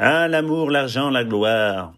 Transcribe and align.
Ah, 0.00 0.28
l'amour, 0.28 0.70
l'argent, 0.70 1.10
la 1.10 1.24
gloire. 1.24 1.92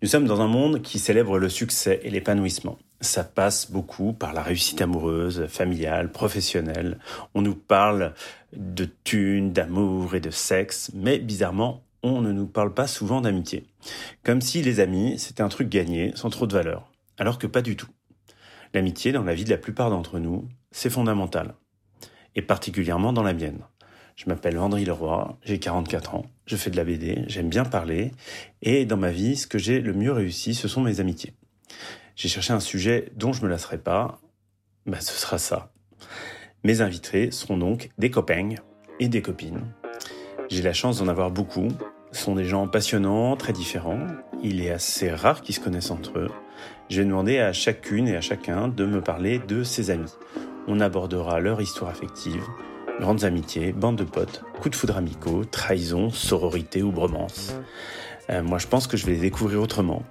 Nous 0.00 0.06
sommes 0.06 0.26
dans 0.26 0.40
un 0.40 0.46
monde 0.46 0.80
qui 0.80 1.00
célèbre 1.00 1.40
le 1.40 1.48
succès 1.48 1.98
et 2.04 2.10
l'épanouissement. 2.10 2.78
Ça 3.00 3.24
passe 3.24 3.68
beaucoup 3.68 4.12
par 4.12 4.32
la 4.32 4.42
réussite 4.42 4.80
amoureuse, 4.80 5.48
familiale, 5.48 6.12
professionnelle. 6.12 7.00
On 7.34 7.42
nous 7.42 7.56
parle 7.56 8.14
de 8.52 8.88
thunes, 9.02 9.52
d'amour 9.52 10.14
et 10.14 10.20
de 10.20 10.30
sexe, 10.30 10.92
mais 10.94 11.18
bizarrement, 11.18 11.82
on 12.04 12.20
ne 12.20 12.30
nous 12.30 12.46
parle 12.46 12.72
pas 12.72 12.86
souvent 12.86 13.20
d'amitié. 13.20 13.66
Comme 14.22 14.40
si 14.40 14.62
les 14.62 14.78
amis, 14.78 15.18
c'était 15.18 15.42
un 15.42 15.48
truc 15.48 15.68
gagné, 15.68 16.12
sans 16.14 16.30
trop 16.30 16.46
de 16.46 16.54
valeur. 16.54 16.92
Alors 17.18 17.40
que 17.40 17.48
pas 17.48 17.60
du 17.60 17.74
tout. 17.74 17.90
L'amitié, 18.72 19.10
dans 19.10 19.24
la 19.24 19.34
vie 19.34 19.44
de 19.44 19.50
la 19.50 19.58
plupart 19.58 19.90
d'entre 19.90 20.20
nous, 20.20 20.48
c'est 20.70 20.90
fondamental. 20.90 21.56
Et 22.36 22.42
particulièrement 22.42 23.12
dans 23.12 23.24
la 23.24 23.34
mienne. 23.34 23.64
Je 24.16 24.24
m'appelle 24.30 24.56
Vendry 24.56 24.86
Leroy, 24.86 25.36
j'ai 25.44 25.58
44 25.58 26.14
ans, 26.14 26.24
je 26.46 26.56
fais 26.56 26.70
de 26.70 26.76
la 26.76 26.84
BD, 26.84 27.24
j'aime 27.26 27.50
bien 27.50 27.64
parler, 27.64 28.12
et 28.62 28.86
dans 28.86 28.96
ma 28.96 29.10
vie, 29.10 29.36
ce 29.36 29.46
que 29.46 29.58
j'ai 29.58 29.80
le 29.80 29.92
mieux 29.92 30.10
réussi, 30.10 30.54
ce 30.54 30.68
sont 30.68 30.80
mes 30.80 31.00
amitiés. 31.00 31.34
J'ai 32.16 32.30
cherché 32.30 32.54
un 32.54 32.60
sujet 32.60 33.12
dont 33.14 33.34
je 33.34 33.42
me 33.42 33.48
lasserai 33.48 33.76
pas, 33.76 34.18
bah 34.86 35.00
ce 35.00 35.12
sera 35.12 35.36
ça. 35.36 35.70
Mes 36.64 36.80
invités 36.80 37.30
seront 37.30 37.58
donc 37.58 37.90
des 37.98 38.10
copains 38.10 38.54
et 39.00 39.08
des 39.08 39.20
copines. 39.20 39.60
J'ai 40.48 40.62
la 40.62 40.72
chance 40.72 40.98
d'en 40.98 41.08
avoir 41.08 41.30
beaucoup. 41.30 41.68
Ce 42.12 42.22
sont 42.22 42.34
des 42.34 42.46
gens 42.46 42.68
passionnants, 42.68 43.36
très 43.36 43.52
différents. 43.52 44.06
Il 44.42 44.62
est 44.62 44.70
assez 44.70 45.10
rare 45.10 45.42
qu'ils 45.42 45.54
se 45.54 45.60
connaissent 45.60 45.90
entre 45.90 46.18
eux. 46.18 46.30
Je 46.88 47.02
vais 47.02 47.06
demander 47.06 47.38
à 47.38 47.52
chacune 47.52 48.08
et 48.08 48.16
à 48.16 48.22
chacun 48.22 48.68
de 48.68 48.86
me 48.86 49.02
parler 49.02 49.40
de 49.40 49.62
ses 49.62 49.90
amis. 49.90 50.14
On 50.68 50.80
abordera 50.80 51.38
leur 51.38 51.60
histoire 51.60 51.90
affective, 51.90 52.42
grandes 53.00 53.24
amitiés, 53.24 53.72
bandes 53.72 53.96
de 53.96 54.04
potes, 54.04 54.42
coups 54.60 54.70
de 54.70 54.76
foudre 54.76 54.96
amicaux, 54.96 55.44
trahison, 55.44 56.10
sororité 56.10 56.82
ou 56.82 56.92
bromance. 56.92 57.54
Euh, 58.30 58.42
moi, 58.42 58.58
je 58.58 58.66
pense 58.66 58.86
que 58.86 58.96
je 58.96 59.06
vais 59.06 59.12
les 59.12 59.20
découvrir 59.20 59.62
autrement. 59.62 60.02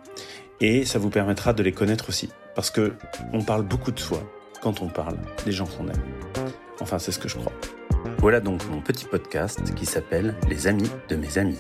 Et 0.61 0.85
ça 0.85 0.99
vous 0.99 1.09
permettra 1.09 1.53
de 1.53 1.63
les 1.63 1.71
connaître 1.71 2.09
aussi. 2.09 2.29
Parce 2.55 2.69
que 2.69 2.93
on 3.33 3.41
parle 3.41 3.63
beaucoup 3.63 3.91
de 3.91 3.99
soi 3.99 4.19
quand 4.61 4.81
on 4.81 4.87
parle 4.87 5.17
des 5.45 5.51
gens 5.51 5.65
qu'on 5.65 5.87
aime. 5.87 6.03
Enfin, 6.79 6.99
c'est 6.99 7.11
ce 7.11 7.19
que 7.19 7.27
je 7.27 7.35
crois. 7.35 7.51
Voilà 8.19 8.39
donc 8.39 8.67
mon 8.69 8.81
petit 8.81 9.05
podcast 9.05 9.73
qui 9.75 9.85
s'appelle 9.85 10.35
Les 10.49 10.67
amis 10.67 10.89
de 11.09 11.15
mes 11.15 11.37
amis. 11.37 11.59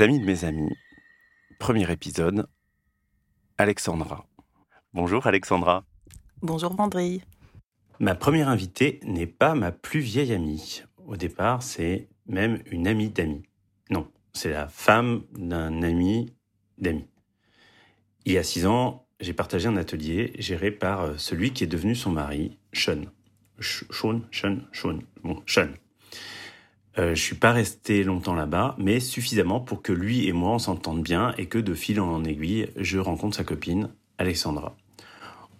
Les 0.00 0.04
amis 0.04 0.20
de 0.20 0.24
mes 0.24 0.44
amis, 0.46 0.74
premier 1.58 1.92
épisode, 1.92 2.46
Alexandra. 3.58 4.26
Bonjour 4.94 5.26
Alexandra. 5.26 5.84
Bonjour 6.40 6.72
Vendry. 6.72 7.20
Ma 7.98 8.14
première 8.14 8.48
invitée 8.48 9.00
n'est 9.02 9.26
pas 9.26 9.54
ma 9.54 9.72
plus 9.72 10.00
vieille 10.00 10.32
amie. 10.32 10.84
Au 11.06 11.18
départ, 11.18 11.62
c'est 11.62 12.08
même 12.26 12.62
une 12.70 12.88
amie 12.88 13.10
d'amis. 13.10 13.42
Non, 13.90 14.10
c'est 14.32 14.48
la 14.48 14.68
femme 14.68 15.24
d'un 15.36 15.82
ami 15.82 16.32
d'amis. 16.78 17.06
Il 18.24 18.32
y 18.32 18.38
a 18.38 18.42
six 18.42 18.64
ans, 18.64 19.06
j'ai 19.20 19.34
partagé 19.34 19.68
un 19.68 19.76
atelier 19.76 20.32
géré 20.38 20.70
par 20.70 21.02
euh, 21.02 21.16
celui 21.18 21.52
qui 21.52 21.64
est 21.64 21.66
devenu 21.66 21.94
son 21.94 22.12
mari, 22.12 22.56
Sean. 22.72 23.02
Sean, 23.58 24.22
Sean, 24.30 24.60
Sean. 24.72 25.00
Bon, 25.22 25.42
Sean. 25.44 25.68
Euh, 26.98 27.14
je 27.14 27.22
suis 27.22 27.36
pas 27.36 27.52
resté 27.52 28.02
longtemps 28.02 28.34
là-bas, 28.34 28.74
mais 28.78 29.00
suffisamment 29.00 29.60
pour 29.60 29.82
que 29.82 29.92
lui 29.92 30.26
et 30.26 30.32
moi 30.32 30.52
on 30.52 30.58
s'entende 30.58 31.02
bien 31.02 31.32
et 31.38 31.46
que 31.46 31.58
de 31.58 31.74
fil 31.74 32.00
en 32.00 32.24
aiguille, 32.24 32.68
je 32.76 32.98
rencontre 32.98 33.36
sa 33.36 33.44
copine, 33.44 33.90
Alexandra. 34.18 34.76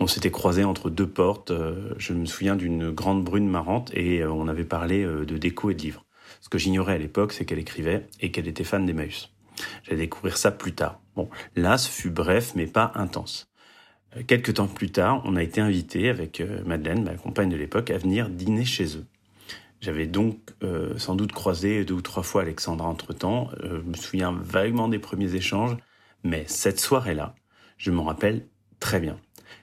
On 0.03 0.07
s'était 0.07 0.31
croisés 0.31 0.65
entre 0.65 0.89
deux 0.89 1.07
portes. 1.07 1.51
euh, 1.51 1.93
je 1.99 2.15
me 2.15 2.25
souviens 2.25 2.57
d'une 2.57 2.91
grande 2.91 3.23
brune 3.23 3.49
marrante 3.49 3.91
et 3.95 4.23
euh, 4.23 4.33
on 4.33 4.49
avait 4.49 4.65
parlé 4.65 5.05
euh, 5.05 5.27
de 5.27 5.37
déco 5.37 5.71
et 5.71 5.75
de 5.75 5.83
livres. 5.83 6.07
Ce 6.41 6.49
que 6.49 6.57
j'ignorais 6.57 6.95
à 6.95 6.99
l'époque, 6.99 7.35
c'est 7.35 7.45
qu'elle 7.45 7.59
écrivait 7.59 8.07
et 8.21 8.31
qu'elle 8.31 8.49
était 8.49 8.65
fan 8.65 8.87
d'Emmaüs. 8.87 9.31
J'ai 9.83 9.97
découvert 9.97 10.39
ça 10.39 10.53
plus 10.53 10.73
tard. 10.73 11.01
Bon, 11.17 11.29
là, 11.55 11.77
ce 11.77 11.91
fut 11.91 12.09
bref, 12.09 12.53
mais 12.55 12.67
pas 12.67 12.93
intense. 12.95 13.51
Quelques 14.27 14.55
temps 14.55 14.69
plus 14.69 14.91
tard, 14.91 15.21
on 15.27 15.37
a 15.37 15.43
été 15.43 15.61
invité 15.61 16.09
avec 16.09 16.43
Madeleine, 16.65 17.05
ma 17.05 17.15
compagne 17.15 17.51
de 17.51 17.57
l'époque, 17.57 17.91
à 17.91 17.99
venir 17.99 18.31
dîner 18.31 18.65
chez 18.65 18.97
eux. 18.97 19.05
J'avais 19.81 20.07
donc 20.07 20.39
euh, 20.63 20.99
sans 20.99 21.17
doute 21.17 21.33
croisé 21.33 21.85
deux 21.85 21.95
ou 21.95 22.03
trois 22.03 22.23
fois 22.23 22.43
Alexandra 22.43 22.89
entre-temps. 22.89 23.51
Euh, 23.63 23.81
je 23.83 23.89
me 23.89 23.95
souviens 23.95 24.33
vaguement 24.33 24.89
des 24.89 24.99
premiers 24.99 25.35
échanges, 25.35 25.77
mais 26.23 26.45
cette 26.47 26.79
soirée-là, 26.79 27.35
je 27.79 27.91
m'en 27.91 28.05
rappelle 28.05 28.47
très 28.79 29.01
bien. 29.01 29.19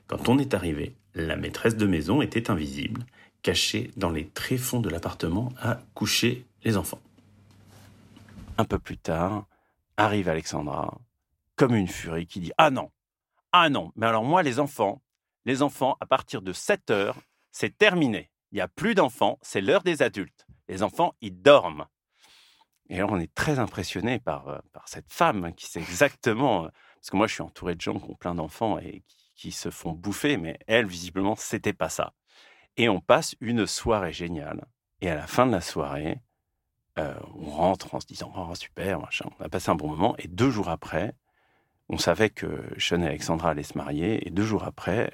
Quand 0.08 0.28
on 0.28 0.40
est 0.40 0.56
arrivé, 0.56 0.96
la 1.14 1.36
maîtresse 1.36 1.78
de 1.78 1.86
maison 1.86 2.22
était 2.22 2.50
invisible, 2.50 3.06
cachée 3.44 3.92
dans 3.96 4.10
les 4.10 4.28
tréfonds 4.28 4.80
de 4.80 4.90
l'appartement 4.90 5.54
à 5.62 5.80
coucher 5.94 6.46
les 6.64 6.78
enfants. 6.78 7.02
Un 8.58 8.66
peu 8.66 8.80
plus 8.80 8.98
tard, 8.98 9.46
arrive 9.98 10.30
Alexandra, 10.30 10.98
comme 11.56 11.76
une 11.76 11.88
furie, 11.88 12.26
qui 12.26 12.40
dit 12.40 12.52
Ah 12.58 12.72
non, 12.72 12.90
ah 13.52 13.70
non, 13.70 13.92
mais 13.96 14.08
alors 14.08 14.24
moi, 14.24 14.42
les 14.42 14.60
enfants, 14.60 15.02
les 15.46 15.62
enfants, 15.62 15.96
à 16.00 16.06
partir 16.08 16.42
de 16.42 16.54
7 16.54 16.90
heures, 16.90 17.18
c'est 17.52 17.78
terminé. 17.78 18.32
Il 18.52 18.56
n'y 18.56 18.62
a 18.62 18.68
plus 18.68 18.96
d'enfants, 18.96 19.38
c'est 19.42 19.62
l'heure 19.62 19.84
des 19.84 20.02
adultes. 20.02 20.48
Les 20.68 20.84
enfants, 20.84 21.16
ils 21.22 21.42
dorment. 21.42 21.86
Et 22.90 22.98
alors, 22.98 23.12
on 23.12 23.20
est 23.20 23.34
très 23.34 23.60
impressionné 23.60 24.20
par, 24.20 24.48
euh, 24.48 24.60
cette 24.86 25.12
femme 25.12 25.54
qui 25.54 25.66
sait 25.66 25.80
exactement. 25.80 26.66
euh, 26.66 26.70
Parce 26.96 27.10
que 27.10 27.18
moi, 27.18 27.28
je 27.28 27.34
suis 27.34 27.44
entouré 27.44 27.76
de 27.76 27.82
gens 27.82 28.00
qui 28.00 28.10
ont 28.10 28.16
plein 28.16 28.36
d'enfants 28.36 28.80
et 28.80 29.04
qui, 29.36 29.52
se 29.52 29.70
font 29.70 29.92
bouffer, 29.92 30.38
mais 30.38 30.58
elle, 30.68 30.88
visiblement, 30.88 31.36
c'était 31.36 31.74
pas 31.74 31.90
ça. 31.90 32.14
Et 32.78 32.90
on 32.90 33.02
passe 33.02 33.36
une 33.42 33.68
soirée 33.68 34.14
géniale. 34.14 34.66
Et 35.02 35.10
à 35.10 35.16
la 35.16 35.28
fin 35.28 35.46
de 35.46 35.52
la 35.52 35.62
soirée, 35.62 36.22
euh, 36.98 37.14
on 37.36 37.50
rentre 37.50 37.94
en 37.94 38.00
se 38.00 38.08
disant 38.08 38.32
Oh, 38.36 38.56
super, 38.56 39.00
machin. 39.00 39.30
On 39.40 39.44
a 39.44 39.50
passé 39.50 39.70
un 39.70 39.76
bon 39.76 39.90
moment. 39.90 40.16
Et 40.18 40.28
deux 40.28 40.50
jours 40.50 40.70
après, 40.70 41.14
on 41.90 41.98
savait 41.98 42.30
que 42.30 42.74
Sean 42.78 43.02
et 43.02 43.08
Alexandra 43.08 43.52
allaient 43.52 43.64
se 43.64 43.78
marier. 43.78 44.26
Et 44.28 44.32
deux 44.32 44.46
jours 44.46 44.64
après, 44.64 45.14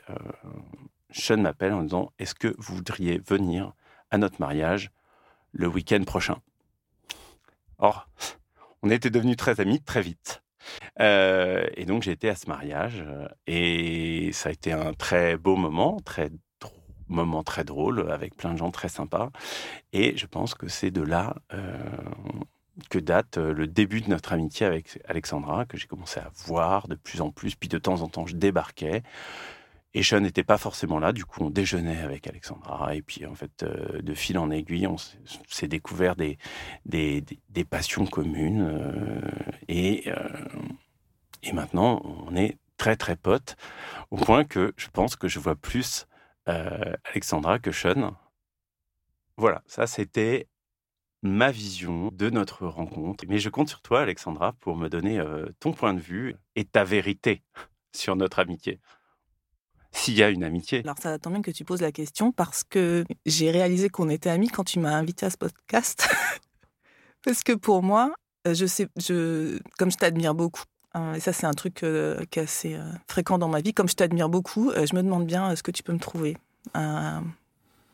Sean 1.14 1.38
m'appelle 1.38 1.74
en 1.74 1.84
disant 1.84 2.12
Est-ce 2.20 2.36
que 2.36 2.54
vous 2.58 2.76
voudriez 2.76 3.20
venir 3.20 3.74
à 4.12 4.18
notre 4.18 4.42
mariage 4.42 4.92
le 5.52 5.68
week-end 5.68 6.04
prochain? 6.04 6.38
Or, 7.78 8.10
on 8.82 8.90
était 8.90 9.10
devenus 9.10 9.38
très 9.38 9.60
amis 9.60 9.82
très 9.82 10.02
vite. 10.02 10.42
Euh, 11.00 11.68
et 11.76 11.86
donc, 11.86 12.04
j'ai 12.04 12.12
été 12.12 12.30
à 12.30 12.36
ce 12.36 12.48
mariage. 12.48 13.04
euh, 13.06 13.28
Et 13.48 14.32
ça 14.34 14.50
a 14.50 14.52
été 14.52 14.72
un 14.72 14.94
très 14.94 15.38
beau 15.38 15.56
moment, 15.56 16.00
très 16.04 16.30
moment 17.10 17.44
très 17.44 17.64
drôle, 17.64 18.10
avec 18.12 18.36
plein 18.36 18.54
de 18.54 18.58
gens 18.58 18.72
très 18.72 18.90
sympas. 18.90 19.30
Et 19.92 20.18
je 20.18 20.26
pense 20.26 20.56
que 20.56 20.68
c'est 20.68 20.90
de 20.90 21.02
là 21.02 21.36
euh, 21.54 21.78
que 22.90 22.98
date 22.98 23.38
le 23.38 23.68
début 23.68 24.02
de 24.02 24.10
notre 24.10 24.34
amitié 24.34 24.66
avec 24.66 25.00
Alexandra, 25.08 25.66
que 25.66 25.78
j'ai 25.78 25.88
commencé 25.88 26.20
à 26.20 26.32
voir 26.48 26.88
de 26.88 26.96
plus 26.96 27.22
en 27.22 27.30
plus. 27.30 27.56
Puis 27.56 27.70
de 27.70 27.78
temps 27.78 28.02
en 28.02 28.08
temps, 28.08 28.26
je 28.26 28.36
débarquais. 28.36 29.04
Et 29.96 30.02
Sean 30.04 30.22
n'était 30.22 30.44
pas 30.44 30.58
forcément 30.58 30.98
là, 31.00 31.14
du 31.14 31.24
coup 31.26 31.44
on 31.44 31.50
déjeunait 31.52 32.00
avec 32.00 32.28
Alexandra, 32.28 32.96
et 32.96 33.02
puis 33.02 33.26
en 33.26 33.36
fait, 33.36 33.64
euh, 33.64 34.02
de 34.02 34.14
fil 34.14 34.38
en 34.40 34.50
aiguille, 34.50 34.88
on 34.88 34.98
s'est- 34.98 35.68
découvert 35.68 36.16
des, 36.16 36.38
des, 36.86 37.66
passions 37.66 38.06
communes, 38.06 38.62
euh, 38.62 39.22
et, 39.68 40.04
euh, 40.12 40.28
et 41.44 41.54
maintenant 41.54 42.02
on 42.04 42.36
est 42.36 42.58
très 42.78 42.96
très 42.96 43.16
potes, 43.16 43.56
au 44.12 44.18
point 44.18 44.46
que 44.46 44.74
je 44.78 44.88
pense 44.90 45.16
que 45.16 45.28
je 45.28 45.40
vois 45.40 45.56
plus 45.56 46.08
Alexandra 46.46 47.60
que 47.60 47.72
Sean. 47.72 48.16
Voilà, 49.38 49.64
ça 49.68 49.88
c'était 49.88 50.48
ma 51.22 51.52
vision 51.52 52.10
de 52.12 52.30
notre 52.30 52.68
rencontre. 52.68 53.24
Mais 53.28 53.40
je 53.40 53.50
compte 53.50 53.70
sur 53.70 53.82
toi, 53.82 54.02
Alexandra, 54.02 54.54
pour 54.54 54.76
me 54.76 54.90
donner 54.90 55.24
ton 55.60 55.72
point 55.74 55.94
de 55.94 56.00
vue 56.02 56.36
et 56.56 56.66
ta 56.66 56.84
vérité 56.84 57.44
sur 57.96 58.16
notre 58.16 58.40
amitié. 58.40 58.80
S'il 59.94 60.16
y 60.16 60.24
a 60.24 60.30
une 60.30 60.44
amitié. 60.44 60.82
Alors 60.84 60.98
ça 61.00 61.18
tombe 61.20 61.34
bien 61.34 61.42
que 61.42 61.52
tu 61.52 61.64
poses 61.64 61.82
la 61.82 61.92
question 61.92 62.32
parce 62.32 62.64
que 62.64 63.06
j'ai 63.26 63.52
réalisé 63.52 63.90
qu'on 63.90 64.10
était 64.10 64.30
amis 64.30 64.50
quand 64.50 64.64
tu 64.64 64.80
m'as 64.80 64.94
invité 64.94 65.28
à 65.28 65.30
ce 65.30 65.38
podcast. 65.38 66.10
parce 67.24 67.44
que 67.44 67.54
pour 67.54 67.84
moi, 67.84 68.12
euh, 68.48 68.54
je 68.54 68.66
sais, 68.66 68.88
je, 68.98 69.60
comme 69.78 69.92
je 69.92 69.98
t'admire 69.98 70.34
beaucoup, 70.34 70.64
hein, 70.94 71.14
et 71.14 71.20
ça 71.20 71.32
c'est 71.32 71.46
un 71.46 71.54
truc 71.54 71.84
euh, 71.84 72.26
qui 72.32 72.40
est 72.40 72.44
assez 72.44 72.74
euh, 72.74 72.92
fréquent 73.08 73.38
dans 73.38 73.48
ma 73.48 73.62
vie, 73.62 73.74
comme 73.74 73.88
je 73.88 73.96
t'admire 73.96 74.30
beaucoup, 74.30 74.72
je 74.72 74.96
me 74.96 75.04
demande 75.04 75.26
bien 75.26 75.56
ce 75.56 75.64
que 75.64 75.72
tu 75.72 75.84
peux 75.84 75.94
me 75.94 76.00
trouver 76.00 76.38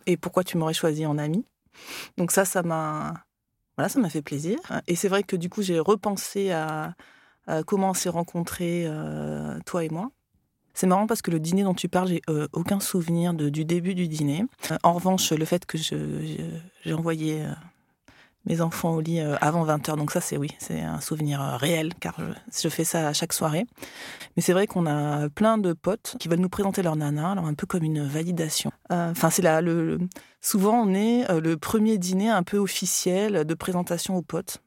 et 0.05 0.17
pourquoi 0.17 0.43
tu 0.43 0.57
m'aurais 0.57 0.73
choisi 0.73 1.05
en 1.05 1.17
ami. 1.17 1.45
Donc 2.17 2.31
ça, 2.31 2.45
ça 2.45 2.63
m'a, 2.63 3.13
voilà, 3.77 4.09
fait 4.09 4.23
plaisir. 4.23 4.57
Et 4.87 4.95
c'est 4.95 5.07
vrai 5.09 5.21
que 5.21 5.35
du 5.35 5.49
coup 5.49 5.61
j'ai 5.61 5.79
repensé 5.79 6.49
à, 6.51 6.95
à 7.45 7.61
comment 7.63 7.91
on 7.91 7.93
s'est 7.93 8.09
rencontrés, 8.09 8.87
toi 9.65 9.83
et 9.83 9.89
moi. 9.89 10.09
C'est 10.73 10.87
marrant 10.87 11.07
parce 11.07 11.21
que 11.21 11.31
le 11.31 11.39
dîner 11.39 11.63
dont 11.63 11.73
tu 11.73 11.89
parles, 11.89 12.07
j'ai 12.07 12.21
euh, 12.29 12.47
aucun 12.53 12.79
souvenir 12.79 13.33
de, 13.33 13.49
du 13.49 13.65
début 13.65 13.95
du 13.95 14.07
dîner. 14.07 14.45
Euh, 14.71 14.77
en 14.83 14.93
revanche, 14.93 15.31
le 15.31 15.45
fait 15.45 15.65
que 15.65 15.77
j'ai 15.77 16.93
envoyé 16.93 17.41
euh, 17.43 17.51
mes 18.45 18.61
enfants 18.61 18.95
au 18.95 19.01
lit 19.01 19.19
avant 19.19 19.65
20h, 19.65 19.97
donc 19.97 20.11
ça 20.11 20.21
c'est 20.21 20.37
oui, 20.37 20.49
c'est 20.57 20.79
un 20.79 21.01
souvenir 21.01 21.41
réel 21.41 21.93
car 21.99 22.17
je, 22.17 22.69
fais 22.69 22.85
ça 22.85 23.09
à 23.09 23.13
chaque 23.13 23.33
soirée. 23.33 23.65
Mais 24.35 24.41
c'est 24.41 24.53
vrai 24.53 24.67
qu'on 24.67 24.85
a 24.85 25.29
plein 25.29 25.57
de 25.57 25.73
potes 25.73 26.15
qui 26.19 26.29
veulent 26.29 26.39
nous 26.39 26.49
présenter 26.49 26.81
leur 26.81 26.95
nana, 26.95 27.31
alors 27.31 27.45
un 27.45 27.53
peu 27.53 27.67
comme 27.67 27.83
une 27.83 28.01
validation. 28.01 28.71
Enfin, 28.89 29.29
c'est 29.29 29.41
là, 29.41 29.61
le, 29.61 29.99
souvent 30.41 30.81
on 30.81 30.93
est 30.93 31.27
le 31.41 31.57
premier 31.57 31.97
dîner 31.97 32.29
un 32.29 32.43
peu 32.43 32.57
officiel 32.57 33.43
de 33.43 33.53
présentation 33.53 34.15
aux 34.15 34.21
potes. 34.21 34.61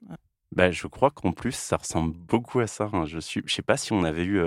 Ben, 0.55 0.71
je 0.71 0.87
crois 0.87 1.11
qu'en 1.11 1.33
plus, 1.33 1.53
ça 1.53 1.79
ressemble 1.79 2.15
beaucoup 2.15 2.61
à 2.61 2.67
ça. 2.67 2.91
Hein. 2.93 3.07
Je 3.07 3.17
ne 3.17 3.49
sais 3.49 3.63
pas 3.63 3.79
si 3.79 3.95
on 3.95 4.05
avait 4.05 4.25
eu 4.25 4.43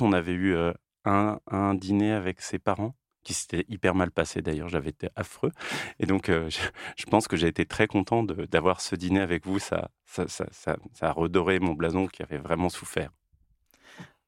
On 0.00 0.12
avait 0.12 0.32
eu 0.32 0.56
un, 1.04 1.38
un, 1.46 1.74
dîner 1.74 2.12
avec 2.12 2.40
ses 2.40 2.58
parents 2.58 2.94
qui 3.22 3.34
s'était 3.34 3.64
hyper 3.68 3.94
mal 3.94 4.12
passé 4.12 4.40
d'ailleurs, 4.40 4.68
j'avais 4.68 4.90
été 4.90 5.08
affreux. 5.16 5.50
Et 5.98 6.06
donc, 6.06 6.28
je, 6.28 7.04
pense 7.10 7.26
que 7.26 7.36
j'ai 7.36 7.48
été 7.48 7.66
très 7.66 7.88
content 7.88 8.22
d'avoir 8.22 8.80
ce 8.80 8.94
dîner 8.94 9.20
avec 9.20 9.46
vous. 9.46 9.58
Ça, 9.58 9.90
ça, 10.04 10.28
ça, 10.28 10.46
ça, 10.52 10.76
a 11.00 11.12
redoré 11.12 11.58
mon 11.58 11.74
blason 11.74 12.06
qui 12.06 12.22
avait 12.22 12.38
vraiment 12.38 12.68
souffert. 12.68 13.10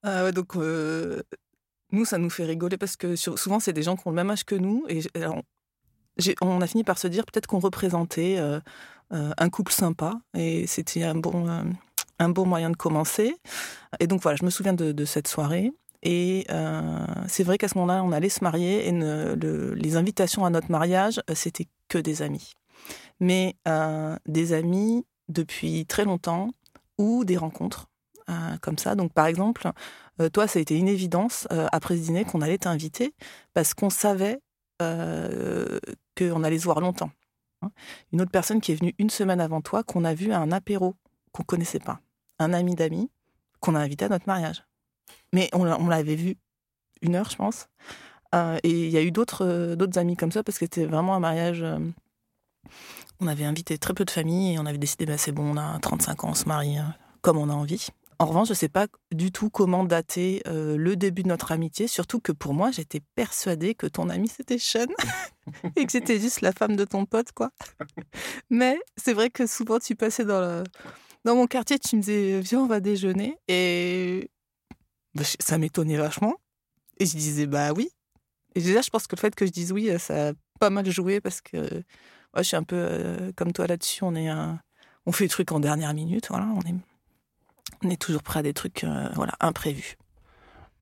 Ah 0.03 0.33
donc, 0.33 0.57
nous, 0.57 2.05
ça 2.05 2.19
nous 2.19 2.31
fait 2.31 2.45
rigoler 2.45 2.77
parce 2.77 2.97
que 2.97 3.15
souvent, 3.17 3.61
c'est 3.61 3.73
des 3.73 3.83
gens 3.83 3.97
qui 3.97 4.07
ont 4.07 4.11
le 4.11 4.17
même 4.17 4.31
âge 4.31 4.45
que 4.45 4.57
nous. 4.57 4.85
Et 4.89 5.01
on 6.41 6.61
a 6.61 6.67
fini 6.67 6.83
par 6.83 6.99
se 6.99 7.07
dire 7.07 7.25
peut-être 7.25 7.47
qu'on 7.47 7.61
représentait 7.61 8.39
un 9.11 9.51
couple 9.51 9.73
sympa. 9.73 10.21
Et 10.35 10.67
c'était 10.67 11.05
un 11.05 11.15
bon 11.15 11.73
un 12.19 12.29
bon 12.29 12.47
moyen 12.47 12.71
de 12.71 12.77
commencer. 12.77 13.37
Et 14.01 14.07
donc 14.07 14.23
voilà, 14.23 14.37
je 14.37 14.45
me 14.45 14.51
souviens 14.51 14.73
de, 14.75 15.05
cette 15.05 15.29
soirée. 15.29 15.73
Et 16.03 16.47
euh, 16.51 17.07
c'est 17.27 17.43
vrai 17.43 17.59
qu'à 17.59 17.69
ce 17.69 17.77
moment-là, 17.79 18.05
on 18.05 18.13
allait 18.13 18.29
se 18.29 18.45
marier 18.45 18.89
et 18.89 18.93
les 18.93 19.97
invitations 19.97 20.45
à 20.45 20.51
notre 20.51 20.71
mariage, 20.71 21.21
euh, 21.29 21.35
c'était 21.35 21.67
que 21.89 21.99
des 21.99 22.23
amis. 22.23 22.53
Mais 23.21 23.57
euh, 23.67 24.17
des 24.27 24.53
amis 24.53 25.05
depuis 25.29 25.87
très 25.87 26.05
longtemps 26.05 26.51
ou 26.99 27.25
des 27.25 27.37
rencontres 27.37 27.89
comme 28.61 28.77
ça. 28.77 28.95
Donc 28.95 29.15
par 29.15 29.25
exemple, 29.25 29.71
toi, 30.35 30.47
ça 30.47 30.59
a 30.59 30.63
été 30.63 30.77
une 30.77 30.87
évidence 30.87 31.49
après 31.73 31.97
ce 31.97 32.03
dîner 32.03 32.27
qu'on 32.27 32.43
allait 32.43 32.59
t'inviter 32.59 33.15
parce 33.55 33.73
qu'on 33.73 33.89
savait 33.89 34.41
qu'on 34.79 36.45
allait 36.45 36.59
se 36.59 36.65
voir 36.65 36.81
longtemps. 36.81 37.11
Hein. 37.63 37.71
Une 38.13 38.21
autre 38.21 38.31
personne 38.31 38.61
qui 38.61 38.73
est 38.73 38.75
venue 38.75 38.95
une 38.99 39.09
semaine 39.09 39.41
avant 39.41 39.63
toi, 39.63 39.83
qu'on 39.83 40.05
a 40.05 40.13
vu 40.13 40.33
à 40.33 40.41
un 40.41 40.53
apéro 40.53 40.95
qu'on 41.33 41.43
connaissait 41.43 41.79
pas 41.79 42.01
un 42.39 42.53
ami 42.53 42.75
d'amis 42.75 43.11
qu'on 43.61 43.75
a 43.75 43.81
invité 43.81 44.05
à 44.05 44.09
notre 44.09 44.27
mariage. 44.27 44.65
Mais 45.33 45.49
on, 45.53 45.65
l'avait 45.65 46.15
vu 46.15 46.37
une 47.03 47.15
heure, 47.17 47.31
je 47.31 47.37
pense. 47.37 47.69
Euh, 48.35 48.59
et 48.63 48.87
il 48.87 48.91
y 48.91 48.97
a 48.99 49.03
eu 49.03 49.11
d'autres 49.11 49.45
euh, 49.45 49.75
d'autres 49.75 49.99
amis 49.99 50.15
comme 50.15 50.33
ça 50.33 50.43
parce 50.43 50.59
que 50.59 50.67
c'était 50.67 50.85
vraiment 50.85 51.15
un 51.15 51.21
mariage. 51.21 51.63
Euh, 51.63 51.79
on 53.21 53.27
avait 53.27 53.45
invité 53.45 53.79
très 53.79 53.95
peu 53.95 54.05
de 54.05 54.11
familles 54.11 54.55
et 54.55 54.59
on 54.59 54.67
avait 54.67 54.79
décidé, 54.79 55.07
bah, 55.07 55.17
c'est 55.17 55.33
bon, 55.33 55.55
on 55.55 55.57
a 55.57 55.79
35 55.81 56.25
ans, 56.25 56.29
on 56.31 56.35
se 56.35 56.45
marie 56.45 56.77
comme 57.23 57.39
on 57.39 57.49
a 57.49 57.53
envie. 57.53 57.89
En 58.21 58.27
revanche, 58.27 58.49
je 58.49 58.53
ne 58.53 58.57
sais 58.57 58.69
pas 58.69 58.87
du 59.13 59.33
tout 59.33 59.49
comment 59.49 59.85
dater 59.85 60.43
le 60.47 60.95
début 60.95 61.23
de 61.23 61.29
notre 61.29 61.51
amitié, 61.53 61.89
surtout 61.89 62.21
que 62.21 62.33
pour 62.33 62.53
moi, 62.53 62.71
j'étais 62.71 63.01
persuadée 63.15 63.75
que 63.75 63.87
ton 63.87 64.09
ami 64.09 64.29
c'était 64.29 64.59
Sean 64.59 64.87
et 65.77 65.87
que 65.87 65.93
c'était 65.93 66.21
juste 66.21 66.43
la 66.43 66.53
femme 66.53 66.77
de 66.77 66.85
ton 66.85 67.07
pote, 67.07 67.33
quoi. 67.33 67.51
Mais 68.51 68.79
c'est 68.97 69.15
vrai 69.15 69.31
que 69.31 69.47
souvent 69.47 69.79
tu 69.79 69.97
passais 69.97 70.25
dans 70.25 70.41
le, 70.41 70.65
dans 71.25 71.35
mon 71.35 71.47
quartier, 71.47 71.79
tu 71.79 71.97
me 71.97 72.03
disais, 72.03 72.41
viens, 72.41 72.61
on 72.61 72.67
va 72.67 72.81
déjeuner. 72.81 73.39
Et 73.49 74.31
bah, 75.15 75.25
ça 75.41 75.59
m'étonnait 75.59 75.97
vachement. 75.97 76.37
Et 76.99 77.07
je 77.07 77.17
disais, 77.17 77.47
bah 77.47 77.73
oui. 77.73 77.91
Et 78.55 78.61
déjà, 78.61 78.81
je 78.81 78.91
pense 78.91 79.07
que 79.07 79.17
le 79.17 79.21
fait 79.21 79.35
que 79.35 79.47
je 79.47 79.51
dise 79.51 79.73
oui, 79.73 79.91
ça 79.99 80.31
a 80.31 80.33
pas 80.59 80.71
mal 80.71 80.89
joué 80.91 81.21
parce 81.21 81.41
que 81.41 81.59
moi, 81.59 82.43
je 82.43 82.43
suis 82.43 82.57
un 82.57 82.63
peu 82.65 82.77
euh, 82.77 83.33
comme 83.37 83.53
toi 83.53 83.67
là-dessus. 83.67 84.03
On, 84.03 84.15
est 84.15 84.31
on 85.07 85.13
fait 85.13 85.25
des 85.25 85.31
trucs 85.31 85.53
en 85.53 85.61
dernière 85.61 85.95
minute. 85.95 86.29
Voilà, 86.29 86.47
on, 86.47 86.61
est, 86.61 86.75
on 87.85 87.91
est 87.91 88.01
toujours 88.01 88.23
prêt 88.23 88.41
à 88.41 88.43
des 88.43 88.55
trucs 88.55 88.85
euh, 88.85 89.09
voilà, 89.15 89.35
imprévus. 89.41 89.97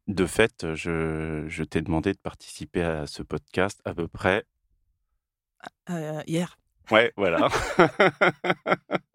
De 0.09 0.27
fait, 0.27 0.75
je, 0.75 1.45
je 1.49 1.65
t'ai 1.65 1.81
demandé 1.81 2.13
de 2.13 2.19
participer 2.19 2.83
à 2.83 3.07
ce 3.07 3.23
podcast 3.23 3.81
à 3.85 3.95
peu 3.95 4.09
près. 4.09 4.45
Euh, 5.91 6.23
hier. 6.27 6.59
Ouais, 6.91 7.13
voilà. 7.17 7.49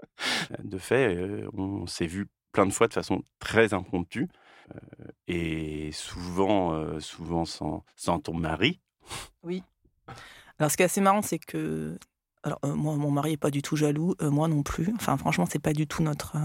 de 0.63 0.77
fait, 0.77 1.45
on 1.53 1.87
s'est 1.87 2.07
vu 2.07 2.27
plein 2.51 2.65
de 2.65 2.71
fois 2.71 2.87
de 2.87 2.93
façon 2.93 3.23
très 3.39 3.73
impromptue 3.73 4.27
et 5.27 5.91
souvent, 5.91 6.99
souvent 6.99 7.45
sans, 7.45 7.83
sans 7.95 8.19
ton 8.19 8.33
mari. 8.33 8.79
Oui. 9.43 9.63
Alors, 10.59 10.71
ce 10.71 10.77
qui 10.77 10.83
est 10.83 10.85
assez 10.85 11.01
marrant, 11.01 11.21
c'est 11.21 11.39
que 11.39 11.97
alors, 12.43 12.59
moi, 12.63 12.95
mon 12.95 13.11
mari 13.11 13.33
est 13.33 13.37
pas 13.37 13.51
du 13.51 13.61
tout 13.61 13.75
jaloux, 13.75 14.15
moi 14.21 14.47
non 14.47 14.63
plus. 14.63 14.91
Enfin, 14.95 15.15
franchement, 15.17 15.45
c'est 15.45 15.59
pas 15.59 15.73
du 15.73 15.87
tout 15.87 16.03
notre 16.03 16.37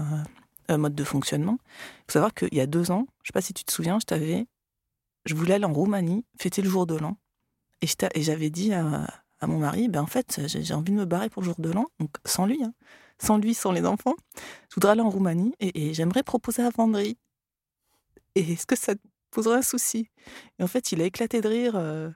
mode 0.69 0.95
de 0.95 1.03
fonctionnement. 1.03 1.57
Il 1.67 2.03
faut 2.07 2.13
savoir 2.13 2.33
qu'il 2.33 2.53
y 2.53 2.59
a 2.59 2.67
deux 2.67 2.91
ans, 2.91 3.07
je 3.23 3.29
sais 3.29 3.33
pas 3.33 3.41
si 3.41 3.53
tu 3.53 3.63
te 3.63 3.71
souviens, 3.71 3.99
je 3.99 4.05
t'avais, 4.05 4.47
je 5.25 5.33
voulais 5.33 5.55
aller 5.55 5.65
en 5.65 5.73
Roumanie 5.73 6.25
fêter 6.39 6.61
le 6.61 6.69
jour 6.69 6.85
de 6.85 6.95
l'an, 6.95 7.17
et 7.81 7.87
j'avais 8.21 8.49
dit 8.49 8.73
à, 8.73 9.07
à 9.39 9.47
mon 9.47 9.59
mari, 9.59 9.87
ben 9.87 10.01
en 10.01 10.07
fait, 10.07 10.41
j'ai 10.47 10.73
envie 10.73 10.91
de 10.91 10.97
me 10.97 11.05
barrer 11.05 11.29
pour 11.29 11.41
le 11.41 11.45
jour 11.45 11.55
de 11.57 11.71
l'an, 11.71 11.85
donc 11.99 12.11
sans 12.25 12.45
lui, 12.45 12.63
hein. 12.63 12.73
Sans 13.19 13.37
lui, 13.37 13.53
sans 13.53 13.71
les 13.71 13.85
enfants. 13.85 14.15
Je 14.69 14.75
voudrais 14.75 14.91
aller 14.91 15.01
en 15.01 15.09
Roumanie 15.09 15.53
et, 15.59 15.93
j'aimerais 15.93 16.23
proposer 16.23 16.61
à 16.61 16.69
Vendry. 16.69 17.17
Et 18.35 18.53
est-ce 18.53 18.65
que 18.65 18.75
ça 18.75 18.95
te 18.95 19.01
poserait 19.31 19.57
un 19.57 19.63
souci? 19.63 20.09
Et 20.59 20.63
en 20.63 20.67
fait, 20.67 20.91
il 20.91 21.01
a 21.01 21.05
éclaté 21.05 21.41
de 21.41 21.47
rire 21.47 21.73
euh, 21.75 22.09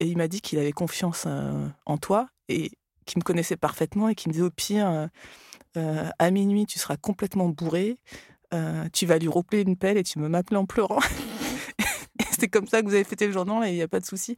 et 0.00 0.06
il 0.06 0.16
m'a 0.16 0.28
dit 0.28 0.40
qu'il 0.40 0.58
avait 0.58 0.72
confiance 0.72 1.24
euh, 1.26 1.66
en 1.86 1.96
toi 1.96 2.28
et 2.48 2.70
qu'il 3.06 3.18
me 3.18 3.24
connaissait 3.24 3.56
parfaitement 3.56 4.08
et 4.08 4.14
qu'il 4.14 4.28
me 4.28 4.32
disait 4.34 4.44
au 4.44 4.50
pire, 4.50 5.08
euh, 5.76 6.10
à 6.18 6.30
minuit, 6.30 6.66
tu 6.66 6.78
seras 6.78 6.96
complètement 6.96 7.48
bourré, 7.48 7.96
tu 8.92 9.06
vas 9.06 9.18
lui 9.18 9.26
rouler 9.26 9.62
une 9.62 9.76
pelle 9.76 9.96
et 9.96 10.04
tu 10.04 10.20
me 10.20 10.28
m'appeler 10.28 10.58
en 10.58 10.64
pleurant. 10.66 11.00
C'est 12.38 12.48
comme 12.48 12.68
ça 12.68 12.82
que 12.82 12.86
vous 12.86 12.94
avez 12.94 13.04
fêté 13.04 13.26
le 13.26 13.32
jour 13.32 13.44
de 13.44 13.50
l'an 13.50 13.64
et 13.64 13.70
il 13.70 13.74
n'y 13.74 13.82
a 13.82 13.88
pas 13.88 13.98
de 13.98 14.06
souci. 14.06 14.36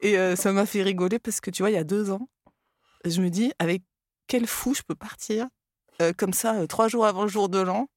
Et 0.00 0.16
ça 0.34 0.52
m'a 0.52 0.66
fait 0.66 0.82
rigoler 0.82 1.20
parce 1.20 1.40
que 1.40 1.50
tu 1.50 1.62
vois, 1.62 1.70
il 1.70 1.74
y 1.74 1.78
a 1.78 1.84
deux 1.84 2.10
ans, 2.10 2.28
je 3.04 3.22
me 3.22 3.30
dis 3.30 3.52
avec 3.60 3.82
quel 4.26 4.46
fou 4.46 4.74
je 4.74 4.82
peux 4.82 4.94
partir 4.94 5.46
euh, 6.00 6.12
comme 6.16 6.32
ça 6.32 6.54
euh, 6.54 6.66
trois 6.66 6.88
jours 6.88 7.06
avant 7.06 7.22
le 7.22 7.28
jour 7.28 7.48
de 7.48 7.60
l'an 7.60 7.88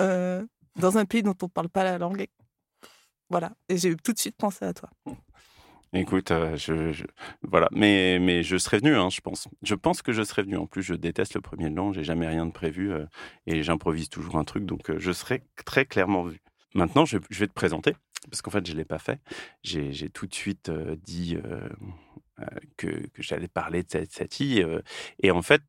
dans 0.00 0.96
un 0.96 1.04
pays 1.04 1.24
dont 1.24 1.34
on 1.42 1.46
ne 1.46 1.50
parle 1.50 1.68
pas 1.68 1.82
la 1.82 1.98
langue. 1.98 2.28
Voilà. 3.30 3.52
Et 3.68 3.78
j'ai 3.78 3.96
tout 3.96 4.12
de 4.12 4.18
suite 4.18 4.36
pensé 4.36 4.64
à 4.64 4.72
toi. 4.72 4.88
Écoute, 5.92 6.28
je, 6.28 7.04
voilà, 7.42 7.68
mais 7.72 8.20
mais 8.20 8.44
je 8.44 8.56
serais 8.56 8.78
venu, 8.78 8.94
hein, 8.94 9.08
je 9.10 9.20
pense. 9.20 9.48
Je 9.62 9.74
pense 9.74 10.02
que 10.02 10.12
je 10.12 10.22
serais 10.22 10.42
venu. 10.42 10.56
En 10.56 10.66
plus, 10.66 10.82
je 10.82 10.94
déteste 10.94 11.34
le 11.34 11.40
premier 11.40 11.68
de 11.68 11.74
l'an. 11.74 11.92
J'ai 11.92 12.04
jamais 12.04 12.28
rien 12.28 12.46
de 12.46 12.52
prévu 12.52 12.92
et 13.46 13.64
j'improvise 13.64 14.08
toujours 14.08 14.36
un 14.36 14.44
truc, 14.44 14.66
donc 14.66 14.96
je 14.96 15.10
serais 15.10 15.42
très 15.64 15.84
clairement 15.84 16.22
vu. 16.22 16.40
Maintenant, 16.74 17.04
je 17.04 17.18
vais 17.18 17.48
te 17.48 17.52
présenter 17.52 17.96
parce 18.30 18.42
qu'en 18.42 18.50
fait, 18.50 18.66
je 18.66 18.72
ne 18.72 18.78
l'ai 18.78 18.84
pas 18.84 18.98
fait. 18.98 19.20
J'ai 19.62 20.10
tout 20.10 20.26
de 20.26 20.34
suite 20.34 20.70
dit 20.70 21.36
que, 22.76 23.08
j'allais 23.18 23.48
parler 23.48 23.82
de 23.82 23.88
cette, 23.90 24.34
fille. 24.34 24.64
et 25.22 25.30
en 25.30 25.42
fait, 25.42 25.62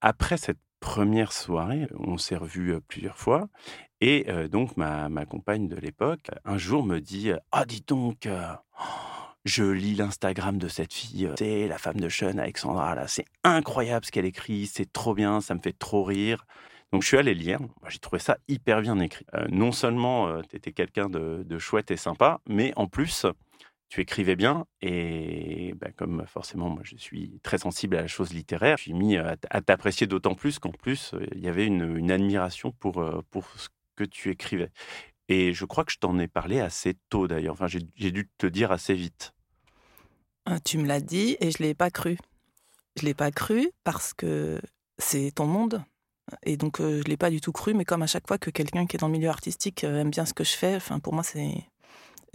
après 0.00 0.36
cette 0.36 0.60
première 0.80 1.32
soirée, 1.32 1.86
on 1.98 2.18
s'est 2.18 2.36
revus 2.36 2.80
plusieurs 2.88 3.18
fois. 3.18 3.48
Et 4.00 4.26
donc, 4.50 4.76
ma, 4.76 5.08
ma, 5.08 5.26
compagne 5.26 5.68
de 5.68 5.76
l'époque, 5.76 6.30
un 6.44 6.58
jour 6.58 6.84
me 6.84 7.00
dit 7.00 7.30
Ah, 7.52 7.64
dis 7.64 7.84
donc, 7.86 8.28
je 9.44 9.64
lis 9.64 9.94
l'Instagram 9.94 10.58
de 10.58 10.68
cette 10.68 10.92
fille. 10.92 11.28
C'est 11.36 11.66
la 11.66 11.78
femme 11.78 11.98
de 11.98 12.08
Sean, 12.08 12.38
Alexandra, 12.38 12.94
là. 12.94 13.08
C'est 13.08 13.24
incroyable 13.42 14.06
ce 14.06 14.12
qu'elle 14.12 14.24
écrit. 14.24 14.66
C'est 14.66 14.92
trop 14.92 15.14
bien. 15.14 15.40
Ça 15.40 15.54
me 15.54 15.60
fait 15.60 15.76
trop 15.76 16.04
rire. 16.04 16.46
Donc 16.92 17.02
je 17.02 17.08
suis 17.08 17.16
allé 17.16 17.34
lire, 17.34 17.58
j'ai 17.88 17.98
trouvé 17.98 18.18
ça 18.20 18.36
hyper 18.48 18.82
bien 18.82 18.98
écrit. 19.00 19.24
Euh, 19.34 19.46
non 19.50 19.72
seulement 19.72 20.28
euh, 20.28 20.42
tu 20.48 20.56
étais 20.56 20.72
quelqu'un 20.72 21.08
de, 21.08 21.58
chouette 21.58 21.90
et 21.90 21.96
sympa, 21.96 22.40
mais 22.46 22.72
en 22.76 22.86
plus 22.86 23.24
tu 23.88 24.00
écrivais 24.00 24.36
bien 24.36 24.66
et 24.80 25.74
bah, 25.76 25.90
comme 25.94 26.24
forcément 26.26 26.68
moi 26.70 26.82
je 26.82 26.96
suis 26.96 27.40
très 27.42 27.58
sensible 27.58 27.96
à 27.96 28.02
la 28.02 28.06
chose 28.08 28.32
littéraire, 28.32 28.76
je 28.76 28.84
suis 28.84 28.94
mis 28.94 29.16
à, 29.16 29.36
t'apprécier 29.36 30.06
d'autant 30.06 30.34
plus 30.34 30.58
qu'en 30.58 30.70
plus 30.70 31.14
il 31.34 31.40
y 31.40 31.48
avait 31.48 31.66
une, 31.66 32.10
admiration 32.10 32.72
pour, 32.72 33.00
euh, 33.00 33.22
pour 33.30 33.48
ce 33.56 33.68
que 33.96 34.04
tu 34.04 34.30
écrivais. 34.30 34.70
Et 35.28 35.54
je 35.54 35.64
crois 35.64 35.84
que 35.84 35.92
je 35.92 35.98
t'en 35.98 36.18
ai 36.18 36.28
parlé 36.28 36.60
assez 36.60 36.94
tôt 37.08 37.26
d'ailleurs, 37.26 37.54
enfin 37.54 37.68
j'ai 37.68 38.10
dû 38.10 38.28
te 38.36 38.46
dire 38.46 38.70
assez 38.70 38.94
vite. 38.94 39.32
Ah, 40.44 40.60
tu 40.60 40.76
me 40.76 40.86
l'as 40.86 41.00
dit 41.00 41.36
et 41.40 41.50
je 41.52 41.62
ne 41.62 41.68
l'ai 41.68 41.74
pas 41.74 41.90
cru. 41.90 42.18
Je 42.96 43.02
ne 43.02 43.06
l'ai 43.06 43.14
pas 43.14 43.30
cru 43.30 43.70
parce 43.84 44.12
que 44.12 44.60
c'est 44.98 45.32
ton 45.32 45.46
monde, 45.46 45.82
et 46.42 46.56
donc, 46.56 46.78
je 46.78 46.84
ne 46.84 47.02
l'ai 47.02 47.16
pas 47.16 47.30
du 47.30 47.40
tout 47.40 47.52
cru, 47.52 47.74
mais 47.74 47.84
comme 47.84 48.02
à 48.02 48.06
chaque 48.06 48.26
fois 48.26 48.38
que 48.38 48.50
quelqu'un 48.50 48.86
qui 48.86 48.96
est 48.96 48.98
dans 48.98 49.08
le 49.08 49.12
milieu 49.12 49.28
artistique 49.28 49.84
aime 49.84 50.10
bien 50.10 50.24
ce 50.24 50.34
que 50.34 50.44
je 50.44 50.52
fais, 50.52 50.76
enfin, 50.76 50.98
pour 50.98 51.14
moi, 51.14 51.22
c'est. 51.22 51.54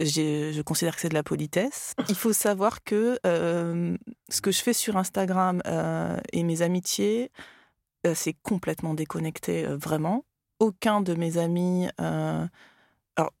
Je 0.00 0.62
considère 0.62 0.94
que 0.94 1.00
c'est 1.00 1.08
de 1.08 1.14
la 1.14 1.24
politesse. 1.24 1.94
Il 2.08 2.14
faut 2.14 2.32
savoir 2.32 2.84
que 2.84 3.18
ce 3.24 4.40
que 4.40 4.52
je 4.52 4.62
fais 4.62 4.72
sur 4.72 4.96
Instagram 4.96 5.60
et 6.32 6.42
mes 6.44 6.62
amitiés, 6.62 7.32
c'est 8.14 8.34
complètement 8.42 8.94
déconnecté, 8.94 9.64
vraiment. 9.64 10.24
Aucun 10.60 11.00
de 11.00 11.14
mes 11.14 11.38
amis. 11.38 11.88
alors, 11.98 13.32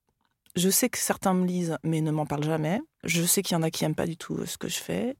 je 0.56 0.68
sais 0.68 0.88
que 0.88 0.98
certains 0.98 1.34
me 1.34 1.46
lisent, 1.46 1.78
mais 1.84 2.00
ne 2.00 2.10
m'en 2.10 2.26
parlent 2.26 2.42
jamais. 2.42 2.80
Je 3.04 3.22
sais 3.22 3.42
qu'il 3.42 3.54
y 3.54 3.58
en 3.58 3.62
a 3.62 3.70
qui 3.70 3.84
n'aiment 3.84 3.94
pas 3.94 4.06
du 4.06 4.16
tout 4.16 4.44
ce 4.44 4.58
que 4.58 4.68
je 4.68 4.78
fais. 4.78 5.16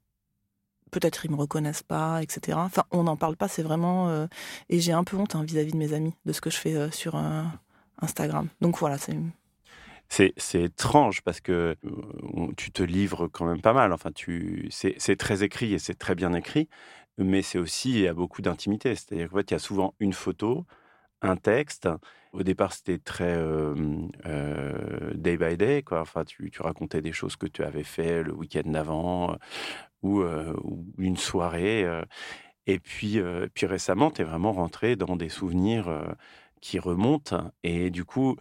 Peut-être 0.90 1.24
ils 1.24 1.30
me 1.30 1.36
reconnaissent 1.36 1.82
pas, 1.82 2.22
etc. 2.22 2.58
Enfin, 2.60 2.84
on 2.90 3.04
n'en 3.04 3.16
parle 3.16 3.36
pas, 3.36 3.48
c'est 3.48 3.62
vraiment. 3.62 4.28
et 4.68 4.80
j'ai 4.80 4.92
un 4.92 5.04
peu 5.04 5.16
honte 5.16 5.34
hein, 5.34 5.44
vis-à-vis 5.44 5.72
de 5.72 5.76
mes 5.76 5.92
amis, 5.92 6.14
de 6.24 6.32
ce 6.32 6.40
que 6.40 6.50
je 6.50 6.56
fais 6.56 6.90
sur 6.90 7.20
Instagram. 8.00 8.48
Donc 8.60 8.78
voilà, 8.78 8.98
c'est 8.98 9.16
c'est, 10.08 10.62
étrange 10.62 11.22
parce 11.22 11.40
que 11.40 11.76
tu 12.56 12.70
te 12.72 12.82
livres 12.82 13.28
quand 13.28 13.44
même 13.46 13.60
pas 13.60 13.72
mal. 13.72 13.92
Enfin, 13.92 14.10
tu, 14.12 14.68
c'est, 14.70 15.16
très 15.16 15.42
écrit 15.42 15.74
et 15.74 15.78
c'est 15.78 15.98
très 15.98 16.14
bien 16.14 16.32
écrit, 16.32 16.68
mais 17.18 17.42
c'est 17.42 17.58
aussi, 17.58 18.06
a 18.06 18.14
beaucoup 18.14 18.42
d'intimité. 18.42 18.94
C'est-à-dire 18.94 19.28
qu'en 19.30 19.36
fait, 19.36 19.50
il 19.50 19.54
y 19.54 19.56
a 19.56 19.60
souvent 19.60 19.94
une 20.00 20.12
photo, 20.12 20.66
un 21.22 21.36
texte. 21.36 21.88
Au 22.32 22.42
départ, 22.42 22.72
c'était 22.72 22.98
très 22.98 23.36
day 25.14 25.36
by 25.36 25.56
day, 25.56 25.82
quoi. 25.82 26.00
Enfin, 26.00 26.24
tu, 26.24 26.50
racontais 26.58 27.02
des 27.02 27.12
choses 27.12 27.36
que 27.36 27.46
tu 27.46 27.62
avais 27.62 27.84
fait 27.84 28.22
le 28.22 28.34
week-end 28.34 28.70
d'avant 28.70 29.36
ou, 30.02 30.22
une 30.98 31.16
soirée. 31.16 31.86
et 32.66 32.78
puis, 32.78 33.20
puis 33.54 33.66
récemment, 33.66 34.10
tu 34.10 34.22
es 34.22 34.24
vraiment 34.24 34.52
rentré 34.52 34.96
dans 34.96 35.16
des 35.16 35.28
souvenirs 35.28 36.14
qui 36.60 36.78
remontent. 36.78 37.50
Et 37.62 37.90
du 37.90 38.04
coup, 38.04 38.36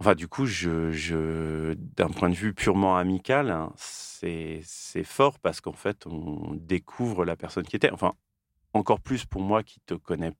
Enfin, 0.00 0.14
du 0.14 0.28
coup, 0.28 0.46
je, 0.46 1.74
d'un 1.74 2.08
point 2.08 2.30
de 2.30 2.34
vue 2.34 2.54
purement 2.54 2.96
amical, 2.96 3.50
hein, 3.50 3.72
c'est, 3.76 4.62
fort 5.04 5.40
parce 5.40 5.60
qu'en 5.60 5.72
fait, 5.72 6.06
on 6.06 6.54
découvre 6.54 7.24
la 7.24 7.34
personne 7.36 7.64
qui 7.64 7.74
était. 7.76 7.90
Enfin, 7.90 8.14
encore 8.74 9.00
plus 9.00 9.24
pour 9.24 9.42
moi 9.42 9.62
qui 9.64 9.80
te 9.80 9.94
connais 9.94 10.32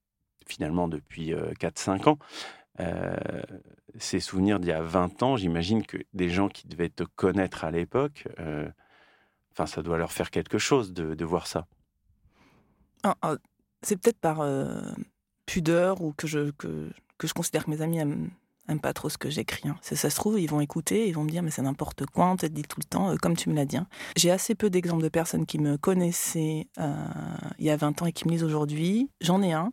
finalement 0.47 0.87
depuis 0.89 1.33
4-5 1.33 2.09
euh, 2.09 2.11
ans. 2.11 2.19
Euh, 2.81 3.17
ces 3.99 4.21
souvenirs 4.21 4.61
d'il 4.61 4.69
y 4.69 4.73
a 4.73 4.83
20 4.83 5.23
ans, 5.25 5.37
j'imagine 5.37 5.85
que 5.85 5.99
des 6.13 6.31
gens 6.31 6.49
qui 6.49 6.69
devaient 6.69 6.89
te 6.89 7.03
connaître 7.03 7.65
à 7.65 7.73
l'époque, 7.73 8.29
euh, 8.39 8.69
enfin, 9.59 9.67
ça 9.67 9.83
doit 9.83 9.99
leur 9.99 10.13
faire 10.13 10.31
quelque 10.31 10.59
chose 10.59 10.93
de, 10.93 11.25
voir 11.25 11.47
ça. 11.47 11.67
Ah, 13.03 13.17
ah, 13.23 13.37
c'est 13.83 13.97
peut-être 13.97 14.19
par 14.19 14.47
pudeur 15.47 16.03
ou 16.03 16.13
que 16.13 16.27
je, 16.27 16.51
que, 16.51 16.91
je 17.23 17.33
considère 17.33 17.65
que 17.65 17.71
mes 17.71 17.83
amis 17.83 17.99
aiment 17.99 18.31
n'aiment 18.69 18.81
pas 18.81 18.93
trop 18.93 19.09
ce 19.09 19.19
que 19.19 19.31
j'écris. 19.31 19.69
Hein. 19.69 19.77
Ça, 19.81 20.11
se 20.11 20.15
trouve, 20.15 20.39
ils 20.39 20.49
vont 20.49 20.61
écouter, 20.61 21.09
ils 21.09 21.13
vont 21.13 21.25
me 21.25 21.31
dire 21.31 21.43
mais 21.43 21.51
c'est 21.51 21.63
n'importe 21.63 22.07
quoi, 22.07 22.27
on 22.27 22.37
te 22.37 22.47
dit 22.47 22.63
tout 22.63 22.81
le 22.81 22.85
temps, 22.85 23.11
euh, 23.11 23.17
comme 23.17 23.37
tu 23.37 23.49
me 23.49 23.55
l'as 23.55 23.65
dit. 23.65 23.79
Hein. 23.79 23.87
J'ai 24.17 24.31
assez 24.31 24.55
peu 24.55 24.71
d'exemples 24.71 25.03
de 25.03 25.09
personnes 25.09 25.47
qui 25.47 25.59
me 25.59 25.77
connaissaient 25.77 26.69
euh, 26.79 26.95
il 27.59 27.65
y 27.65 27.71
a 27.71 27.77
20 27.77 28.03
ans 28.03 28.07
et 28.07 28.13
qui 28.13 28.27
me 28.27 28.33
lisent 28.33 28.45
aujourd'hui. 28.45 29.11
J'en 29.21 29.43
ai 29.43 29.53
un, 29.53 29.73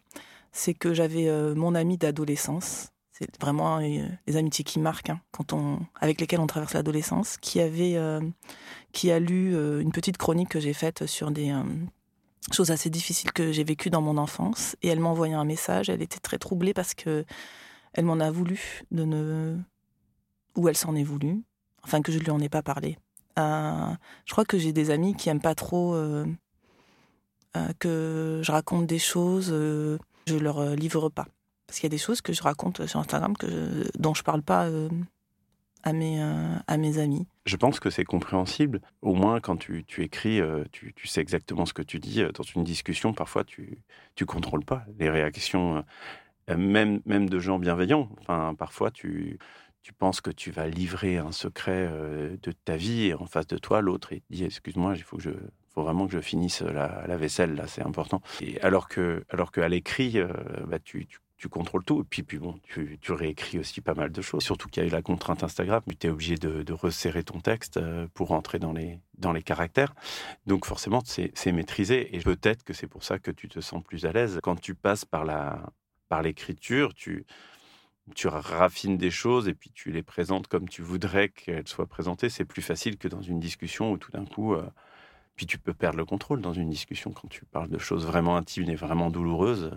c'est 0.52 0.74
que 0.74 0.94
j'avais 0.94 1.28
euh, 1.28 1.56
mon 1.56 1.76
ami 1.76 1.98
d'adolescence. 1.98 2.90
C'est 3.18 3.40
vraiment 3.40 3.78
les 3.78 4.36
amitiés 4.36 4.66
qui 4.66 4.78
marquent, 4.78 5.10
hein, 5.10 5.22
quand 5.32 5.54
on, 5.54 5.80
avec 6.02 6.20
lesquelles 6.20 6.42
on 6.42 6.48
traverse 6.48 6.74
l'adolescence, 6.74 7.38
qui 7.38 7.62
avait, 7.62 7.98
qui 8.92 9.10
a 9.10 9.20
lu 9.20 9.54
une 9.80 9.94
petite 9.94 10.18
chronique 10.18 10.50
que 10.50 10.60
j'ai 10.60 10.74
faite 10.74 11.06
sur 11.06 11.32
des 11.32 11.54
choses 12.52 12.72
assez 12.72 12.90
difficiles 12.90 13.32
que 13.32 13.54
j'ai 13.54 13.64
vécues 13.64 13.90
dans 13.90 14.02
mon 14.02 14.18
enfance, 14.18 14.76
et 14.82 14.90
elle 14.90 15.00
m'a 15.00 15.08
envoyé 15.08 15.34
un 15.34 15.46
message. 15.46 15.90
Elle 15.90 16.02
était 16.02 16.20
très 16.20 16.38
troublée 16.38 16.74
parce 16.74 16.94
que 16.94 17.24
elle 17.94 18.04
m'en 18.04 18.20
a 18.20 18.30
voulu 18.30 18.82
de 18.92 19.06
ne. 19.06 19.58
Ou 20.58 20.68
elle 20.68 20.78
s'en 20.78 20.96
est 20.96 21.04
voulu. 21.04 21.42
Enfin, 21.84 22.02
que 22.02 22.12
je 22.12 22.20
lui 22.20 22.30
en 22.30 22.40
ai 22.40 22.50
pas 22.50 22.62
parlé. 22.62 22.98
Euh, 23.40 23.92
je 24.26 24.32
crois 24.32 24.46
que 24.46 24.58
j'ai 24.58 24.74
des 24.74 24.92
amis 24.92 25.16
qui 25.16 25.30
aiment 25.30 25.42
pas 25.42 25.56
trop 25.56 25.94
euh, 25.94 26.26
euh, 27.56 27.68
que 27.80 28.42
je 28.44 28.52
raconte 28.52 28.88
des 28.88 29.00
choses, 29.00 29.48
je 29.48 30.36
leur 30.36 30.76
livre 30.76 31.10
pas. 31.10 31.28
Parce 31.68 31.80
qu'il 31.80 31.88
y 31.88 31.92
a 31.92 31.96
des 31.96 31.98
choses 31.98 32.22
que 32.22 32.34
je 32.34 32.44
raconte 32.44 32.86
sur 32.86 33.00
Instagram 33.00 33.36
que 33.38 33.90
dont 33.98 34.14
je 34.14 34.24
parle 34.24 34.42
pas 34.42 34.70
à, 35.84 35.94
mes, 35.94 36.22
à 36.22 36.78
mes 36.78 37.00
amis. 37.00 37.26
Je 37.46 37.56
pense 37.56 37.80
que 37.80 37.90
c'est 37.90 38.04
compréhensible. 38.04 38.82
Au 39.02 39.14
moins, 39.14 39.40
quand 39.40 39.58
tu, 39.58 39.84
tu 39.84 40.04
écris, 40.04 40.42
tu, 40.72 40.94
tu, 40.94 41.08
sais 41.08 41.22
exactement 41.22 41.66
ce 41.66 41.74
que 41.74 41.82
tu 41.82 42.00
dis. 42.00 42.22
Dans 42.34 42.44
une 42.44 42.64
discussion, 42.64 43.14
parfois, 43.14 43.44
tu 43.44 43.80
ne 44.20 44.26
contrôles 44.26 44.64
pas 44.64 44.86
les 45.00 45.10
réactions 45.10 45.84
euh, 46.50 46.58
même, 46.58 47.30
de 47.30 47.40
gens 47.40 47.60
bienveillants. 47.60 48.10
Enfin, 48.20 48.54
parfois, 48.58 48.92
tu, 48.92 49.40
penses 49.98 50.22
que 50.22 50.32
tu 50.32 50.52
vas 50.52 50.68
livrer 50.68 51.18
un 51.18 51.32
secret 51.32 51.88
euh, 51.90 52.38
de 52.42 52.52
ta 52.52 52.76
vie 52.76 53.14
en 53.14 53.26
face 53.26 53.48
de 53.48 53.58
toi, 53.58 53.82
l'autre, 53.82 54.14
il 54.14 54.22
dit 54.30 54.44
Excuse-moi, 54.44 54.94
il 54.96 55.04
faut 55.04 55.18
que 55.18 55.36
vraiment 55.76 56.08
que 56.08 56.14
je 56.14 56.20
finisse 56.20 56.62
la, 56.62 57.18
vaisselle, 57.18 57.56
là, 57.56 57.68
c'est 57.68 57.82
important. 57.82 58.22
Et 58.42 58.62
alors 58.62 58.88
que, 58.88 59.24
alors 59.30 59.52
qu'à 59.52 59.68
l'écrit, 59.68 60.20
euh, 60.20 60.30
bah, 60.68 60.80
tu, 60.80 61.06
tu, 61.06 61.20
contrôles 61.50 61.84
tout. 61.84 62.02
Et 62.02 62.04
puis, 62.04 62.24
puis 62.24 62.38
bon, 62.38 62.60
tu, 62.64 62.98
tu, 63.02 63.12
réécris 63.12 63.60
aussi 63.60 63.82
pas 63.82 63.94
mal 63.94 64.12
de 64.12 64.22
choses. 64.22 64.44
Surtout 64.44 64.68
qu'il 64.68 64.84
y 64.84 64.86
a 64.86 64.90
eu 64.90 64.92
la 64.92 65.02
contrainte 65.02 65.44
Instagram, 65.44 65.82
tu 66.00 66.08
es 66.08 66.10
obligé 66.10 66.36
de, 66.36 66.74
resserrer 66.74 67.24
ton 67.24 67.40
texte 67.40 67.80
pour 68.14 68.30
rentrer 68.30 68.60
dans 68.60 68.74
les, 68.74 69.00
dans 69.18 69.32
les 69.32 69.44
caractères. 69.44 69.94
Donc 70.46 70.66
forcément, 70.66 71.02
c'est 71.06 71.52
maîtrisé. 71.52 72.16
Et 72.16 72.20
peut-être 72.20 72.64
que 72.64 72.74
c'est 72.74 72.88
pour 72.88 73.04
ça 73.04 73.20
que 73.20 73.32
tu 73.32 73.48
te 73.48 73.60
sens 73.60 73.84
plus 73.84 74.06
à 74.06 74.12
l'aise. 74.12 74.40
Quand 74.44 74.60
tu 74.60 74.76
passes 74.76 75.06
par 75.06 75.26
la, 75.26 75.72
par 76.10 76.22
l'écriture, 76.22 76.94
tu, 76.94 77.26
tu 78.14 78.28
raffines 78.28 78.98
des 78.98 79.10
choses 79.10 79.48
et 79.48 79.54
puis 79.54 79.72
tu 79.72 79.92
les 79.92 80.04
présentes 80.04 80.48
comme 80.48 80.70
tu 80.70 80.82
voudrais 80.82 81.30
qu'elles 81.30 81.68
soient 81.68 81.88
présentées. 81.88 82.30
C'est 82.30 82.46
plus 82.46 82.62
facile 82.62 82.98
que 82.98 83.08
dans 83.08 83.22
une 83.22 83.40
discussion 83.40 83.92
où 83.92 83.98
tout 83.98 84.12
d'un 84.12 84.26
coup, 84.26 84.54
euh, 84.54 84.64
puis 85.36 85.46
tu 85.46 85.58
peux 85.58 85.74
perdre 85.74 85.98
le 85.98 86.06
contrôle 86.06 86.42
dans 86.42 86.54
une 86.54 86.70
discussion 86.70 87.12
quand 87.12 87.28
tu 87.28 87.46
parles 87.46 87.70
de 87.70 87.80
choses 87.80 88.06
vraiment 88.06 88.38
intimes 88.38 88.70
et 88.70 88.76
vraiment 88.76 89.10
douloureuses. 89.10 89.72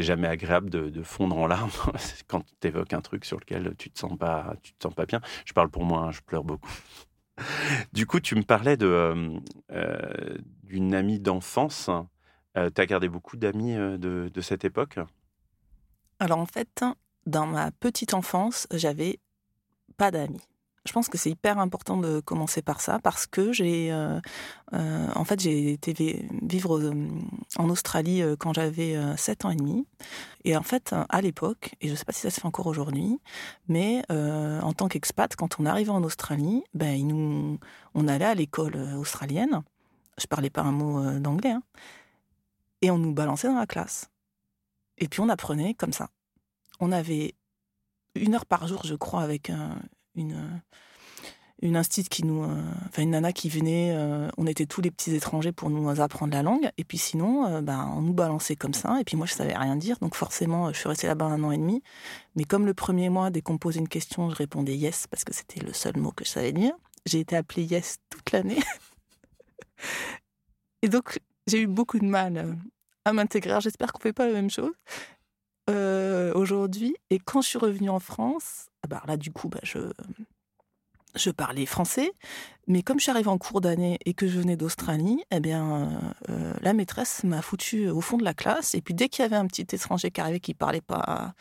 C'est 0.00 0.06
jamais 0.06 0.28
agréable 0.28 0.70
de, 0.70 1.02
fondre 1.02 1.36
en 1.36 1.46
larmes 1.46 1.68
quand 2.26 2.42
tu 2.58 2.68
évoques 2.68 2.94
un 2.94 3.02
truc 3.02 3.26
sur 3.26 3.38
lequel 3.38 3.74
tu 3.76 3.90
te 3.90 3.98
sens 3.98 4.16
pas, 4.16 4.54
tu 4.62 4.72
te 4.72 4.82
sens 4.82 4.94
pas 4.94 5.04
bien. 5.04 5.20
Je 5.44 5.52
parle 5.52 5.68
pour 5.68 5.84
moi, 5.84 6.04
hein, 6.04 6.10
je 6.10 6.22
pleure 6.22 6.42
beaucoup. 6.42 6.72
du 7.92 8.06
coup, 8.06 8.18
tu 8.18 8.34
me 8.34 8.42
parlais 8.42 8.78
de 8.78 8.86
euh, 8.86 9.38
euh, 9.72 10.38
d'une 10.62 10.94
amie 10.94 11.20
d'enfance. 11.20 11.90
tu 12.54 12.80
as 12.80 12.86
gardé 12.86 13.10
beaucoup 13.10 13.36
d'amis 13.36 13.74
de, 13.74 14.30
de 14.32 14.40
cette 14.40 14.64
époque? 14.64 14.98
Alors 16.18 16.38
en 16.38 16.46
fait, 16.46 16.82
dans 17.26 17.46
ma 17.46 17.70
petite 17.70 18.14
enfance, 18.14 18.66
j'avais 18.72 19.20
pas 19.98 20.10
d'amis. 20.10 20.40
Je 20.86 20.92
pense 20.92 21.10
que 21.10 21.18
c'est 21.18 21.30
hyper 21.30 21.58
important 21.58 21.98
de 21.98 22.20
commencer 22.20 22.62
par 22.62 22.80
ça 22.80 22.98
parce 23.00 23.26
que 23.26 23.52
j'ai, 23.52 23.92
euh, 23.92 24.18
euh, 24.72 25.08
en 25.14 25.24
fait, 25.24 25.38
j'ai 25.38 25.72
été 25.72 26.26
vivre 26.42 26.94
en 27.56 27.68
Australie 27.68 28.22
euh, 28.22 28.34
quand 28.38 28.54
j'avais 28.54 28.96
7 29.16 29.44
ans 29.44 29.50
et 29.50 29.56
demi. 29.56 29.86
Et 30.44 30.56
en 30.56 30.62
fait, 30.62 30.94
à 31.10 31.20
l'époque, 31.20 31.74
et 31.82 31.88
je 31.88 31.92
ne 31.92 31.96
sais 31.96 32.06
pas 32.06 32.12
si 32.12 32.22
ça 32.22 32.30
se 32.30 32.40
fait 32.40 32.46
encore 32.46 32.66
aujourd'hui, 32.66 33.20
mais 33.68 34.02
en 34.08 34.72
tant 34.72 34.88
qu'expat, 34.88 35.36
quand 35.36 35.60
on 35.60 35.66
arrivait 35.66 35.90
en 35.90 36.02
Australie, 36.02 36.62
ben, 36.72 37.06
nous, 37.06 37.58
on 37.94 38.08
allait 38.08 38.24
à 38.24 38.34
l'école 38.34 38.76
australienne. 38.96 39.62
Je 40.18 40.26
parlais 40.26 40.50
pas 40.50 40.62
un 40.62 40.72
mot 40.72 41.18
d'anglais, 41.20 41.50
hein, 41.50 41.62
et 42.80 42.90
on 42.90 42.98
nous 42.98 43.12
balançait 43.12 43.48
dans 43.48 43.58
la 43.58 43.66
classe. 43.66 44.10
Et 44.96 45.08
puis 45.08 45.20
on 45.20 45.28
apprenait 45.28 45.74
comme 45.74 45.92
ça. 45.92 46.08
On 46.80 46.90
avait 46.90 47.34
une 48.14 48.34
heure 48.34 48.46
par 48.46 48.66
jour, 48.66 48.82
je 48.84 48.94
crois, 48.94 49.20
avec 49.20 49.52
une, 50.14 50.60
une 51.62 51.76
instite 51.76 52.08
qui 52.08 52.24
nous, 52.24 52.42
euh, 52.42 52.62
enfin 52.88 53.02
une 53.02 53.10
nana 53.10 53.32
qui 53.32 53.48
venait. 53.48 53.92
Euh, 53.94 54.28
on 54.38 54.46
était 54.46 54.66
tous 54.66 54.80
les 54.80 54.90
petits 54.90 55.14
étrangers 55.14 55.52
pour 55.52 55.70
nous 55.70 56.00
apprendre 56.00 56.32
la 56.32 56.42
langue. 56.42 56.70
Et 56.78 56.84
puis 56.84 56.98
sinon, 56.98 57.46
euh, 57.46 57.60
ben, 57.60 57.92
on 57.96 58.02
nous 58.02 58.14
balançait 58.14 58.56
comme 58.56 58.74
ça. 58.74 58.98
Et 59.00 59.04
puis 59.04 59.16
moi, 59.16 59.26
je 59.26 59.34
savais 59.34 59.56
rien 59.56 59.76
dire, 59.76 59.98
donc 60.00 60.14
forcément, 60.14 60.72
je 60.72 60.78
suis 60.78 60.88
restée 60.88 61.06
là-bas 61.06 61.26
un 61.26 61.42
an 61.44 61.50
et 61.50 61.58
demi. 61.58 61.82
Mais 62.34 62.44
comme 62.44 62.66
le 62.66 62.74
premier 62.74 63.10
mois, 63.10 63.30
dès 63.30 63.42
qu'on 63.42 63.58
posait 63.58 63.80
une 63.80 63.88
question, 63.88 64.30
je 64.30 64.36
répondais 64.36 64.76
yes 64.76 65.06
parce 65.06 65.24
que 65.24 65.34
c'était 65.34 65.60
le 65.60 65.72
seul 65.72 65.96
mot 65.96 66.12
que 66.12 66.24
je 66.24 66.30
savais 66.30 66.52
dire. 66.52 66.72
J'ai 67.06 67.20
été 67.20 67.36
appelée 67.36 67.64
yes 67.64 67.98
toute 68.08 68.32
l'année. 68.32 68.60
et 70.82 70.88
donc, 70.88 71.18
j'ai 71.46 71.62
eu 71.62 71.66
beaucoup 71.66 71.98
de 71.98 72.06
mal 72.06 72.56
à 73.04 73.12
m'intégrer. 73.12 73.60
J'espère 73.60 73.92
qu'on 73.92 74.00
fait 74.00 74.12
pas 74.12 74.26
la 74.26 74.32
même 74.32 74.50
chose 74.50 74.72
euh, 75.70 76.32
aujourd'hui. 76.34 76.96
Et 77.10 77.18
quand 77.18 77.42
je 77.42 77.48
suis 77.48 77.58
revenue 77.58 77.90
en 77.90 78.00
France, 78.00 78.66
ah 78.82 78.88
bah 78.88 79.02
là, 79.06 79.16
du 79.16 79.30
coup, 79.30 79.48
bah, 79.48 79.60
je, 79.62 81.30
parlais 81.30 81.66
français. 81.66 82.12
Mais 82.66 82.82
comme 82.82 82.98
je 82.98 83.04
suis 83.04 83.10
arrivée 83.10 83.28
en 83.28 83.38
cours 83.38 83.60
d'année 83.60 83.98
et 84.04 84.14
que 84.14 84.28
je 84.28 84.38
venais 84.38 84.56
d'Australie, 84.56 85.22
eh 85.30 85.40
bien, 85.40 86.14
euh, 86.28 86.54
la 86.60 86.72
maîtresse 86.72 87.24
m'a 87.24 87.42
foutu 87.42 87.88
au 87.88 88.00
fond 88.00 88.16
de 88.16 88.24
la 88.24 88.34
classe. 88.34 88.74
Et 88.74 88.80
puis, 88.80 88.94
dès 88.94 89.08
qu'il 89.08 89.22
y 89.22 89.26
avait 89.26 89.36
un 89.36 89.46
petit 89.46 89.66
étranger 89.74 90.10
qui 90.10 90.20
arrivait 90.20 90.40
qui 90.40 90.54
parlait 90.54 90.80
pas 90.80 91.34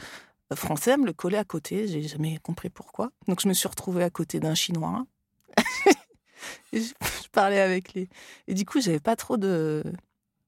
français, 0.55 0.91
elle 0.91 1.01
me 1.01 1.05
le 1.05 1.13
collait 1.13 1.37
à 1.37 1.43
côté. 1.43 1.87
J'ai 1.87 2.01
jamais 2.01 2.39
compris 2.39 2.69
pourquoi. 2.69 3.11
Donc, 3.27 3.41
je 3.41 3.47
me 3.47 3.53
suis 3.53 3.67
retrouvée 3.67 4.03
à 4.03 4.09
côté 4.09 4.39
d'un 4.39 4.55
Chinois. 4.55 5.05
je, 6.73 6.79
je, 6.79 7.29
parlais 7.31 7.61
avec 7.61 7.93
les. 7.93 8.09
Et 8.47 8.53
du 8.53 8.65
coup, 8.65 8.81
j'avais 8.81 8.99
pas 8.99 9.15
trop 9.15 9.37
de, 9.37 9.83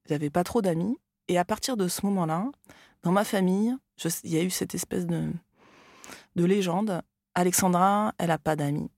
j'avais 0.08 0.30
pas 0.30 0.44
trop 0.44 0.62
d'amis. 0.62 0.98
Et 1.32 1.38
à 1.38 1.46
partir 1.46 1.78
de 1.78 1.88
ce 1.88 2.04
moment-là, 2.04 2.44
dans 3.02 3.10
ma 3.10 3.24
famille, 3.24 3.74
il 4.22 4.30
y 4.30 4.36
a 4.36 4.42
eu 4.42 4.50
cette 4.50 4.74
espèce 4.74 5.06
de, 5.06 5.32
de 6.36 6.44
légende. 6.44 7.00
Alexandra, 7.34 8.12
elle 8.18 8.28
n'a 8.28 8.36
pas 8.36 8.54
d'amis. 8.54 8.90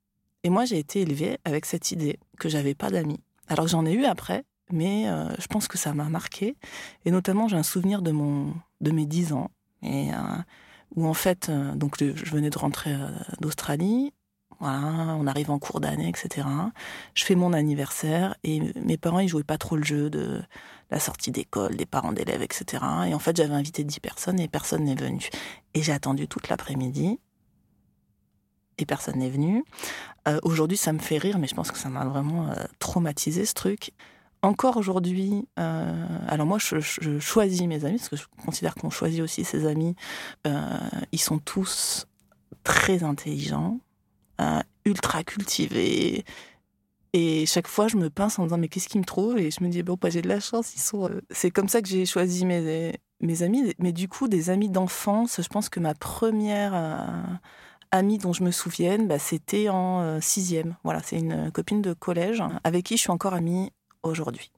Et 0.42 0.50
moi, 0.50 0.64
j'ai 0.64 0.80
été 0.80 1.02
élevée 1.02 1.38
avec 1.44 1.64
cette 1.64 1.92
idée 1.92 2.18
que 2.40 2.48
j'avais 2.48 2.74
pas 2.74 2.90
d'amis. 2.90 3.20
Alors 3.46 3.68
j'en 3.68 3.86
ai 3.86 3.92
eu 3.92 4.04
après, 4.04 4.44
mais 4.72 5.08
euh, 5.08 5.32
je 5.38 5.46
pense 5.46 5.68
que 5.68 5.78
ça 5.78 5.94
m'a 5.94 6.08
marqué. 6.08 6.56
Et 7.04 7.12
notamment, 7.12 7.46
j'ai 7.46 7.56
un 7.56 7.62
souvenir 7.62 8.02
de, 8.02 8.10
mon, 8.10 8.52
de 8.80 8.90
mes 8.90 9.06
10 9.06 9.32
ans. 9.32 9.52
Et 9.82 10.12
euh, 10.12 10.16
où 10.96 11.06
en 11.06 11.14
fait, 11.14 11.52
donc 11.76 11.98
je 12.00 12.34
venais 12.34 12.50
de 12.50 12.58
rentrer 12.58 12.96
d'Australie, 13.40 14.12
on 14.64 15.26
arrive 15.26 15.50
en 15.50 15.58
cours 15.58 15.80
d'année, 15.80 16.08
etc. 16.08 16.46
Je 17.14 17.24
fais 17.24 17.34
mon 17.34 17.52
anniversaire 17.52 18.34
et 18.44 18.60
mes 18.76 18.96
parents, 18.96 19.20
ils 19.20 19.28
jouaient 19.28 19.44
pas 19.44 19.58
trop 19.58 19.76
le 19.76 19.84
jeu 19.84 20.10
de 20.10 20.42
la 20.90 21.00
sortie 21.00 21.30
d'école, 21.30 21.76
des 21.76 21.86
parents 21.86 22.12
d'élèves, 22.12 22.42
etc. 22.42 22.84
Et 23.06 23.14
en 23.14 23.18
fait, 23.18 23.36
j'avais 23.36 23.54
invité 23.54 23.84
10 23.84 24.00
personnes 24.00 24.40
et 24.40 24.48
personne 24.48 24.84
n'est 24.84 24.94
venu. 24.94 25.28
Et 25.74 25.82
j'ai 25.82 25.92
attendu 25.92 26.28
toute 26.28 26.48
l'après-midi 26.48 27.18
et 28.78 28.86
personne 28.86 29.18
n'est 29.18 29.30
venu. 29.30 29.64
Euh, 30.28 30.38
aujourd'hui, 30.42 30.76
ça 30.76 30.92
me 30.92 30.98
fait 30.98 31.18
rire, 31.18 31.38
mais 31.38 31.46
je 31.46 31.54
pense 31.54 31.70
que 31.70 31.78
ça 31.78 31.88
m'a 31.88 32.04
vraiment 32.04 32.48
euh, 32.48 32.54
traumatisé 32.78 33.44
ce 33.44 33.54
truc. 33.54 33.92
Encore 34.42 34.76
aujourd'hui, 34.76 35.48
euh, 35.58 36.06
alors 36.28 36.46
moi, 36.46 36.58
je, 36.58 36.78
je, 36.78 37.18
choisis 37.18 37.62
mes 37.62 37.84
amis 37.84 37.96
parce 37.96 38.10
que 38.10 38.16
je 38.16 38.26
considère 38.44 38.74
qu'on 38.74 38.90
choisit 38.90 39.22
aussi 39.22 39.42
ses 39.44 39.66
amis. 39.66 39.96
ils 41.12 41.20
sont 41.20 41.38
tous 41.38 42.06
très 42.62 43.04
intelligents, 43.04 43.80
ultra 44.84 45.24
cultivés. 45.24 46.24
Et 47.12 47.46
chaque 47.46 47.68
fois, 47.68 47.86
je 47.88 47.96
me 47.96 48.10
pince 48.10 48.38
en 48.38 48.44
disant 48.44 48.58
mais 48.58 48.68
qu'est-ce 48.68 48.88
qu'ils 48.88 49.00
me 49.00 49.06
trouvent 49.06 49.38
Et 49.38 49.50
je 49.50 49.62
me 49.62 49.68
dis 49.68 49.82
bon, 49.82 49.96
bah, 50.00 50.10
j'ai 50.10 50.22
de 50.22 50.28
la 50.28 50.40
chance. 50.40 50.74
Ils 50.74 50.80
sont. 50.80 51.10
C'est 51.30 51.50
comme 51.50 51.68
ça 51.68 51.80
que 51.80 51.88
j'ai 51.88 52.06
choisi 52.06 52.44
mes 52.44 52.92
mes 53.20 53.42
amis. 53.42 53.72
Mais 53.78 53.92
du 53.92 54.08
coup, 54.08 54.28
des 54.28 54.50
amis 54.50 54.68
d'enfance. 54.68 55.40
Je 55.40 55.48
pense 55.48 55.68
que 55.68 55.80
ma 55.80 55.94
première 55.94 56.74
amie 57.94 58.18
dont 58.18 58.32
je 58.32 58.42
me 58.42 58.50
souvienne, 58.50 59.06
bah, 59.06 59.18
c'était 59.18 59.68
en 59.68 60.00
euh, 60.00 60.18
sixième. 60.20 60.76
Voilà, 60.84 61.00
c'est 61.00 61.18
une 61.18 61.50
copine 61.52 61.80
de 61.80 61.92
collège 61.92 62.42
avec 62.64 62.84
qui 62.84 62.96
je 62.96 63.02
suis 63.02 63.10
encore 63.10 63.34
amie 63.34 63.72
aujourd'hui. 64.02 64.50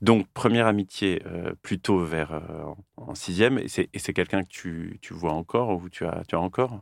Donc, 0.00 0.26
première 0.32 0.66
amitié 0.66 1.22
euh, 1.26 1.54
plutôt 1.62 1.98
vers 1.98 2.32
euh, 2.32 2.64
en 2.96 3.14
sixième, 3.14 3.58
et 3.58 3.68
c'est 3.68 4.12
quelqu'un 4.12 4.42
que 4.42 4.48
tu, 4.48 4.98
tu, 5.02 5.14
vois 5.14 5.32
encore 5.32 5.70
ou 5.70 5.88
tu 5.88 6.04
as, 6.04 6.22
tu 6.28 6.34
as 6.34 6.40
encore? 6.40 6.80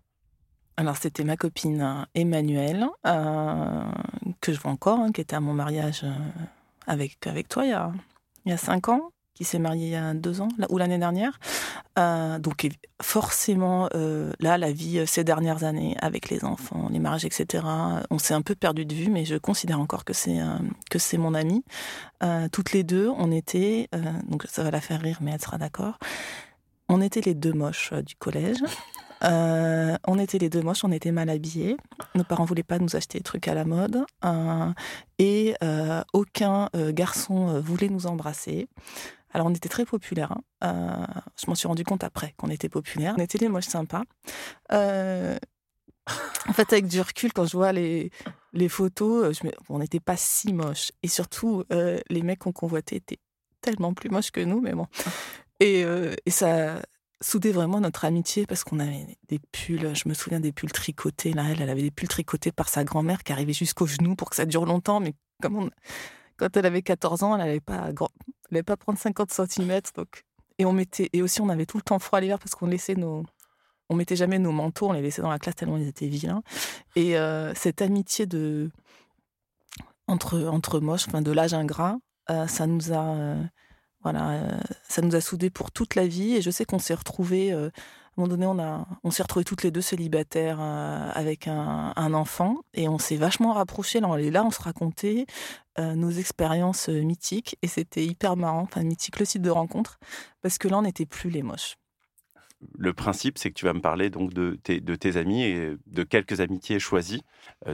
Alors 0.77 0.97
c'était 0.97 1.25
ma 1.25 1.37
copine 1.37 2.07
Emmanuelle, 2.15 2.87
que 3.05 4.53
je 4.53 4.61
vois 4.61 4.71
encore, 4.71 4.99
hein, 4.99 5.13
qui 5.13 5.21
était 5.21 5.37
à 5.37 5.41
mon 5.41 5.55
mariage 5.55 6.05
avec, 6.87 7.27
avec 7.27 7.49
toi 7.49 7.65
il 7.65 7.71
y, 7.71 7.75
a, 7.75 7.93
il 8.45 8.51
y 8.51 8.53
a 8.53 8.57
cinq 8.57 8.89
ans 8.89 9.11
qui 9.35 9.45
s'est 9.45 9.59
marié 9.59 9.87
il 9.87 9.93
y 9.93 9.97
a 9.97 10.15
deux 10.15 10.41
ans 10.41 10.49
ou 10.69 10.79
l'année 10.79 10.99
dernière. 10.99 11.39
Euh, 11.99 12.39
donc 12.39 12.69
forcément, 13.01 13.89
euh, 13.95 14.33
là, 14.41 14.59
la 14.59 14.73
vie 14.73 14.99
euh, 14.99 15.07
ces 15.07 15.25
dernières 15.25 15.65
années, 15.65 15.97
avec 16.01 16.31
les 16.31 16.45
enfants, 16.45 16.89
les 16.91 16.99
mariages, 16.99 17.25
etc., 17.25 17.65
on 18.11 18.19
s'est 18.19 18.35
un 18.35 18.43
peu 18.43 18.55
perdu 18.55 18.85
de 18.85 18.95
vue, 18.95 19.11
mais 19.11 19.25
je 19.25 19.37
considère 19.37 19.81
encore 19.81 20.05
que 20.05 20.13
c'est 20.13 20.39
que 20.91 20.99
c'est 20.99 21.19
mon 21.19 21.35
amie. 21.35 21.65
toutes 22.53 22.73
les 22.73 22.85
deux, 22.85 23.09
on 23.09 23.31
était, 23.31 23.89
donc 24.29 24.45
ça 24.49 24.63
va 24.63 24.71
la 24.71 24.81
faire 24.81 25.01
rire, 25.01 25.19
mais 25.21 25.33
elle 25.33 25.41
sera 25.41 25.59
d'accord. 25.59 25.99
On 26.89 27.01
était 27.01 27.21
les 27.23 27.35
deux 27.35 27.53
moches 27.53 27.93
du 27.93 28.15
collège. 28.17 28.59
Euh, 29.25 29.97
on 30.07 30.19
était 30.19 30.39
les 30.39 30.49
deux 30.49 30.63
moches, 30.63 30.85
on 30.85 30.93
était 30.93 31.13
mal 31.13 31.31
habillés. 31.31 31.77
Nos 32.15 32.25
parents 32.25 32.45
voulaient 32.45 32.63
pas 32.63 32.79
nous 32.79 32.97
acheter 32.97 33.19
des 33.19 33.25
trucs 33.25 33.49
à 33.49 33.55
la 33.55 33.65
mode. 33.65 34.05
Euh, 34.25 34.73
et 35.19 35.55
euh, 35.63 36.03
aucun 36.13 36.69
garçon 36.91 37.61
voulait 37.61 37.89
nous 37.89 38.07
embrasser. 38.07 38.69
Alors 39.33 39.47
on 39.47 39.55
était 39.55 39.69
très 39.69 39.87
populaires. 39.87 40.37
Hein. 40.61 41.07
je 41.41 41.47
m'en 41.49 41.55
suis 41.55 41.69
rendu 41.69 41.85
compte 41.85 42.05
après 42.05 42.35
qu'on 42.37 42.49
était 42.49 42.69
populaires. 42.69 43.15
On 43.17 43.23
était 43.23 43.39
les 43.39 43.49
moches 43.49 43.67
sympas. 43.67 44.03
en 44.71 46.53
fait, 46.53 46.73
avec 46.73 46.87
du 46.87 47.01
recul, 47.01 47.33
quand 47.33 47.47
je 47.47 47.57
vois 47.57 47.73
les, 47.73 48.11
photos, 48.69 49.41
on 49.69 49.79
n'était 49.79 50.01
pas 50.01 50.17
si 50.17 50.53
moches. 50.53 50.93
Et 51.03 51.09
surtout, 51.09 51.65
les 51.71 52.23
mecs 52.23 52.41
qu'on 52.41 52.53
convoitait 52.53 52.97
étaient 52.97 53.21
tellement 53.61 53.95
plus 53.95 54.11
moches 54.11 54.33
que 54.33 54.41
nous, 54.41 54.61
mais 54.61 54.73
bon. 54.73 54.87
Et 55.61 55.87
ça, 56.29 56.83
soudé 57.23 57.53
vraiment 57.53 57.81
notre 57.81 58.05
amitié 58.05 58.47
parce 58.47 58.65
qu'on 58.65 58.79
avait 58.79 59.17
des 59.29 59.39
pulls, 59.39 59.95
je 59.95 60.09
me 60.09 60.15
souviens 60.15 60.41
des 60.41 60.53
pulls 60.53 60.73
tricotés. 60.73 61.33
Là, 61.33 61.45
elle, 61.51 61.63
elle 61.63 61.71
avait 61.71 61.83
des 61.83 61.91
pulls 61.91 62.09
tricotés 62.09 62.53
par 62.53 62.69
sa 62.69 62.85
grand-mère 62.85 63.23
qui 63.23 63.33
arrivait 63.33 63.53
jusqu'aux 63.53 63.87
genoux 63.87 64.17
pour 64.17 64.31
que 64.31 64.37
ça 64.37 64.45
dure 64.45 64.67
longtemps. 64.67 65.01
Mais 65.01 65.15
comme 65.41 65.71
quand 66.37 66.57
elle 66.57 66.67
avait 66.67 66.83
14 66.83 67.23
ans, 67.23 67.37
elle 67.37 67.45
n'allait 67.45 67.61
pas, 67.61 67.91
pas 68.67 68.77
prendre 68.77 68.99
50 68.99 69.31
cm. 69.31 69.81
Donc... 69.97 70.25
Et, 70.59 70.65
on 70.65 70.73
mettait... 70.73 71.09
et 71.13 71.23
aussi, 71.23 71.41
on 71.41 71.49
avait 71.49 71.67
tout 71.67 71.79
le 71.79 71.83
temps 71.83 71.99
froid 71.99 72.21
l'hiver 72.21 72.39
parce 72.39 72.55
qu'on 72.55 72.67
laissait 72.67 72.95
nos. 72.95 73.25
On 73.89 73.95
mettait 73.95 74.17
jamais 74.17 74.39
nos 74.39 74.53
manteaux, 74.53 74.89
on 74.89 74.93
les 74.93 75.03
laissait 75.03 75.21
dans 75.21 75.31
la 75.31 75.39
classe 75.39 75.57
tellement 75.57 75.77
ils 75.77 75.89
étaient 75.89 76.07
vilains. 76.07 76.43
Et 76.97 77.19
euh, 77.19 77.53
cette 77.55 77.83
amitié 77.83 78.27
de 78.27 78.71
entre, 80.07 80.47
entre 80.47 80.81
moches, 80.81 81.07
enfin 81.09 81.21
de 81.21 81.31
l'âge 81.31 81.53
ingrat, 81.53 81.99
euh, 82.31 82.47
ça 82.47 82.67
nous 82.67 82.93
a. 82.93 83.17
Euh, 83.17 83.43
voilà, 84.03 84.31
euh, 84.33 84.61
ça 84.89 85.03
nous 85.03 85.15
a 85.15 85.21
soudés 85.21 85.51
pour 85.51 85.71
toute 85.71 85.95
la 85.95 86.07
vie. 86.07 86.35
Et 86.35 86.43
je 86.43 86.51
sais 86.51 86.65
qu'on 86.65 86.79
s'est 86.79 86.95
retrouvés, 86.95 87.53
euh, 87.53 87.67
à 87.67 87.69
un 87.69 87.73
moment 88.17 88.29
donné, 88.29 88.47
on, 88.47 88.59
a, 88.59 88.87
on 89.05 89.11
s'est 89.11 89.23
retrouvés 89.23 89.45
toutes 89.45 89.63
les 89.63 89.71
deux 89.71 89.81
célibataires 89.81 90.59
euh, 90.61 91.11
avec 91.15 91.47
un, 91.49 92.15
enfant. 92.15 92.59
Et 92.75 92.89
on 92.89 92.99
s'est 92.99 93.17
vachement 93.17 93.53
rapprochés. 93.53 94.01
Là, 94.01 94.09
on, 94.09 94.17
là, 94.17 94.45
on 94.45 94.51
se 94.51 94.63
racontait 94.63 95.27
nos 95.79 96.11
expériences 96.11 96.89
mythiques. 96.89 97.57
Et 97.63 97.69
c'était 97.69 98.05
hyper 98.05 98.37
marrant, 98.37 98.63
enfin 98.63 98.83
mythique 98.83 99.19
le 99.19 99.25
site 99.25 99.43
de 99.43 99.51
rencontre, 99.51 99.99
parce 100.43 100.59
que 100.59 100.69
là, 100.69 100.79
on 100.79 100.83
n'était 100.83 101.07
plus 101.07 101.31
les 101.31 101.43
moches. 101.43 101.77
Le 102.79 102.93
principe, 102.93 103.39
c'est 103.39 103.49
que 103.51 103.55
tu 103.55 103.65
vas 103.65 103.73
me 103.73 103.81
parler 103.81 104.11
donc 104.11 104.35
de 104.35 104.59
tes, 104.63 104.81
de 104.81 104.95
tes 104.95 105.17
amis 105.17 105.43
et 105.43 105.77
de 105.87 106.03
quelques 106.03 106.41
amitiés 106.41 106.79
choisies. 106.79 107.23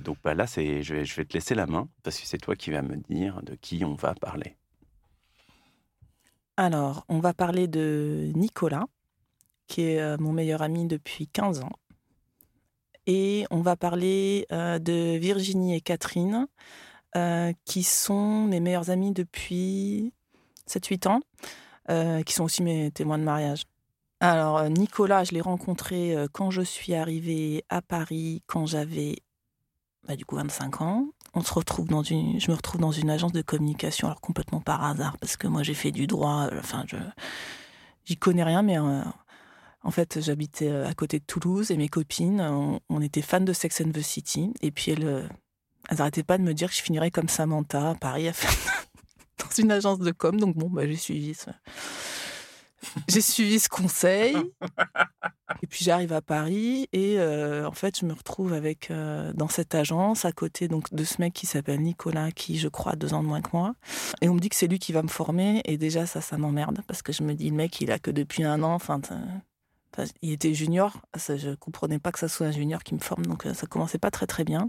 donc 0.05 0.17
bah, 0.23 0.35
là, 0.35 0.47
c'est, 0.47 0.85
je, 0.85 0.95
vais, 0.95 1.05
je 1.05 1.17
vais 1.17 1.25
te 1.25 1.35
laisser 1.35 1.57
la 1.57 1.67
main 1.67 1.89
parce 2.05 2.21
que 2.21 2.27
c'est 2.27 2.39
toi 2.39 2.55
qui 2.55 2.71
vas 2.71 2.83
me 2.83 2.97
dire 2.97 3.43
de 3.43 3.57
qui 3.57 3.85
on 3.85 3.95
va 3.95 4.15
parler. 4.15 4.57
Alors, 6.61 7.05
on 7.09 7.21
va 7.21 7.35
parler 7.35 7.69
de 7.69 8.33
Nicolas, 8.35 8.87
qui 9.69 9.83
est 9.83 10.01
euh, 10.01 10.17
mon 10.19 10.33
meilleur 10.33 10.61
ami 10.61 10.89
depuis 10.89 11.29
15 11.29 11.61
ans. 11.61 11.71
Et 13.07 13.47
on 13.53 13.61
va 13.61 13.77
parler 13.77 14.45
euh, 14.51 14.81
de 14.81 15.17
Virginie 15.19 15.77
et 15.77 15.81
Catherine, 15.81 16.49
euh, 17.15 17.53
qui 17.65 17.85
sont 17.85 18.45
mes 18.47 18.59
meilleures 18.59 18.91
amies 18.91 19.13
depuis 19.13 20.13
7-8 20.69 21.09
ans, 21.09 21.21
qui 22.27 22.35
sont 22.35 22.43
aussi 22.43 22.65
mes 22.65 22.91
témoins 22.91 23.19
de 23.19 23.23
mariage. 23.23 23.63
Alors, 24.19 24.69
Nicolas, 24.69 25.23
je 25.23 25.35
l'ai 25.35 25.41
rencontré 25.41 26.17
quand 26.33 26.51
je 26.51 26.63
suis 26.63 26.93
arrivée 26.93 27.65
à 27.69 27.83
Paris, 27.83 28.43
quand 28.49 28.67
j'avais 28.67 29.23
bah, 30.09 30.17
du 30.17 30.25
coup 30.25 30.35
25 30.35 30.81
ans 30.83 31.07
on 31.35 31.43
se 31.43 31.53
retrouve 31.53 31.89
dans 31.89 32.03
une, 32.03 32.41
je 32.41 32.51
me 32.51 32.57
retrouve 32.57 32.81
dans 32.81 32.93
une 32.93 33.11
agence 33.11 33.33
de 33.33 33.43
communication, 33.43 34.09
alors 34.09 34.21
complètement 34.21 34.61
par 34.61 34.85
hasard, 34.85 35.19
parce 35.19 35.37
que 35.37 35.47
moi 35.47 35.63
j'ai 35.63 35.75
fait 35.75 35.91
du 35.91 36.07
droit, 36.07 36.49
euh, 36.53 36.59
enfin 36.59 36.85
je, 36.87 36.97
j'y 38.05 38.17
connais 38.17 38.45
rien, 38.45 38.63
mais 38.63 38.79
euh, 38.79 39.03
en 39.83 39.91
fait 39.91 40.21
j'habitais 40.21 40.69
euh, 40.69 40.89
à 40.89 40.95
côté 40.95 41.19
de 41.19 41.25
Toulouse 41.25 41.71
et 41.71 41.77
mes 41.77 41.89
copines, 41.89 42.41
on, 42.89 43.01
était 43.01 43.23
fans 43.23 43.41
de 43.41 43.53
Sex 43.53 43.83
and 43.83 43.91
the 43.93 44.03
City, 44.03 44.53
et 44.63 44.71
puis 44.71 44.93
elles, 44.93 45.29
elles 45.89 46.01
arrêtaient 46.01 46.23
pas 46.23 46.39
de 46.39 46.43
me 46.43 46.55
dire 46.55 46.71
que 46.71 46.77
je 46.77 46.83
finirais 46.83 47.11
comme 47.11 47.29
Samantha 47.29 47.91
à 47.91 47.95
Paris 47.95 48.29
à 48.29 48.33
faire 48.33 48.85
dans 49.39 49.55
une 49.57 49.71
agence 49.71 49.99
de 49.99 50.11
com, 50.11 50.39
donc 50.39 50.57
bon 50.57 50.71
bah 50.71 50.87
j'ai 50.87 50.97
suivi 50.97 51.35
ça. 51.35 51.53
J'ai 53.09 53.21
suivi 53.21 53.59
ce 53.59 53.69
conseil. 53.69 54.37
Et 55.63 55.67
puis 55.67 55.85
j'arrive 55.85 56.13
à 56.13 56.21
Paris 56.21 56.89
et 56.93 57.19
euh, 57.19 57.67
en 57.67 57.73
fait 57.73 57.99
je 57.99 58.05
me 58.05 58.13
retrouve 58.13 58.53
avec 58.53 58.91
euh, 58.91 59.33
dans 59.33 59.49
cette 59.49 59.75
agence 59.75 60.25
à 60.25 60.33
côté 60.33 60.69
donc 60.69 60.93
de 60.93 61.05
ce 61.05 61.21
mec 61.21 61.33
qui 61.33 61.47
s'appelle 61.47 61.81
Nicolas 61.81 62.31
qui 62.31 62.59
je 62.59 62.69
crois 62.69 62.93
a 62.93 62.97
deux 62.97 63.15
ans 63.15 63.23
de 63.23 63.29
moins 63.29 63.41
que 63.41 63.51
moi. 63.53 63.75
Et 64.21 64.29
on 64.29 64.35
me 64.35 64.41
dit 64.41 64.51
que 64.51 64.57
c'est 64.57 64.69
lui 64.69 64.79
qui 64.79 64.93
va 64.93 65.03
me 65.03 65.09
former. 65.09 65.63
Et 65.65 65.79
déjà 65.79 66.07
ça 66.07 66.21
ça 66.21 66.37
m'emmerde 66.39 66.83
parce 66.87 67.03
que 67.03 67.13
je 67.13 67.23
me 67.23 67.35
dis 67.35 67.51
le 67.51 67.57
mec 67.57 67.81
il 67.81 67.91
a 67.91 67.99
que 67.99 68.11
depuis 68.11 68.45
un 68.45 68.63
an. 68.63 68.75
Enfin 68.75 69.01
il 70.23 70.33
était 70.33 70.55
junior. 70.55 71.01
Ça, 71.17 71.37
je 71.37 71.55
comprenais 71.55 71.99
pas 71.99 72.13
que 72.13 72.19
ça 72.19 72.29
soit 72.29 72.47
un 72.47 72.53
junior 72.53 72.83
qui 72.83 72.95
me 72.95 73.01
forme. 73.01 73.27
Donc 73.27 73.47
euh, 73.47 73.55
ça 73.55 73.67
commençait 73.67 73.99
pas 73.99 74.11
très 74.11 74.27
très 74.27 74.45
bien. 74.45 74.69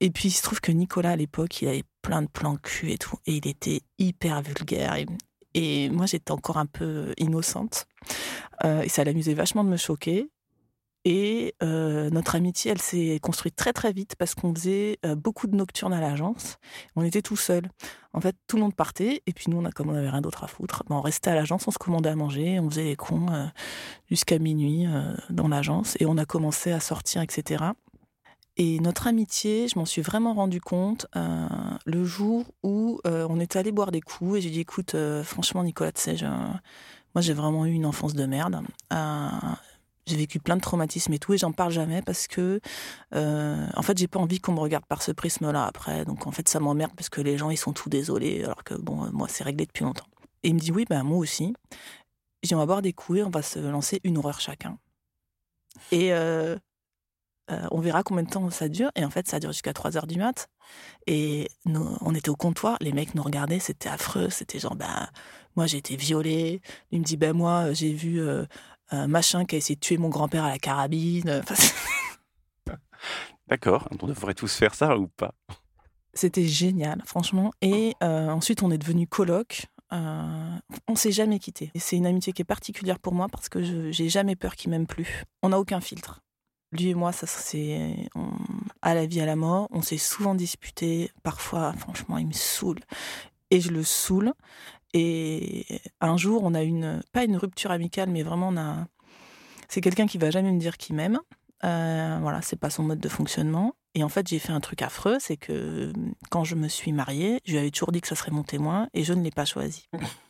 Et 0.00 0.10
puis 0.10 0.28
il 0.28 0.32
se 0.32 0.42
trouve 0.42 0.60
que 0.60 0.72
Nicolas 0.72 1.12
à 1.12 1.16
l'époque 1.16 1.62
il 1.62 1.68
avait 1.68 1.84
plein 2.02 2.22
de 2.22 2.28
plans 2.28 2.56
cul 2.56 2.92
et 2.92 2.98
tout. 2.98 3.16
Et 3.26 3.36
il 3.36 3.46
était 3.46 3.82
hyper 3.98 4.42
vulgaire 4.42 4.96
et 5.54 5.88
moi, 5.90 6.06
j'étais 6.06 6.32
encore 6.32 6.58
un 6.58 6.66
peu 6.66 7.12
innocente. 7.18 7.86
Euh, 8.64 8.82
et 8.82 8.88
ça 8.88 9.04
l'amusait 9.04 9.34
vachement 9.34 9.64
de 9.64 9.68
me 9.68 9.76
choquer. 9.76 10.30
Et 11.06 11.54
euh, 11.62 12.10
notre 12.10 12.34
amitié, 12.34 12.72
elle 12.72 12.80
s'est 12.80 13.18
construite 13.22 13.56
très 13.56 13.72
très 13.72 13.90
vite 13.90 14.16
parce 14.18 14.34
qu'on 14.34 14.54
faisait 14.54 14.98
euh, 15.06 15.14
beaucoup 15.14 15.46
de 15.46 15.56
nocturnes 15.56 15.94
à 15.94 16.00
l'agence. 16.00 16.58
On 16.94 17.02
était 17.02 17.22
tout 17.22 17.36
seuls. 17.36 17.70
En 18.12 18.20
fait, 18.20 18.36
tout 18.46 18.56
le 18.56 18.62
monde 18.62 18.74
partait 18.74 19.22
et 19.26 19.32
puis 19.32 19.46
nous, 19.48 19.56
on 19.56 19.64
a, 19.64 19.70
comme 19.70 19.88
on 19.88 19.92
n'avait 19.92 20.10
rien 20.10 20.20
d'autre 20.20 20.44
à 20.44 20.46
foutre, 20.46 20.82
ben, 20.90 20.96
on 20.96 21.00
restait 21.00 21.30
à 21.30 21.34
l'agence, 21.34 21.66
on 21.66 21.70
se 21.70 21.78
commandait 21.78 22.10
à 22.10 22.16
manger, 22.16 22.60
on 22.60 22.68
faisait 22.68 22.84
les 22.84 22.96
cons 22.96 23.50
jusqu'à 24.10 24.38
minuit 24.38 24.84
dans 25.30 25.48
l'agence 25.48 25.96
et 26.00 26.06
on 26.06 26.18
a 26.18 26.26
commencé 26.26 26.70
à 26.70 26.80
sortir, 26.80 27.22
etc. 27.22 27.64
Et 28.62 28.78
notre 28.80 29.06
amitié, 29.06 29.68
je 29.68 29.78
m'en 29.78 29.86
suis 29.86 30.02
vraiment 30.02 30.34
rendu 30.34 30.60
compte 30.60 31.06
euh, 31.16 31.48
le 31.86 32.04
jour 32.04 32.44
où 32.62 33.00
euh, 33.06 33.26
on 33.30 33.40
est 33.40 33.56
allé 33.56 33.72
boire 33.72 33.90
des 33.90 34.02
coups 34.02 34.36
et 34.36 34.40
j'ai 34.42 34.50
dit 34.50 34.60
écoute, 34.60 34.94
euh, 34.94 35.24
franchement 35.24 35.64
Nicolas, 35.64 35.92
tu 35.92 36.02
sais, 36.02 36.16
moi 37.14 37.22
j'ai 37.22 37.32
vraiment 37.32 37.64
eu 37.64 37.72
une 37.72 37.86
enfance 37.86 38.12
de 38.12 38.26
merde. 38.26 38.60
j'ai 40.04 40.16
vécu 40.16 40.40
plein 40.40 40.56
de 40.56 40.60
traumatismes 40.60 41.14
et 41.14 41.18
tout 41.18 41.32
et 41.32 41.38
j'en 41.38 41.52
parle 41.52 41.72
jamais 41.72 42.02
parce 42.02 42.26
que 42.26 42.60
en 43.14 43.80
fait 43.80 43.96
j'ai 43.96 44.08
pas 44.08 44.20
envie 44.20 44.40
qu'on 44.40 44.52
me 44.52 44.60
regarde 44.60 44.84
par 44.84 45.00
ce 45.00 45.12
prisme-là 45.12 45.64
après. 45.64 46.04
Donc 46.04 46.26
en 46.26 46.30
fait 46.30 46.46
ça 46.46 46.60
m'emmerde 46.60 46.92
parce 46.94 47.08
que 47.08 47.22
les 47.22 47.38
gens 47.38 47.48
ils 47.48 47.56
sont 47.56 47.72
tout 47.72 47.88
désolés 47.88 48.44
alors 48.44 48.62
que 48.62 48.74
bon 48.74 49.10
moi 49.10 49.26
c'est 49.30 49.42
réglé 49.42 49.64
depuis 49.64 49.84
longtemps. 49.84 50.04
Et 50.42 50.48
il 50.48 50.54
me 50.54 50.60
dit 50.60 50.70
oui 50.70 50.84
ben 50.86 51.02
moi 51.02 51.16
aussi. 51.16 51.54
J'ai 52.42 52.54
on 52.54 52.58
va 52.58 52.66
boire 52.66 52.82
des 52.82 52.92
coups 52.92 53.20
et 53.20 53.22
on 53.22 53.30
va 53.30 53.40
se 53.40 53.58
lancer 53.58 54.02
une 54.04 54.18
horreur 54.18 54.38
chacun. 54.38 54.76
Et 55.92 56.12
on 57.70 57.80
verra 57.80 58.02
combien 58.02 58.22
de 58.22 58.30
temps 58.30 58.48
ça 58.50 58.68
dure. 58.68 58.90
Et 58.96 59.04
en 59.04 59.10
fait, 59.10 59.28
ça 59.28 59.40
dure 59.40 59.52
jusqu'à 59.52 59.72
3 59.72 59.96
heures 59.96 60.06
du 60.06 60.18
mat. 60.18 60.48
Et 61.06 61.48
nous, 61.64 61.96
on 62.00 62.14
était 62.14 62.30
au 62.30 62.36
comptoir, 62.36 62.76
les 62.80 62.92
mecs 62.92 63.14
nous 63.14 63.22
regardaient, 63.22 63.58
c'était 63.58 63.88
affreux. 63.88 64.30
C'était 64.30 64.58
genre, 64.58 64.76
bah, 64.76 65.10
moi 65.56 65.66
j'ai 65.66 65.78
été 65.78 65.96
violée. 65.96 66.60
Il 66.90 67.00
me 67.00 67.04
dit, 67.04 67.16
ben 67.16 67.32
moi 67.32 67.72
j'ai 67.72 67.92
vu 67.92 68.20
un 68.90 69.06
machin 69.06 69.44
qui 69.44 69.56
a 69.56 69.58
essayé 69.58 69.76
de 69.76 69.80
tuer 69.80 69.98
mon 69.98 70.08
grand-père 70.08 70.44
à 70.44 70.50
la 70.50 70.58
carabine. 70.58 71.42
D'accord, 73.48 73.88
on 73.90 74.06
devrait 74.06 74.34
tous 74.34 74.54
faire 74.54 74.74
ça 74.74 74.96
ou 74.96 75.08
pas? 75.08 75.34
C'était 76.14 76.44
génial, 76.44 77.02
franchement. 77.04 77.52
Et 77.62 77.94
ensuite, 78.00 78.62
on 78.62 78.70
est 78.70 78.78
devenus 78.78 79.08
coloc. 79.10 79.66
Euh, 79.92 80.58
on 80.86 80.94
s'est 80.94 81.12
jamais 81.12 81.38
quitté. 81.38 81.72
C'est 81.74 81.96
une 81.96 82.06
amitié 82.06 82.32
qui 82.32 82.42
est 82.42 82.44
particulière 82.44 82.98
pour 82.98 83.12
moi 83.12 83.26
parce 83.28 83.48
que 83.48 83.62
je 83.62 83.90
j'ai 83.90 84.08
jamais 84.08 84.36
peur 84.36 84.54
qu'il 84.54 84.70
m'aime 84.70 84.86
plus. 84.86 85.24
On 85.42 85.48
n'a 85.48 85.58
aucun 85.58 85.80
filtre. 85.80 86.20
Lui 86.72 86.88
et 86.88 86.94
moi, 86.94 87.12
ça 87.12 87.26
c'est 87.26 88.08
à 88.82 88.94
la 88.94 89.06
vie 89.06 89.20
à 89.20 89.26
la 89.26 89.36
mort. 89.36 89.68
On 89.70 89.82
s'est 89.82 89.98
souvent 89.98 90.34
disputé. 90.34 91.10
Parfois, 91.22 91.72
franchement, 91.72 92.18
il 92.18 92.28
me 92.28 92.32
saoule 92.32 92.80
et 93.50 93.60
je 93.60 93.70
le 93.70 93.82
saoule. 93.82 94.32
Et 94.92 95.66
un 96.00 96.16
jour, 96.16 96.42
on 96.44 96.54
a 96.54 96.62
une 96.62 97.02
pas 97.12 97.24
une 97.24 97.36
rupture 97.36 97.70
amicale, 97.70 98.10
mais 98.10 98.22
vraiment 98.22 98.48
on 98.48 98.56
a. 98.56 98.86
C'est 99.68 99.80
quelqu'un 99.80 100.06
qui 100.06 100.18
va 100.18 100.30
jamais 100.30 100.50
me 100.52 100.58
dire 100.58 100.76
qu'il 100.76 100.96
m'aime. 100.96 101.20
Euh, 101.62 102.18
voilà, 102.20 102.42
c'est 102.42 102.58
pas 102.58 102.70
son 102.70 102.82
mode 102.82 103.00
de 103.00 103.08
fonctionnement. 103.08 103.74
Et 103.94 104.04
en 104.04 104.08
fait, 104.08 104.26
j'ai 104.28 104.38
fait 104.38 104.52
un 104.52 104.60
truc 104.60 104.82
affreux, 104.82 105.18
c'est 105.20 105.36
que 105.36 105.92
quand 106.30 106.44
je 106.44 106.54
me 106.54 106.68
suis 106.68 106.92
mariée, 106.92 107.40
je 107.44 107.52
lui 107.52 107.58
avais 107.58 107.70
toujours 107.70 107.92
dit 107.92 108.00
que 108.00 108.08
ça 108.08 108.14
serait 108.14 108.30
mon 108.30 108.44
témoin 108.44 108.88
et 108.94 109.02
je 109.02 109.12
ne 109.12 109.22
l'ai 109.22 109.32
pas 109.32 109.44
choisi. 109.44 109.88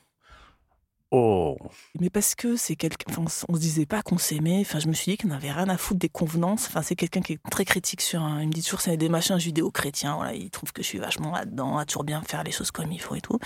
Oh. 1.13 1.57
Mais 1.99 2.09
parce 2.09 2.37
que 2.37 2.55
c'est 2.55 2.77
quelqu'un. 2.77 3.07
Enfin, 3.11 3.45
on 3.49 3.55
se 3.55 3.61
disait 3.61 3.87
pas 3.87 4.01
qu'on 4.03 4.19
s'aimait. 4.19 4.61
Enfin, 4.61 4.79
je 4.79 4.87
me 4.87 4.93
suis 4.93 5.13
dit 5.13 5.19
qu'on 5.19 5.29
n'avait 5.29 5.51
rien 5.51 5.69
à 5.69 5.77
foutre 5.77 5.99
des 5.99 6.09
convenances. 6.09 6.67
Enfin, 6.69 6.83
c'est 6.83 6.95
quelqu'un 6.95 7.21
qui 7.21 7.33
est 7.33 7.43
très 7.51 7.65
critique 7.65 8.01
sur 8.01 8.23
un. 8.23 8.41
Il 8.43 8.49
me 8.49 8.53
dit 8.53 8.63
toujours 8.63 8.81
c'est 8.81 8.97
des 8.97 9.09
machins 9.09 9.39
judéo-chrétiens. 9.39 10.15
Voilà, 10.15 10.35
il 10.35 10.51
trouve 10.51 10.73
que 10.73 10.83
je 10.83 10.87
suis 10.87 10.99
vachement 10.99 11.33
là-dedans, 11.33 11.79
à 11.79 11.85
toujours 11.85 12.05
bien 12.05 12.23
faire 12.23 12.45
les 12.45 12.53
choses 12.53 12.71
comme 12.71 12.93
il 12.93 13.01
faut 13.01 13.17
et 13.17 13.21
tout. 13.21 13.39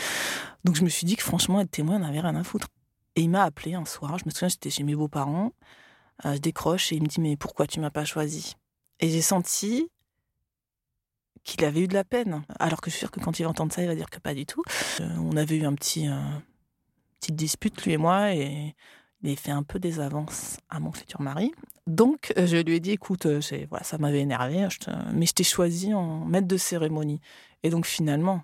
Donc 0.64 0.76
je 0.76 0.84
me 0.84 0.90
suis 0.90 1.06
dit 1.06 1.16
que 1.16 1.22
franchement 1.22 1.60
être 1.60 1.70
témoin 1.70 1.98
n'avait 1.98 2.20
rien 2.20 2.36
à 2.36 2.44
foutre. 2.44 2.68
Et 3.16 3.22
il 3.22 3.30
m'a 3.30 3.44
appelé 3.44 3.74
un 3.74 3.86
soir. 3.86 4.18
Je 4.18 4.24
me 4.26 4.30
souviens, 4.30 4.48
j'étais 4.48 4.70
chez 4.70 4.82
mes 4.82 4.94
beaux-parents. 4.94 5.52
Euh, 6.26 6.34
je 6.34 6.38
décroche 6.38 6.92
et 6.92 6.96
il 6.96 7.02
me 7.02 7.08
dit 7.08 7.20
mais 7.20 7.36
pourquoi 7.36 7.66
tu 7.66 7.80
m'as 7.80 7.90
pas 7.90 8.04
choisi? 8.04 8.56
Et 9.00 9.08
j'ai 9.08 9.22
senti 9.22 9.88
qu'il 11.44 11.64
avait 11.64 11.80
eu 11.80 11.88
de 11.88 11.94
la 11.94 12.04
peine. 12.04 12.42
Alors 12.58 12.80
que 12.82 12.90
je 12.90 12.96
suis 12.96 13.00
sûre 13.00 13.10
que 13.10 13.20
quand 13.20 13.38
il 13.38 13.44
va 13.44 13.50
entendre 13.50 13.72
ça, 13.72 13.82
il 13.82 13.88
va 13.88 13.94
dire 13.94 14.10
que 14.10 14.18
pas 14.18 14.34
du 14.34 14.44
tout. 14.44 14.62
Euh, 15.00 15.08
on 15.18 15.36
avait 15.36 15.56
eu 15.56 15.64
un 15.64 15.74
petit, 15.74 16.08
euh, 16.08 16.18
petite 17.24 17.36
dispute, 17.36 17.84
lui 17.84 17.92
et 17.92 17.96
moi, 17.96 18.34
et 18.34 18.74
il 19.22 19.32
a 19.32 19.36
fait 19.36 19.50
un 19.50 19.62
peu 19.62 19.78
des 19.78 19.98
avances 19.98 20.58
à 20.68 20.78
mon 20.78 20.92
futur 20.92 21.22
mari. 21.22 21.52
Donc, 21.86 22.34
je 22.36 22.58
lui 22.58 22.74
ai 22.74 22.80
dit, 22.80 22.90
écoute, 22.90 23.26
voilà, 23.70 23.82
ça 23.82 23.96
m'avait 23.96 24.20
énervé, 24.20 24.68
mais 25.14 25.24
je 25.24 25.32
t'ai 25.32 25.44
choisi 25.44 25.94
en 25.94 26.26
maître 26.26 26.46
de 26.46 26.58
cérémonie. 26.58 27.20
Et 27.62 27.70
donc, 27.70 27.86
finalement, 27.86 28.42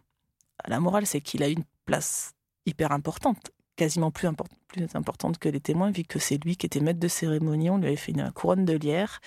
la 0.66 0.80
morale, 0.80 1.04
c'est 1.04 1.20
qu'il 1.20 1.42
a 1.42 1.48
une 1.48 1.64
place 1.84 2.32
hyper 2.64 2.92
importante, 2.92 3.50
quasiment 3.76 4.10
plus, 4.10 4.28
plus 4.68 4.86
importante 4.94 5.38
que 5.38 5.50
les 5.50 5.60
témoins, 5.60 5.90
vu 5.90 6.04
que 6.04 6.18
c'est 6.18 6.42
lui 6.42 6.56
qui 6.56 6.64
était 6.64 6.80
maître 6.80 7.00
de 7.00 7.08
cérémonie. 7.08 7.68
On 7.68 7.76
lui 7.76 7.88
avait 7.88 7.96
fait 7.96 8.12
une 8.12 8.30
couronne 8.32 8.64
de 8.64 8.74
lierre. 8.74 9.20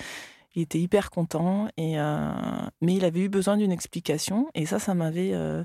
Il 0.56 0.64
était 0.64 0.80
hyper 0.80 1.12
content, 1.12 1.68
et, 1.78 2.00
euh, 2.00 2.32
mais 2.82 2.96
il 2.96 3.06
avait 3.06 3.22
eu 3.22 3.30
besoin 3.30 3.58
d'une 3.58 3.72
explication. 3.72 4.50
Et 4.56 4.66
ça, 4.66 4.80
ça 4.80 4.96
m'avait. 4.96 5.34
Euh, 5.34 5.64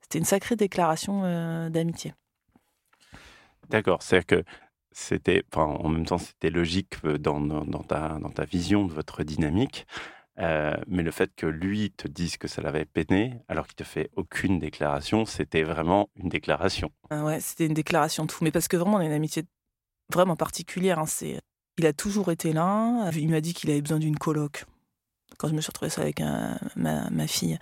c'était 0.00 0.18
une 0.18 0.24
sacrée 0.24 0.56
déclaration 0.56 1.22
euh, 1.24 1.68
d'amitié. 1.68 2.14
D'accord, 3.68 4.02
c'est-à-dire 4.02 4.26
que 4.26 4.44
c'était, 4.92 5.44
en 5.54 5.88
même 5.88 6.06
temps, 6.06 6.18
c'était 6.18 6.50
logique 6.50 7.04
dans, 7.04 7.82
ta, 7.82 8.44
vision 8.44 8.86
de 8.86 8.92
votre 8.92 9.24
dynamique. 9.24 9.86
mais 10.38 11.02
le 11.02 11.10
fait 11.10 11.34
que 11.34 11.46
lui 11.46 11.90
te 11.90 12.08
dise 12.08 12.38
que 12.38 12.48
ça 12.48 12.62
l'avait 12.62 12.86
peiné, 12.86 13.40
alors 13.48 13.66
qu'il 13.66 13.76
te 13.76 13.84
fait 13.84 14.10
aucune 14.16 14.58
déclaration, 14.58 15.26
c'était 15.26 15.64
vraiment 15.64 16.08
une 16.16 16.30
déclaration. 16.30 16.90
Ah 17.10 17.24
ouais, 17.24 17.40
c'était 17.40 17.66
une 17.66 17.74
déclaration 17.74 18.24
de 18.24 18.32
fou. 18.32 18.44
Mais 18.44 18.50
parce 18.50 18.68
que 18.68 18.76
vraiment, 18.76 18.96
on 18.96 19.00
a 19.00 19.04
une 19.04 19.12
amitié 19.12 19.44
vraiment 20.10 20.36
particulière. 20.36 20.98
Hein. 20.98 21.06
C'est 21.06 21.40
il 21.78 21.86
a 21.86 21.92
toujours 21.92 22.30
été 22.30 22.52
là. 22.52 23.10
Il 23.14 23.28
m'a 23.28 23.40
dit 23.40 23.54
qu'il 23.54 23.70
avait 23.70 23.82
besoin 23.82 23.98
d'une 23.98 24.16
coloc. 24.16 24.64
Quand 25.38 25.48
je 25.48 25.54
me 25.54 25.60
suis 25.60 25.68
retrouvée 25.68 25.90
ça 25.90 26.02
avec 26.02 26.20
ma, 26.76 27.26
fille, 27.26 27.58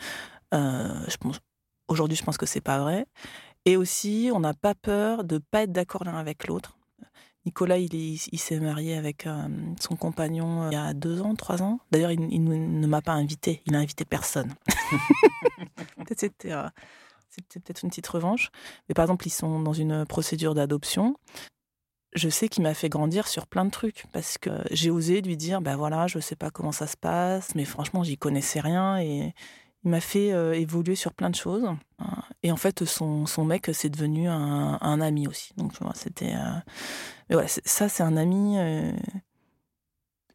aujourd'hui, 1.88 2.16
je 2.16 2.24
pense 2.24 2.38
que 2.38 2.46
c'est 2.46 2.60
pas 2.60 2.78
vrai. 2.78 3.06
Et 3.64 3.76
aussi, 3.76 4.30
on 4.32 4.40
n'a 4.40 4.54
pas 4.54 4.74
peur 4.74 5.24
de 5.24 5.38
pas 5.38 5.62
être 5.62 5.72
d'accord 5.72 6.04
l'un 6.04 6.16
avec 6.16 6.46
l'autre. 6.46 6.76
Nicolas, 7.46 7.78
il, 7.78 7.94
il 7.94 8.38
s'est 8.38 8.58
marié 8.58 8.96
avec 8.96 9.26
euh, 9.26 9.48
son 9.78 9.96
compagnon 9.96 10.62
euh, 10.62 10.68
il 10.70 10.74
y 10.74 10.76
a 10.76 10.94
deux 10.94 11.20
ans, 11.20 11.34
trois 11.34 11.62
ans. 11.62 11.78
D'ailleurs, 11.90 12.10
il, 12.10 12.44
ne 12.44 12.86
m'a 12.86 13.02
pas 13.02 13.12
invité. 13.12 13.62
Il 13.66 13.72
n'a 13.72 13.80
invité 13.80 14.04
personne. 14.04 14.54
peut-être 15.96 16.20
c'était, 16.20 16.52
c'était 17.28 17.60
peut-être 17.60 17.82
une 17.82 17.90
petite 17.90 18.06
revanche. 18.06 18.50
Mais 18.88 18.94
par 18.94 19.04
exemple, 19.04 19.26
ils 19.26 19.30
sont 19.30 19.60
dans 19.60 19.74
une 19.74 20.06
procédure 20.06 20.54
d'adoption 20.54 21.16
je 22.14 22.28
sais 22.28 22.48
qu'il 22.48 22.62
m'a 22.62 22.74
fait 22.74 22.88
grandir 22.88 23.26
sur 23.26 23.46
plein 23.46 23.64
de 23.64 23.70
trucs 23.70 24.04
parce 24.12 24.38
que 24.38 24.50
j'ai 24.70 24.90
osé 24.90 25.20
lui 25.20 25.36
dire 25.36 25.60
ben 25.60 25.76
voilà 25.76 26.06
je 26.06 26.18
sais 26.20 26.36
pas 26.36 26.50
comment 26.50 26.72
ça 26.72 26.86
se 26.86 26.96
passe 26.96 27.54
mais 27.54 27.64
franchement 27.64 28.04
j'y 28.04 28.16
connaissais 28.16 28.60
rien 28.60 28.98
et 28.98 29.34
il 29.84 29.90
m'a 29.90 30.00
fait 30.00 30.32
euh, 30.32 30.54
évoluer 30.54 30.94
sur 30.94 31.12
plein 31.12 31.30
de 31.30 31.34
choses 31.34 31.66
et 32.42 32.50
en 32.50 32.56
fait 32.56 32.84
son, 32.84 33.26
son 33.26 33.44
mec 33.44 33.70
c'est 33.72 33.90
devenu 33.90 34.28
un, 34.28 34.78
un, 34.80 35.00
ami 35.00 35.26
aussi. 35.26 35.52
Donc 35.56 35.72
c'était 35.94 36.34
euh, 36.34 36.58
mais 37.28 37.36
voilà 37.36 37.48
ça 37.48 37.88
c'est 37.88 38.02
un 38.02 38.16
ami 38.16 38.58
euh, 38.58 38.92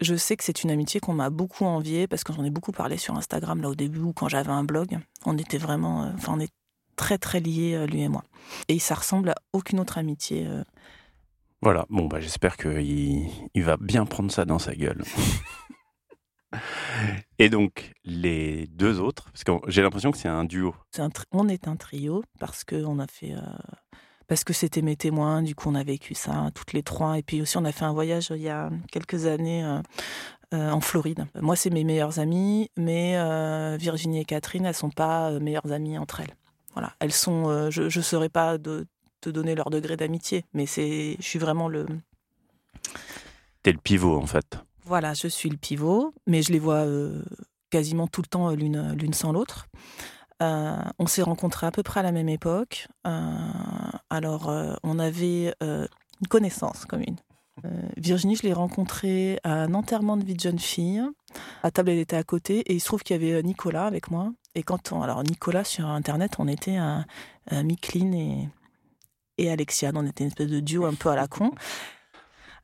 je 0.02 0.16
sais 0.16 0.38
que 0.38 0.44
c'est 0.44 0.64
une 0.64 0.72
amitié 0.72 1.00
qu'on 1.00 1.14
m'a 1.14 1.30
beaucoup 1.30 1.66
enviée 1.66 2.08
parce 2.08 2.24
que 2.24 2.32
j'en 2.32 2.44
ai 2.44 2.50
beaucoup 2.50 2.72
parlé 2.72 2.98
sur 2.98 3.16
Instagram 3.18 3.62
là 3.62 3.70
au 3.70 3.76
début 3.76 4.00
ou 4.00 4.14
quand 4.14 4.30
j'avais 4.30 4.52
un 4.52 4.64
blog. 4.64 4.98
On 5.26 5.38
était 5.38 5.58
vraiment 5.58 6.12
enfin 6.16 6.34
on 6.36 6.40
est 6.40 6.54
très 6.96 7.18
très 7.18 7.40
liés 7.40 7.86
lui 7.88 8.02
et 8.02 8.08
moi. 8.08 8.24
Et 8.68 8.80
ça 8.80 8.96
ressemble 8.96 9.30
à 9.30 9.36
aucune 9.54 9.80
autre 9.80 9.98
amitié 9.98 10.48
voilà, 11.62 11.86
bon, 11.90 12.06
bah, 12.06 12.22
j'espère 12.22 12.56
qu'il 12.56 13.28
il 13.54 13.64
va 13.66 13.76
bien 13.76 14.06
prendre 14.06 14.32
ça 14.32 14.46
dans 14.46 14.60
sa 14.60 14.76
gueule. 14.76 15.04
Et 17.40 17.50
donc, 17.50 17.94
les 18.04 18.68
deux 18.68 19.00
autres, 19.00 19.26
parce 19.32 19.44
que 19.44 19.52
j'ai 19.68 19.82
l'impression 19.82 20.12
que 20.12 20.18
c'est 20.18 20.28
un 20.28 20.44
duo. 20.44 20.76
on 21.32 21.48
est 21.48 21.68
un 21.68 21.76
trio 21.76 22.24
parce 22.40 22.64
que 22.64 22.84
on 22.84 23.00
a 23.00 23.08
fait. 23.08 23.34
Euh, 23.34 23.42
parce 24.28 24.44
que 24.44 24.54
c'était 24.54 24.84
mes 24.84 24.96
témoins, 24.96 25.42
du 25.42 25.56
coup 25.56 25.70
on 25.70 25.76
a 25.76 25.84
vécu 25.84 26.14
ça 26.14 26.52
toutes 26.54 26.74
les 26.74 26.84
trois. 26.84 27.18
Et 27.18 27.24
puis 27.24 27.42
aussi 27.42 27.58
on 27.58 27.66
a 27.66 27.72
fait 27.72 27.86
un 27.86 27.94
voyage 27.94 28.32
il 28.36 28.42
y 28.42 28.50
a 28.50 28.70
quelques 28.92 29.26
années 29.26 29.64
euh, 29.64 29.82
euh, 30.54 30.70
en 30.70 30.82
Floride. 30.82 31.26
Moi 31.42 31.56
c'est 31.56 31.72
mes 31.72 31.84
meilleures 31.84 32.20
amies, 32.20 32.70
mais 32.78 33.16
Virginie 33.78 34.22
et 34.22 34.26
Catherine, 34.26 34.66
elles 34.66 34.76
sont 34.76 34.92
pas 34.92 35.32
meilleures 35.40 35.72
amies 35.72 35.98
entre 35.98 36.20
elles. 36.20 36.36
Voilà, 36.74 36.94
elles 37.00 37.12
sont. 37.12 37.72
je 37.72 37.84
ne 37.84 38.04
saurais 38.04 38.30
pas 38.30 38.60
de, 38.60 38.86
te 39.22 39.30
donner 39.30 39.56
leur 39.56 39.70
degré 39.70 39.98
d'amitié. 39.98 40.46
Mais 40.54 40.66
c'est, 40.66 41.16
je 41.20 41.26
suis 41.26 41.40
vraiment 41.40 41.68
le. 41.68 41.86
T'es 43.64 43.72
le 43.72 43.78
pivot 43.80 44.18
en 44.18 44.26
fait. 44.26 44.60
Voilà, 44.90 45.14
je 45.14 45.28
suis 45.28 45.52
le 45.52 45.58
pivot, 45.58 46.16
mais 46.26 46.42
je 46.42 46.52
les 46.52 46.58
vois 46.58 46.78
euh, 46.78 47.22
quasiment 47.70 48.08
tout 48.08 48.24
le 48.24 48.28
temps 48.28 48.50
euh, 48.50 48.56
l'une 48.56 48.94
l'une 48.94 49.14
sans 49.14 49.32
l'autre. 49.32 49.68
Euh, 50.42 50.82
on 50.98 51.06
s'est 51.06 51.22
rencontrés 51.22 51.68
à 51.68 51.72
peu 51.72 51.84
près 51.84 52.00
à 52.00 52.04
la 52.04 52.12
même 52.12 52.28
époque. 52.28 52.88
alors, 54.10 54.52
on 54.82 54.98
avait 54.98 55.54
une 55.62 56.28
connaissance 56.28 56.86
commune. 56.86 57.18
Virginie, 57.98 58.36
je 58.36 58.42
l'ai 58.42 58.54
rencontrée 58.54 59.40
à 59.44 59.62
un 59.62 59.76
enterrement 59.76 60.18
de 60.18 60.24
vie 60.24 60.34
de 60.34 60.40
jeune 60.40 60.58
fille. 60.58 61.04
À 61.62 61.70
table, 61.70 61.92
elle 61.92 62.00
était 62.00 62.16
à 62.16 62.24
côté 62.24 62.62
et 62.62 62.74
il 62.74 62.80
se 62.80 62.86
trouve 62.86 63.04
qu'il 63.04 63.22
y 63.22 63.24
avait 63.24 63.44
Nicolas 63.44 63.86
avec 63.86 64.10
moi. 64.10 64.32
Et 64.56 64.64
quand 64.64 64.92
on, 64.92 65.04
alors 65.04 65.22
Nicolas 65.24 65.66
sur 65.66 65.86
Internet, 65.86 66.38
on 66.40 66.48
était 66.48 66.78
à, 66.78 67.06
à 67.52 67.62
et, 67.62 68.50
et 69.38 69.52
Alexiane. 69.52 69.98
On 69.98 70.08
était 70.08 70.24
une 70.24 70.30
espèce 70.30 70.50
de 70.50 70.62
duo 70.62 70.86
un 70.86 70.96
peu 70.96 71.10
à 71.10 71.16
la 71.16 71.28
con. 71.28 71.52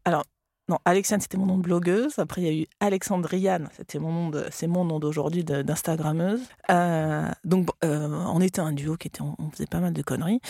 Alors, 0.05 0.23
non, 0.67 0.79
Alexiane, 0.83 1.21
c'était 1.21 1.37
mon 1.37 1.45
nom 1.45 1.57
de 1.57 1.61
blogueuse. 1.61 2.17
Après, 2.17 2.41
il 2.41 2.45
y 2.45 2.49
a 2.49 2.63
eu 2.63 2.67
Alexandriane, 2.79 3.69
c'était 3.77 3.99
mon 3.99 4.11
nom 4.11 4.43
c'est 4.51 4.65
mon 4.65 4.83
nom 4.83 4.99
d'aujourd'hui 4.99 5.43
d'Instagrammeuse. 5.43 6.41
Euh, 6.71 7.29
donc, 7.43 7.69
euh, 7.83 8.07
on 8.09 8.41
était 8.41 8.61
un 8.61 8.73
duo 8.73 8.97
qui 8.97 9.07
était, 9.07 9.21
on, 9.21 9.51
faisait 9.51 9.67
pas 9.67 9.79
mal 9.79 9.93
de 9.93 10.01
conneries. 10.01 10.41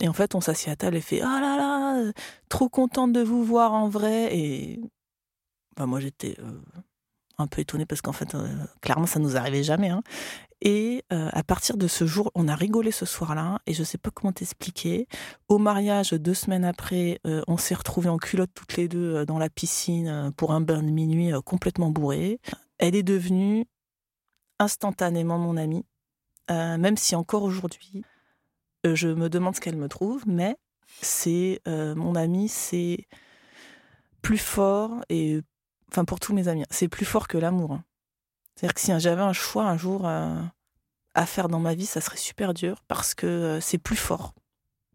Et 0.00 0.08
en 0.08 0.14
fait, 0.14 0.34
on 0.34 0.40
s'assied 0.40 0.72
à 0.72 0.76
table 0.76 0.96
et 0.96 1.02
fait, 1.02 1.20
ah 1.20 1.38
là 1.40 1.56
là, 1.58 2.12
trop 2.48 2.70
contente 2.70 3.12
de 3.12 3.20
vous 3.20 3.44
voir 3.44 3.74
en 3.74 3.90
vrai. 3.90 4.34
Et 4.34 4.80
bah, 5.76 5.84
moi, 5.84 6.00
j'étais 6.00 6.36
euh, 6.38 6.60
un 7.38 7.46
peu 7.46 7.60
étonnée 7.60 7.86
parce 7.86 8.00
qu'en 8.02 8.12
fait, 8.12 8.36
clairement, 8.80 9.06
ça 9.06 9.20
nous 9.20 9.36
arrivait 9.36 9.62
jamais. 9.62 9.88
Hein. 9.88 10.02
Et 10.60 11.04
euh, 11.12 11.28
à 11.32 11.44
partir 11.44 11.76
de 11.76 11.86
ce 11.86 12.04
jour, 12.04 12.32
on 12.34 12.48
a 12.48 12.56
rigolé 12.56 12.90
ce 12.90 13.06
soir-là, 13.06 13.60
et 13.66 13.74
je 13.74 13.84
sais 13.84 13.98
pas 13.98 14.10
comment 14.10 14.32
t'expliquer. 14.32 15.06
Au 15.48 15.58
mariage, 15.58 16.10
deux 16.12 16.34
semaines 16.34 16.64
après, 16.64 17.20
euh, 17.26 17.42
on 17.46 17.56
s'est 17.56 17.76
retrouvés 17.76 18.08
en 18.08 18.18
culotte 18.18 18.50
toutes 18.54 18.76
les 18.76 18.88
deux 18.88 19.14
euh, 19.14 19.24
dans 19.24 19.38
la 19.38 19.50
piscine 19.50 20.32
pour 20.36 20.52
un 20.52 20.60
bain 20.60 20.82
de 20.82 20.90
minuit 20.90 21.30
complètement 21.44 21.90
bourré. 21.90 22.40
Elle 22.78 22.96
est 22.96 23.04
devenue 23.04 23.66
instantanément 24.58 25.38
mon 25.38 25.56
amie, 25.56 25.84
même 26.48 26.96
si 26.96 27.14
encore 27.14 27.44
aujourd'hui, 27.44 28.02
je 28.84 29.08
me 29.08 29.28
demande 29.28 29.54
ce 29.54 29.60
qu'elle 29.60 29.76
me 29.76 29.88
trouve, 29.88 30.24
mais 30.26 30.56
c'est 31.00 31.60
mon 31.66 32.16
amie, 32.16 32.48
c'est 32.48 33.06
plus 34.22 34.38
fort 34.38 35.04
et 35.08 35.40
enfin 35.90 36.04
pour 36.04 36.20
tous 36.20 36.34
mes 36.34 36.48
amis, 36.48 36.64
c'est 36.70 36.88
plus 36.88 37.04
fort 37.04 37.28
que 37.28 37.38
l'amour. 37.38 37.72
Hein. 37.72 37.84
C'est-à-dire 38.54 38.74
que 38.74 38.80
si 38.80 38.92
j'avais 38.98 39.22
un 39.22 39.32
choix 39.32 39.64
un 39.64 39.76
jour 39.76 40.06
euh, 40.06 40.40
à 41.14 41.26
faire 41.26 41.48
dans 41.48 41.60
ma 41.60 41.74
vie, 41.74 41.86
ça 41.86 42.00
serait 42.00 42.16
super 42.16 42.54
dur 42.54 42.82
parce 42.88 43.14
que 43.14 43.26
euh, 43.26 43.60
c'est 43.60 43.78
plus 43.78 43.96
fort 43.96 44.34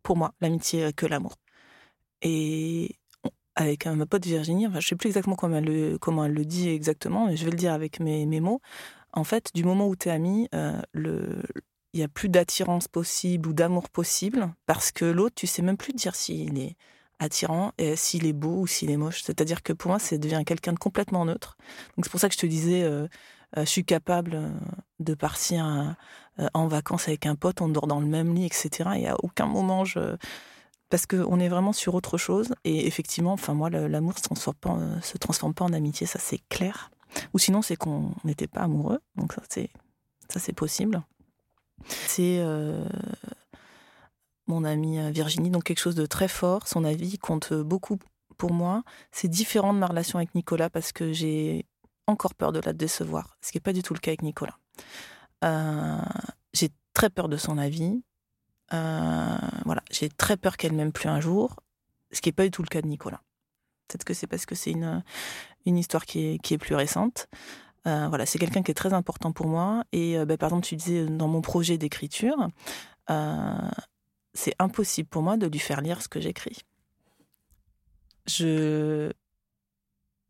pour 0.03 0.17
moi 0.17 0.33
l'amitié 0.41 0.91
que 0.93 1.05
l'amour. 1.05 1.35
Et 2.21 2.97
avec 3.55 3.85
ma 3.85 4.05
pote 4.05 4.25
Virginie, 4.25 4.67
enfin, 4.67 4.79
je 4.79 4.87
sais 4.87 4.95
plus 4.95 5.07
exactement 5.07 5.35
comment 5.35 5.57
elle, 5.57 5.65
le, 5.65 5.97
comment 5.97 6.25
elle 6.25 6.33
le 6.33 6.45
dit 6.45 6.69
exactement, 6.69 7.27
mais 7.27 7.37
je 7.37 7.45
vais 7.45 7.51
le 7.51 7.57
dire 7.57 7.73
avec 7.73 7.99
mes, 7.99 8.25
mes 8.25 8.39
mots. 8.39 8.61
En 9.13 9.23
fait, 9.23 9.51
du 9.53 9.63
moment 9.63 9.87
où 9.87 9.95
tu 9.95 10.09
es 10.09 10.11
ami, 10.11 10.49
le, 10.93 11.43
il 11.93 11.97
n'y 11.97 12.03
a 12.03 12.07
plus 12.07 12.29
d'attirance 12.29 12.87
possible 12.87 13.49
ou 13.49 13.53
d'amour 13.53 13.89
possible 13.89 14.53
parce 14.65 14.91
que 14.91 15.05
l'autre, 15.05 15.35
tu 15.35 15.47
sais 15.47 15.61
même 15.61 15.77
plus 15.77 15.93
dire 15.93 16.15
s'il 16.15 16.57
est 16.57 16.75
attirant 17.23 17.71
et 17.77 17.95
s'il 17.95 18.25
est 18.25 18.33
beau 18.33 18.61
ou 18.61 18.67
s'il 18.67 18.91
est 18.91 18.97
moche. 18.97 19.23
C'est-à-dire 19.23 19.63
que 19.63 19.73
pour 19.73 19.89
moi, 19.89 19.99
ça 19.99 20.17
devient 20.17 20.43
quelqu'un 20.45 20.73
de 20.73 20.79
complètement 20.79 21.25
neutre. 21.25 21.57
Donc 21.95 22.05
c'est 22.05 22.11
pour 22.11 22.19
ça 22.19 22.29
que 22.29 22.35
je 22.35 22.39
te 22.39 22.45
disais, 22.45 22.83
euh, 22.83 23.07
euh, 23.57 23.61
je 23.61 23.69
suis 23.69 23.85
capable 23.85 24.35
euh, 24.35 24.49
de 24.99 25.13
partir 25.13 25.95
en 26.53 26.67
vacances 26.67 27.07
avec 27.07 27.25
un 27.25 27.35
pote, 27.35 27.61
on 27.61 27.69
dort 27.69 27.87
dans 27.87 27.99
le 27.99 28.07
même 28.07 28.33
lit, 28.33 28.45
etc. 28.45 28.89
Et 28.97 29.07
à 29.07 29.15
aucun 29.23 29.45
moment 29.45 29.83
parce 30.89 31.05
qu'on 31.07 31.39
est 31.39 31.49
vraiment 31.49 31.73
sur 31.73 31.95
autre 31.95 32.17
chose. 32.17 32.53
Et 32.63 32.87
effectivement, 32.87 33.33
enfin 33.33 33.53
moi, 33.53 33.69
l'amour 33.69 34.17
se 34.17 34.23
transforme 34.23 34.57
pas, 34.57 34.77
se 35.01 35.17
transforme 35.17 35.53
pas 35.53 35.65
en 35.65 35.73
amitié, 35.73 36.07
ça 36.07 36.19
c'est 36.19 36.39
clair. 36.49 36.91
Ou 37.33 37.39
sinon, 37.39 37.61
c'est 37.61 37.75
qu'on 37.75 38.11
n'était 38.23 38.47
pas 38.47 38.61
amoureux. 38.61 38.99
Donc 39.15 39.33
ça 39.33 39.41
c'est 39.49 39.69
ça 40.29 40.39
c'est 40.39 40.53
possible. 40.53 41.03
C'est 41.87 42.43
mon 44.47 44.63
amie 44.63 44.99
euh, 44.99 45.11
Virginie, 45.11 45.49
donc 45.49 45.63
quelque 45.63 45.79
chose 45.79 45.95
de 45.95 46.05
très 46.05 46.27
fort. 46.27 46.67
Son 46.67 46.83
avis 46.83 47.17
compte 47.17 47.53
beaucoup 47.53 47.97
pour 48.37 48.53
moi. 48.53 48.83
C'est 49.11 49.27
différent 49.27 49.73
de 49.73 49.79
ma 49.79 49.87
relation 49.87 50.17
avec 50.17 50.35
Nicolas 50.35 50.69
parce 50.69 50.91
que 50.91 51.13
j'ai 51.13 51.65
encore 52.07 52.35
peur 52.35 52.51
de 52.51 52.59
la 52.59 52.73
décevoir, 52.73 53.37
ce 53.41 53.51
qui 53.51 53.57
n'est 53.57 53.61
pas 53.61 53.73
du 53.73 53.81
tout 53.81 53.93
le 53.93 53.99
cas 53.99 54.11
avec 54.11 54.23
Nicolas. 54.23 54.57
Euh, 55.43 55.97
j'ai 56.53 56.69
très 56.93 57.09
peur 57.09 57.29
de 57.29 57.37
son 57.37 57.57
avis. 57.57 58.03
voilà, 58.71 59.83
j'ai 59.91 60.09
très 60.09 60.35
peur 60.37 60.57
qu'elle 60.57 60.73
m'aime 60.73 60.91
plus 60.91 61.09
un 61.09 61.21
jour, 61.21 61.55
ce 62.11 62.21
qui 62.21 62.29
n'est 62.29 62.33
pas 62.33 62.43
du 62.43 62.51
tout 62.51 62.63
le 62.63 62.67
cas 62.67 62.81
de 62.81 62.87
Nicolas. 62.87 63.21
Peut-être 63.87 64.03
que 64.03 64.13
c'est 64.13 64.27
parce 64.27 64.45
que 64.45 64.55
c'est 64.55 64.71
une, 64.71 65.03
une 65.65 65.77
histoire 65.77 66.05
qui 66.05 66.19
est, 66.25 66.39
qui 66.39 66.53
est 66.53 66.57
plus 66.57 66.75
récente. 66.75 67.27
Euh, 67.87 68.07
voilà, 68.07 68.25
c'est 68.25 68.39
quelqu'un 68.39 68.63
qui 68.63 68.71
est 68.71 68.75
très 68.75 68.93
important 68.93 69.31
pour 69.31 69.47
moi. 69.47 69.83
Et 69.91 70.17
euh, 70.17 70.25
bah, 70.25 70.37
par 70.37 70.49
exemple, 70.49 70.65
tu 70.65 70.75
disais 70.75 70.99
euh, 70.99 71.07
dans 71.07 71.27
mon 71.27 71.41
projet 71.41 71.77
d'écriture, 71.77 72.47
c'est 74.33 74.55
impossible 74.59 75.07
pour 75.09 75.21
moi 75.21 75.37
de 75.37 75.47
lui 75.47 75.59
faire 75.59 75.81
lire 75.81 76.01
ce 76.01 76.07
que 76.07 76.19
j'écris. 76.19 76.59
Je 78.27 79.11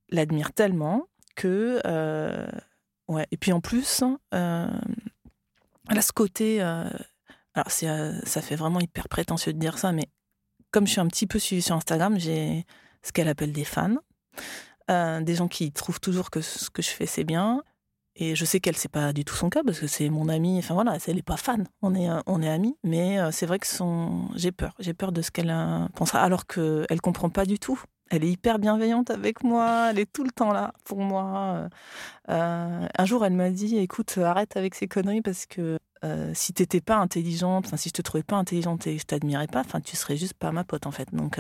l'admire 0.09 0.53
tellement 0.53 1.07
que 1.35 1.81
ouais. 3.07 3.27
Et 3.31 3.37
puis 3.37 3.51
en 3.51 3.61
plus, 3.61 4.03
elle 4.31 5.97
a 5.97 6.01
ce 6.01 6.11
côté. 6.11 6.61
alors 6.61 7.69
ça 7.69 8.41
fait 8.41 8.55
vraiment 8.55 8.79
hyper 8.79 9.07
prétentieux 9.07 9.53
de 9.53 9.59
dire 9.59 9.77
ça, 9.77 9.91
mais 9.91 10.09
comme 10.71 10.87
je 10.87 10.91
suis 10.93 11.01
un 11.01 11.07
petit 11.07 11.27
peu 11.27 11.39
suivie 11.39 11.61
sur 11.61 11.75
Instagram, 11.75 12.19
j'ai 12.19 12.65
ce 13.03 13.11
qu'elle 13.11 13.27
appelle 13.27 13.53
des 13.53 13.65
fans. 13.65 13.97
Euh, 14.91 15.21
des 15.21 15.35
gens 15.35 15.47
qui 15.47 15.71
trouvent 15.71 16.01
toujours 16.01 16.29
que 16.29 16.41
ce 16.41 16.69
que 16.69 16.81
je 16.81 16.89
fais 16.89 17.05
c'est 17.05 17.23
bien. 17.23 17.63
Et 18.15 18.35
je 18.35 18.45
sais 18.45 18.59
qu'elle 18.59 18.75
c'est 18.77 18.91
pas 18.91 19.11
du 19.11 19.25
tout 19.25 19.33
son 19.33 19.49
cas 19.49 19.63
parce 19.63 19.79
que 19.79 19.87
c'est 19.87 20.09
mon 20.09 20.29
amie. 20.29 20.59
Enfin 20.59 20.75
voilà, 20.75 20.97
elle 21.07 21.17
est 21.17 21.23
pas 21.23 21.37
fan. 21.37 21.67
On 21.81 21.95
est 21.95 22.09
on 22.27 22.41
est 22.41 22.49
amis, 22.49 22.77
mais 22.83 23.19
euh, 23.19 23.31
c'est 23.31 23.47
vrai 23.47 23.57
que 23.57 23.67
son 23.67 24.27
j'ai 24.35 24.51
peur. 24.51 24.73
J'ai 24.79 24.93
peur 24.93 25.11
de 25.11 25.21
ce 25.21 25.31
qu'elle 25.31 25.49
euh, 25.49 25.87
pensera 25.95 26.21
alors 26.21 26.45
que 26.45 26.85
elle 26.89 27.01
comprend 27.01 27.29
pas 27.29 27.45
du 27.45 27.57
tout. 27.57 27.81
Elle 28.11 28.23
est 28.23 28.29
hyper 28.29 28.59
bienveillante 28.59 29.09
avec 29.09 29.43
moi. 29.43 29.87
Elle 29.89 29.99
est 29.99 30.11
tout 30.11 30.23
le 30.23 30.29
temps 30.31 30.53
là 30.53 30.73
pour 30.83 30.99
moi. 30.99 31.67
un 32.27 33.05
jour, 33.05 33.25
elle 33.25 33.33
m'a 33.33 33.49
dit 33.49 33.77
"Écoute, 33.77 34.17
arrête 34.19 34.57
avec 34.57 34.75
ces 34.75 34.87
conneries 34.87 35.21
parce 35.21 35.45
que 35.47 35.79
si 36.33 36.53
t'étais 36.53 36.81
pas 36.81 36.97
intelligente, 36.97 37.75
si 37.77 37.89
je 37.89 37.93
te 37.93 38.01
trouvais 38.03 38.23
pas 38.23 38.35
intelligente 38.35 38.85
et 38.87 38.99
je 38.99 39.05
t'admirais 39.05 39.47
pas, 39.47 39.61
enfin 39.61 39.81
tu 39.81 39.95
serais 39.95 40.17
juste 40.17 40.35
pas 40.35 40.51
ma 40.51 40.63
pote 40.63 40.85
en 40.85 40.91
fait. 40.91 41.09
Donc 41.13 41.39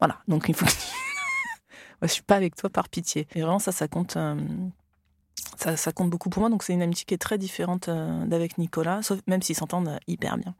voilà. 0.00 0.18
Donc 0.26 0.48
il 0.48 0.54
faut 0.54 0.66
que 0.66 0.72
je 2.02 2.08
suis 2.08 2.22
pas 2.22 2.36
avec 2.36 2.56
toi 2.56 2.70
par 2.70 2.88
pitié. 2.88 3.28
Et 3.36 3.42
vraiment, 3.42 3.60
ça, 3.60 3.70
ça 3.70 3.86
compte. 3.86 4.16
Euh, 5.66 5.76
ça, 5.76 5.92
compte 5.92 6.10
beaucoup 6.10 6.30
pour 6.30 6.40
moi. 6.40 6.50
Donc, 6.50 6.62
c'est 6.62 6.72
une 6.72 6.82
amitié 6.82 7.04
qui 7.04 7.14
est 7.14 7.18
très 7.18 7.38
différente 7.38 7.88
euh, 7.88 8.24
d'avec 8.26 8.58
Nicolas, 8.58 9.02
sauf, 9.02 9.20
même 9.26 9.42
s'ils 9.42 9.56
s'entendent 9.56 9.98
hyper 10.06 10.36
bien. 10.36 10.54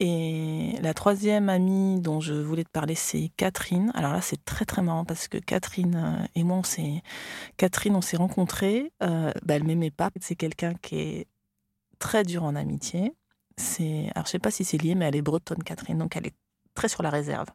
Et 0.00 0.76
la 0.80 0.94
troisième 0.94 1.50
amie 1.50 2.00
dont 2.00 2.20
je 2.20 2.32
voulais 2.32 2.64
te 2.64 2.70
parler, 2.70 2.94
c'est 2.94 3.30
Catherine. 3.36 3.92
Alors 3.94 4.12
là, 4.12 4.22
c'est 4.22 4.42
très 4.44 4.64
très 4.64 4.80
marrant 4.80 5.04
parce 5.04 5.28
que 5.28 5.36
Catherine 5.36 5.94
euh, 5.96 6.26
et 6.34 6.42
moi, 6.42 6.56
on 6.56 6.62
s'est 6.62 7.02
Catherine, 7.58 7.94
on 7.94 8.00
s'est 8.00 8.16
rencontrés. 8.16 8.92
bah, 9.00 9.32
elle 9.48 9.64
m'aimait 9.64 9.90
pas. 9.90 10.10
C'est 10.20 10.36
quelqu'un 10.36 10.72
qui 10.80 10.96
est 10.98 11.26
très 11.98 12.24
dur 12.24 12.44
en 12.44 12.56
amitié. 12.56 13.12
C'est, 13.58 14.10
alors 14.14 14.26
je 14.26 14.30
sais 14.30 14.38
pas 14.38 14.50
si 14.50 14.64
c'est 14.64 14.78
lié, 14.78 14.94
mais 14.94 15.04
elle 15.04 15.16
est 15.16 15.22
bretonne, 15.22 15.62
Catherine, 15.62 15.98
donc 15.98 16.16
elle 16.16 16.26
est 16.26 16.34
très 16.74 16.88
sur 16.88 17.02
la 17.02 17.10
réserve. 17.10 17.48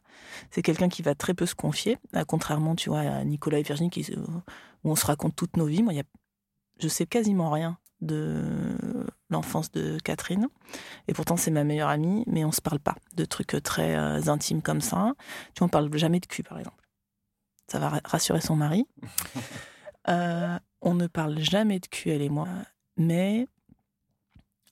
C'est 0.50 0.62
quelqu'un 0.62 0.88
qui 0.88 1.02
va 1.02 1.14
très 1.14 1.34
peu 1.34 1.46
se 1.46 1.54
confier, 1.54 1.98
euh, 2.14 2.24
contrairement, 2.26 2.76
tu 2.76 2.90
vois, 2.90 3.00
à 3.00 3.24
Nicolas 3.24 3.58
et 3.58 3.62
Virginie, 3.62 3.90
qui, 3.90 4.06
où 4.14 4.90
on 4.90 4.96
se 4.96 5.06
raconte 5.06 5.34
toutes 5.36 5.56
nos 5.56 5.66
vies. 5.66 5.82
Moi, 5.82 5.94
je 6.78 6.88
sais 6.88 7.06
quasiment 7.06 7.50
rien 7.50 7.78
de 8.00 8.76
l'enfance 9.30 9.70
de 9.70 9.98
Catherine. 10.04 10.48
Et 11.08 11.14
pourtant, 11.14 11.36
c'est 11.36 11.50
ma 11.50 11.64
meilleure 11.64 11.88
amie, 11.88 12.24
mais 12.26 12.44
on 12.44 12.52
se 12.52 12.60
parle 12.60 12.78
pas 12.78 12.94
de 13.14 13.24
trucs 13.24 13.56
très 13.62 13.96
euh, 13.96 14.28
intimes 14.28 14.62
comme 14.62 14.80
ça. 14.80 15.14
Tu 15.54 15.60
vois, 15.60 15.66
on 15.66 15.68
parle 15.68 15.94
jamais 15.96 16.20
de 16.20 16.26
cul, 16.26 16.42
par 16.42 16.58
exemple. 16.58 16.84
Ça 17.68 17.78
va 17.78 18.00
rassurer 18.04 18.40
son 18.40 18.56
mari. 18.56 18.86
Euh, 20.08 20.56
on 20.82 20.94
ne 20.94 21.08
parle 21.08 21.40
jamais 21.40 21.80
de 21.80 21.86
cul, 21.88 22.10
elle 22.10 22.22
et 22.22 22.28
moi, 22.28 22.46
mais 22.96 23.48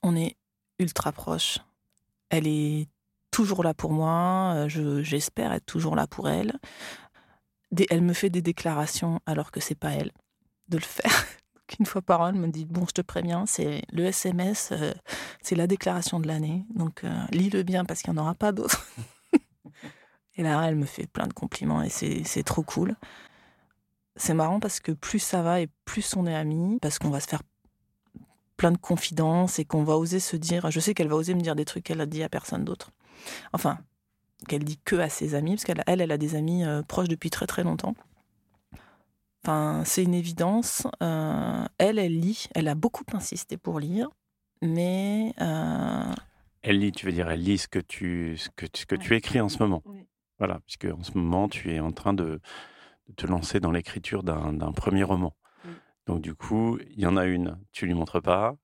on 0.04 0.14
est 0.14 0.36
ultra 0.78 1.10
proches. 1.10 1.58
Elle 2.28 2.46
est 2.46 2.88
toujours 3.32 3.64
là 3.64 3.74
pour 3.74 3.90
moi, 3.90 4.52
euh, 4.54 5.02
j'espère 5.02 5.52
être 5.52 5.66
toujours 5.66 5.96
là 5.96 6.06
pour 6.06 6.28
elle. 6.28 6.52
elle 7.90 8.02
me 8.02 8.12
fait 8.12 8.30
des 8.30 8.42
déclarations 8.42 9.18
alors 9.26 9.50
que 9.50 9.58
c'est 9.58 9.74
pas 9.74 9.90
elle 9.90 10.12
de 10.68 10.76
le 10.78 10.84
faire. 10.84 11.26
Une 11.78 11.86
fois 11.86 12.02
par 12.02 12.20
an, 12.20 12.28
elle 12.28 12.34
me 12.34 12.48
dit 12.48 12.66
Bon, 12.66 12.84
je 12.86 12.92
te 12.92 13.00
préviens, 13.00 13.46
c'est 13.46 13.82
le 13.90 14.04
SMS, 14.04 14.70
euh, 14.72 14.92
c'est 15.40 15.54
la 15.54 15.66
déclaration 15.66 16.20
de 16.20 16.28
l'année. 16.28 16.64
Donc, 16.74 17.04
euh, 17.04 17.10
lis-le 17.30 17.62
bien 17.62 17.84
parce 17.84 18.02
qu'il 18.02 18.12
n'y 18.12 18.18
en 18.18 18.22
aura 18.22 18.34
pas 18.34 18.52
d'autres. 18.52 18.86
et 20.36 20.42
là, 20.42 20.62
elle 20.68 20.76
me 20.76 20.86
fait 20.86 21.06
plein 21.06 21.26
de 21.26 21.32
compliments 21.32 21.82
et 21.82 21.88
c'est 21.88 22.42
trop 22.44 22.62
cool. 22.62 22.96
C'est 24.16 24.34
marrant 24.34 24.60
parce 24.60 24.78
que 24.78 24.92
plus 24.92 25.18
ça 25.18 25.42
va 25.42 25.60
et 25.60 25.68
plus 25.84 26.16
on 26.16 26.26
est 26.26 26.34
amis, 26.34 26.78
parce 26.80 26.98
qu'on 26.98 27.10
va 27.10 27.20
se 27.20 27.26
faire 27.26 27.42
plein 28.56 28.70
de 28.70 28.78
confidences 28.78 29.58
et 29.58 29.64
qu'on 29.64 29.82
va 29.82 29.96
oser 29.96 30.20
se 30.20 30.36
dire. 30.36 30.70
Je 30.70 30.80
sais 30.80 30.94
qu'elle 30.94 31.08
va 31.08 31.16
oser 31.16 31.34
me 31.34 31.40
dire 31.40 31.56
des 31.56 31.64
trucs 31.64 31.84
qu'elle 31.84 32.00
a 32.00 32.06
dit 32.06 32.22
à 32.22 32.28
personne 32.28 32.64
d'autre. 32.64 32.92
Enfin, 33.52 33.78
qu'elle 34.48 34.64
dit 34.64 34.78
que 34.84 34.96
à 34.96 35.08
ses 35.08 35.34
amis, 35.34 35.52
parce 35.52 35.64
qu'elle 35.64 35.82
elle, 35.86 36.00
elle 36.00 36.12
a 36.12 36.18
des 36.18 36.36
amis 36.36 36.64
euh, 36.64 36.82
proches 36.82 37.08
depuis 37.08 37.30
très 37.30 37.46
très 37.46 37.64
longtemps. 37.64 37.94
Enfin, 39.44 39.82
c'est 39.84 40.02
une 40.02 40.14
évidence. 40.14 40.86
Euh, 41.02 41.66
elle, 41.76 41.98
elle 41.98 42.18
lit. 42.18 42.46
Elle 42.54 42.66
a 42.66 42.74
beaucoup 42.74 43.04
insisté 43.12 43.58
pour 43.58 43.78
lire, 43.78 44.08
mais. 44.62 45.34
Euh, 45.38 46.14
elle 46.62 46.78
lit, 46.78 46.92
tu 46.92 47.04
veux 47.04 47.12
dire, 47.12 47.30
elle 47.30 47.42
lit 47.42 47.58
ce 47.58 47.68
que 47.68 47.78
tu, 47.78 48.38
ce 48.38 48.48
que, 48.56 48.64
ce 48.72 48.86
que 48.86 48.94
tu 48.94 49.14
écris 49.14 49.42
en 49.42 49.50
ce 49.50 49.58
moment. 49.58 49.82
Voilà, 50.38 50.60
puisque 50.60 50.86
en 50.86 51.02
ce 51.02 51.12
moment, 51.18 51.46
tu 51.50 51.74
es 51.74 51.78
en 51.78 51.92
train 51.92 52.14
de, 52.14 52.40
te 53.16 53.26
lancer 53.26 53.60
dans 53.60 53.70
l'écriture 53.70 54.22
d'un 54.22 54.72
premier 54.72 55.02
roman. 55.02 55.36
Donc, 56.06 56.22
du 56.22 56.34
coup, 56.34 56.78
il 56.90 57.00
y 57.00 57.06
en 57.06 57.18
a 57.18 57.26
une, 57.26 57.58
tu 57.70 57.84
lui 57.84 57.92
montres 57.92 58.22
pas, 58.22 58.56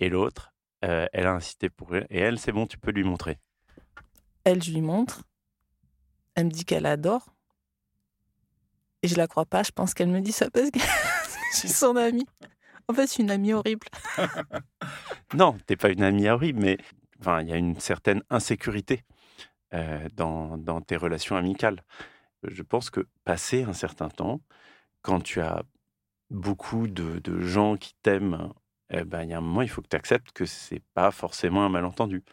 et 0.00 0.08
l'autre, 0.08 0.52
elle 0.80 1.26
a 1.26 1.32
insisté 1.32 1.70
pour 1.70 1.94
elle, 1.94 2.08
et 2.10 2.18
elle, 2.18 2.40
c'est 2.40 2.50
bon, 2.50 2.66
tu 2.66 2.76
peux 2.76 2.90
lui 2.90 3.04
montrer. 3.04 3.38
Elle, 4.42 4.64
je 4.64 4.72
lui 4.72 4.82
montre. 4.82 5.22
Elle 6.34 6.46
me 6.46 6.50
dit 6.50 6.64
qu'elle 6.64 6.86
adore. 6.86 7.33
Et 9.04 9.06
je 9.06 9.16
la 9.16 9.26
crois 9.26 9.44
pas. 9.44 9.62
Je 9.62 9.70
pense 9.70 9.92
qu'elle 9.92 10.08
me 10.08 10.20
dit 10.20 10.32
ça 10.32 10.50
parce 10.50 10.70
que 10.70 10.78
je 11.52 11.56
suis 11.58 11.68
son 11.68 11.94
amie. 11.96 12.26
En 12.88 12.94
fait, 12.94 13.06
je 13.06 13.12
suis 13.12 13.22
une 13.22 13.30
amie 13.30 13.52
horrible. 13.52 13.86
non, 15.34 15.58
t'es 15.66 15.76
pas 15.76 15.90
une 15.90 16.02
amie 16.02 16.26
horrible, 16.26 16.62
mais 16.62 16.78
enfin, 17.20 17.42
il 17.42 17.48
y 17.48 17.52
a 17.52 17.56
une 17.56 17.78
certaine 17.78 18.22
insécurité 18.30 19.02
euh, 19.74 20.08
dans, 20.14 20.56
dans, 20.56 20.80
tes 20.80 20.96
relations 20.96 21.36
amicales. 21.36 21.84
Je 22.48 22.62
pense 22.62 22.88
que 22.88 23.06
passer 23.24 23.64
un 23.64 23.74
certain 23.74 24.08
temps, 24.08 24.40
quand 25.02 25.20
tu 25.20 25.42
as 25.42 25.64
beaucoup 26.30 26.88
de, 26.88 27.18
de 27.18 27.40
gens 27.40 27.76
qui 27.76 27.94
t'aiment, 28.02 28.54
eh 28.88 29.04
ben, 29.04 29.22
il 29.22 29.28
y 29.28 29.34
a 29.34 29.38
un 29.38 29.42
moment, 29.42 29.60
il 29.60 29.68
faut 29.68 29.82
que 29.82 29.88
tu 29.88 29.96
acceptes 29.96 30.32
que 30.32 30.46
c'est 30.46 30.82
pas 30.94 31.10
forcément 31.10 31.62
un 31.66 31.68
malentendu. 31.68 32.24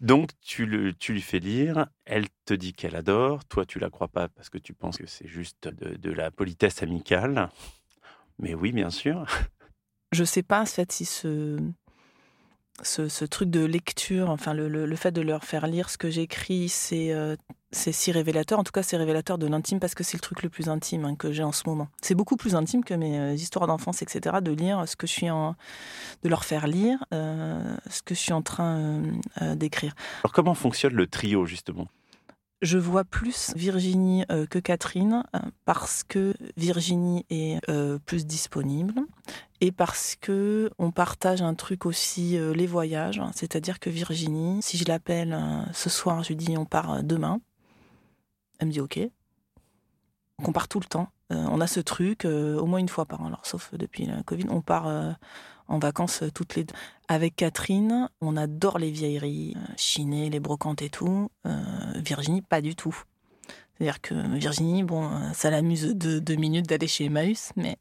Donc, 0.00 0.30
tu, 0.40 0.66
le, 0.66 0.92
tu 0.92 1.12
lui 1.12 1.20
fais 1.20 1.38
lire, 1.38 1.86
elle 2.04 2.26
te 2.44 2.54
dit 2.54 2.72
qu'elle 2.72 2.96
adore, 2.96 3.44
toi, 3.44 3.66
tu 3.66 3.78
la 3.78 3.90
crois 3.90 4.08
pas 4.08 4.28
parce 4.28 4.48
que 4.48 4.58
tu 4.58 4.74
penses 4.74 4.98
que 4.98 5.06
c'est 5.06 5.28
juste 5.28 5.68
de, 5.68 6.10
la 6.10 6.30
politesse 6.30 6.82
amicale. 6.82 7.50
Mais 8.38 8.54
oui, 8.54 8.72
bien 8.72 8.90
sûr. 8.90 9.26
Je 10.12 10.24
sais 10.24 10.42
pas, 10.42 10.60
en 10.62 10.66
fait, 10.66 10.92
si 10.92 11.04
ce, 11.04 11.58
ce, 12.82 13.24
truc 13.24 13.50
de 13.50 13.64
lecture, 13.64 14.30
enfin 14.30 14.54
le, 14.54 14.96
fait 14.96 15.12
de 15.12 15.20
leur 15.20 15.44
faire 15.44 15.66
lire 15.66 15.90
ce 15.90 15.98
que 15.98 16.10
j'écris, 16.10 16.68
c'est 16.68 17.12
euh, 17.12 17.36
si 17.72 18.12
révélateur. 18.12 18.58
En 18.58 18.64
tout 18.64 18.72
cas, 18.72 18.82
c'est 18.82 18.96
révélateur 18.96 19.38
de 19.38 19.46
l'intime 19.46 19.80
parce 19.80 19.94
que 19.94 20.04
c'est 20.04 20.16
le 20.16 20.20
truc 20.20 20.42
le 20.42 20.48
plus 20.48 20.68
intime 20.68 21.04
hein, 21.04 21.14
que 21.16 21.32
j'ai 21.32 21.42
en 21.42 21.52
ce 21.52 21.62
moment. 21.66 21.88
C'est 22.02 22.14
beaucoup 22.14 22.36
plus 22.36 22.54
intime 22.54 22.84
que 22.84 22.94
mes 22.94 23.18
euh, 23.18 23.34
histoires 23.34 23.66
d'enfance, 23.66 24.02
etc. 24.02 24.36
De 24.42 24.52
lire 24.52 24.86
ce 24.86 24.96
que 24.96 25.06
je 25.06 25.12
suis 25.12 25.30
en, 25.30 25.54
de 26.22 26.28
leur 26.28 26.44
faire 26.44 26.66
lire 26.66 27.04
euh, 27.12 27.76
ce 27.90 28.02
que 28.02 28.14
je 28.14 28.20
suis 28.20 28.32
en 28.32 28.42
train 28.42 29.02
d'écrire. 29.54 29.94
Alors 30.24 30.32
comment 30.32 30.54
fonctionne 30.54 30.94
le 30.94 31.06
trio 31.06 31.46
justement? 31.46 31.88
Je 32.62 32.78
vois 32.78 33.04
plus 33.04 33.52
Virginie 33.54 34.24
euh, 34.30 34.46
que 34.46 34.58
Catherine 34.58 35.24
euh, 35.34 35.38
parce 35.64 36.02
que 36.02 36.34
Virginie 36.56 37.26
est 37.30 37.60
euh, 37.68 37.98
plus 37.98 38.26
disponible 38.26 38.94
et 39.60 39.72
parce 39.72 40.16
que 40.20 40.70
on 40.78 40.90
partage 40.90 41.42
un 41.42 41.54
truc 41.54 41.86
aussi 41.86 42.38
les 42.38 42.66
voyages, 42.66 43.22
c'est-à-dire 43.34 43.80
que 43.80 43.88
Virginie, 43.88 44.60
si 44.62 44.76
je 44.76 44.84
l'appelle 44.84 45.34
ce 45.72 45.88
soir, 45.88 46.22
je 46.22 46.28
lui 46.28 46.36
dis 46.36 46.58
on 46.58 46.66
part 46.66 47.02
demain, 47.02 47.40
elle 48.58 48.68
me 48.68 48.72
dit 48.72 48.80
ok. 48.80 49.00
On 50.44 50.52
part 50.52 50.68
tout 50.68 50.80
le 50.80 50.86
temps. 50.86 51.08
on 51.30 51.60
a 51.60 51.66
ce 51.66 51.80
truc 51.80 52.24
au 52.24 52.66
moins 52.66 52.78
une 52.78 52.88
fois 52.88 53.06
par 53.06 53.22
an, 53.22 53.26
alors 53.26 53.46
sauf 53.46 53.74
depuis 53.74 54.06
la 54.06 54.22
Covid, 54.22 54.46
on 54.50 54.60
part 54.60 55.16
en 55.68 55.78
vacances 55.78 56.22
euh, 56.22 56.30
toutes 56.30 56.54
les 56.54 56.64
deux. 56.64 56.74
Avec 57.08 57.36
Catherine, 57.36 58.08
on 58.20 58.36
adore 58.36 58.78
les 58.78 58.90
vieilleries, 58.90 59.54
euh, 59.56 59.72
chiner, 59.76 60.30
les 60.30 60.40
brocantes 60.40 60.82
et 60.82 60.90
tout. 60.90 61.30
Euh, 61.46 61.60
Virginie, 61.96 62.42
pas 62.42 62.60
du 62.60 62.74
tout. 62.74 62.96
C'est-à-dire 63.74 64.00
que 64.00 64.14
Virginie, 64.36 64.82
bon, 64.84 65.10
ça 65.34 65.50
l'amuse 65.50 65.94
de 65.94 66.18
deux 66.18 66.36
minutes 66.36 66.66
d'aller 66.66 66.86
chez 66.86 67.04
Emmaüs, 67.04 67.52
mais 67.56 67.76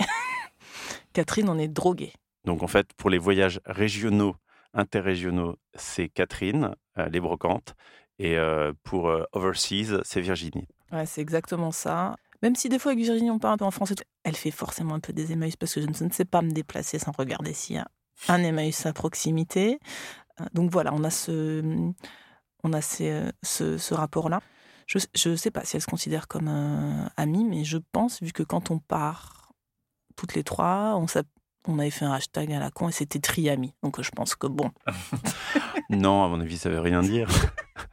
Catherine, 1.13 1.47
on 1.47 1.57
est 1.57 1.69
drogué. 1.69 2.11
Donc 2.43 2.63
en 2.63 2.67
fait, 2.67 2.93
pour 2.97 3.09
les 3.09 3.17
voyages 3.17 3.61
régionaux, 3.65 4.35
interrégionaux, 4.73 5.55
c'est 5.73 6.09
Catherine, 6.09 6.75
les 6.97 7.21
brocantes, 7.21 7.75
et 8.19 8.35
pour 8.83 9.09
overseas, 9.31 10.01
c'est 10.03 10.19
Virginie. 10.19 10.67
Ouais, 10.91 11.05
c'est 11.05 11.21
exactement 11.21 11.71
ça. 11.71 12.17
Même 12.41 12.55
si 12.55 12.69
des 12.69 12.79
fois 12.79 12.91
avec 12.91 13.03
Virginie 13.03 13.31
on 13.31 13.39
parle 13.39 13.55
un 13.55 13.57
peu 13.57 13.65
en 13.65 13.71
français, 13.71 13.95
elle 14.23 14.35
fait 14.35 14.51
forcément 14.51 14.95
un 14.95 14.99
peu 14.99 15.13
des 15.13 15.31
Emmaüs 15.31 15.55
parce 15.55 15.73
que 15.73 15.81
je 15.81 15.87
ne 15.87 16.11
sais 16.11 16.25
pas 16.25 16.41
me 16.41 16.51
déplacer 16.51 16.99
sans 16.99 17.11
regarder 17.11 17.53
s'il 17.53 17.77
y 17.77 17.79
a 17.79 17.87
un 18.27 18.43
Emmaüs 18.43 18.85
à 18.85 18.93
proximité. 18.93 19.79
Euh, 20.41 20.45
donc 20.53 20.71
voilà, 20.71 20.93
on 20.93 21.03
a 21.03 21.09
ce, 21.09 21.91
on 22.63 22.73
a 22.73 22.81
ce, 22.81 23.31
ce, 23.43 23.93
rapport-là. 23.93 24.41
Je 24.87 25.29
ne 25.29 25.35
sais 25.35 25.51
pas 25.51 25.63
si 25.65 25.75
elle 25.75 25.81
se 25.81 25.87
considère 25.87 26.27
comme 26.27 26.47
euh, 26.47 27.07
amie, 27.17 27.43
mais 27.43 27.63
je 27.63 27.77
pense, 27.91 28.21
vu 28.21 28.31
que 28.31 28.43
quand 28.43 28.71
on 28.71 28.79
part 28.79 29.51
toutes 30.15 30.35
les 30.35 30.43
trois, 30.43 30.95
on, 30.95 31.05
on 31.67 31.79
avait 31.79 31.89
fait 31.89 32.05
un 32.05 32.11
hashtag 32.11 32.51
à 32.53 32.59
la 32.59 32.71
con 32.71 32.89
et 32.89 32.91
c'était 32.91 33.19
Triami. 33.19 33.73
Donc 33.83 34.01
je 34.01 34.11
pense 34.11 34.35
que 34.35 34.47
bon. 34.47 34.71
non, 35.89 36.23
à 36.23 36.27
mon 36.27 36.39
avis, 36.39 36.57
ça 36.57 36.69
veut 36.69 36.79
rien 36.79 37.01
dire. 37.01 37.29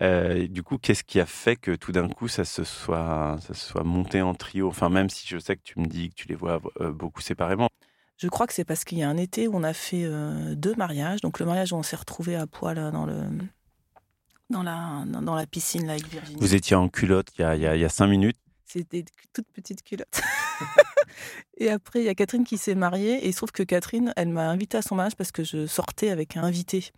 Euh, 0.00 0.46
du 0.46 0.62
coup, 0.62 0.78
qu'est-ce 0.78 1.02
qui 1.02 1.18
a 1.18 1.26
fait 1.26 1.56
que 1.56 1.74
tout 1.74 1.90
d'un 1.90 2.08
coup, 2.08 2.28
ça 2.28 2.44
se 2.44 2.62
soit, 2.62 3.36
ça 3.40 3.52
soit 3.52 3.82
monté 3.82 4.22
en 4.22 4.32
trio? 4.32 4.68
Enfin, 4.68 4.90
même 4.90 5.10
si 5.10 5.26
je 5.26 5.38
sais 5.38 5.56
que 5.56 5.62
tu 5.64 5.80
me 5.80 5.86
dis 5.86 6.10
que 6.10 6.14
tu 6.14 6.28
les 6.28 6.36
vois 6.36 6.60
euh, 6.80 6.92
beaucoup 6.92 7.20
séparément. 7.20 7.68
Je 8.16 8.28
crois 8.28 8.46
que 8.46 8.52
c'est 8.52 8.64
parce 8.64 8.84
qu'il 8.84 8.98
y 8.98 9.02
a 9.02 9.08
un 9.08 9.16
été 9.16 9.48
où 9.48 9.56
on 9.56 9.64
a 9.64 9.72
fait 9.72 10.04
euh, 10.04 10.54
deux 10.54 10.76
mariages. 10.76 11.20
Donc 11.20 11.40
le 11.40 11.46
mariage 11.46 11.72
où 11.72 11.76
on 11.76 11.82
s'est 11.82 11.96
retrouvés 11.96 12.36
à 12.36 12.46
poil 12.46 12.76
dans 12.92 13.06
le 13.06 13.24
dans 14.50 14.62
la 14.62 15.02
dans, 15.06 15.34
la 15.34 15.46
piscine 15.46 15.86
là 15.86 15.94
avec 15.94 16.06
Virginie. 16.06 16.38
Vous 16.40 16.54
étiez 16.54 16.76
en 16.76 16.88
culotte 16.88 17.30
il 17.36 17.42
y 17.42 17.44
a, 17.44 17.56
il 17.56 17.80
y 17.80 17.84
a 17.84 17.88
cinq 17.88 18.06
minutes. 18.06 18.38
C'était 18.66 19.04
toute 19.32 19.48
petite 19.48 19.82
culotte. 19.82 20.20
et 21.58 21.70
après, 21.70 22.00
il 22.00 22.04
y 22.04 22.08
a 22.08 22.14
Catherine 22.14 22.44
qui 22.44 22.56
s'est 22.56 22.74
mariée. 22.74 23.24
Et 23.24 23.28
il 23.28 23.32
se 23.32 23.38
trouve 23.38 23.52
que 23.52 23.62
Catherine, 23.62 24.12
elle 24.16 24.28
m'a 24.28 24.48
invitée 24.48 24.78
à 24.78 24.82
son 24.82 24.94
mariage 24.94 25.16
parce 25.16 25.32
que 25.32 25.44
je 25.44 25.66
sortais 25.66 26.10
avec 26.10 26.36
un 26.36 26.44
invité. 26.44 26.90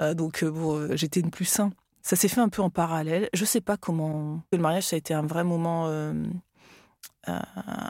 Euh, 0.00 0.14
donc, 0.14 0.42
euh, 0.42 0.50
bon, 0.50 0.76
euh, 0.76 0.96
j'étais 0.96 1.20
une 1.20 1.30
plus 1.30 1.44
sain. 1.44 1.70
Ça 2.02 2.16
s'est 2.16 2.28
fait 2.28 2.40
un 2.40 2.48
peu 2.48 2.62
en 2.62 2.70
parallèle. 2.70 3.28
Je 3.32 3.44
sais 3.44 3.60
pas 3.60 3.76
comment. 3.76 4.42
Le 4.52 4.58
mariage, 4.58 4.84
ça 4.84 4.96
a 4.96 4.98
été 4.98 5.14
un 5.14 5.26
vrai 5.26 5.44
moment 5.44 5.90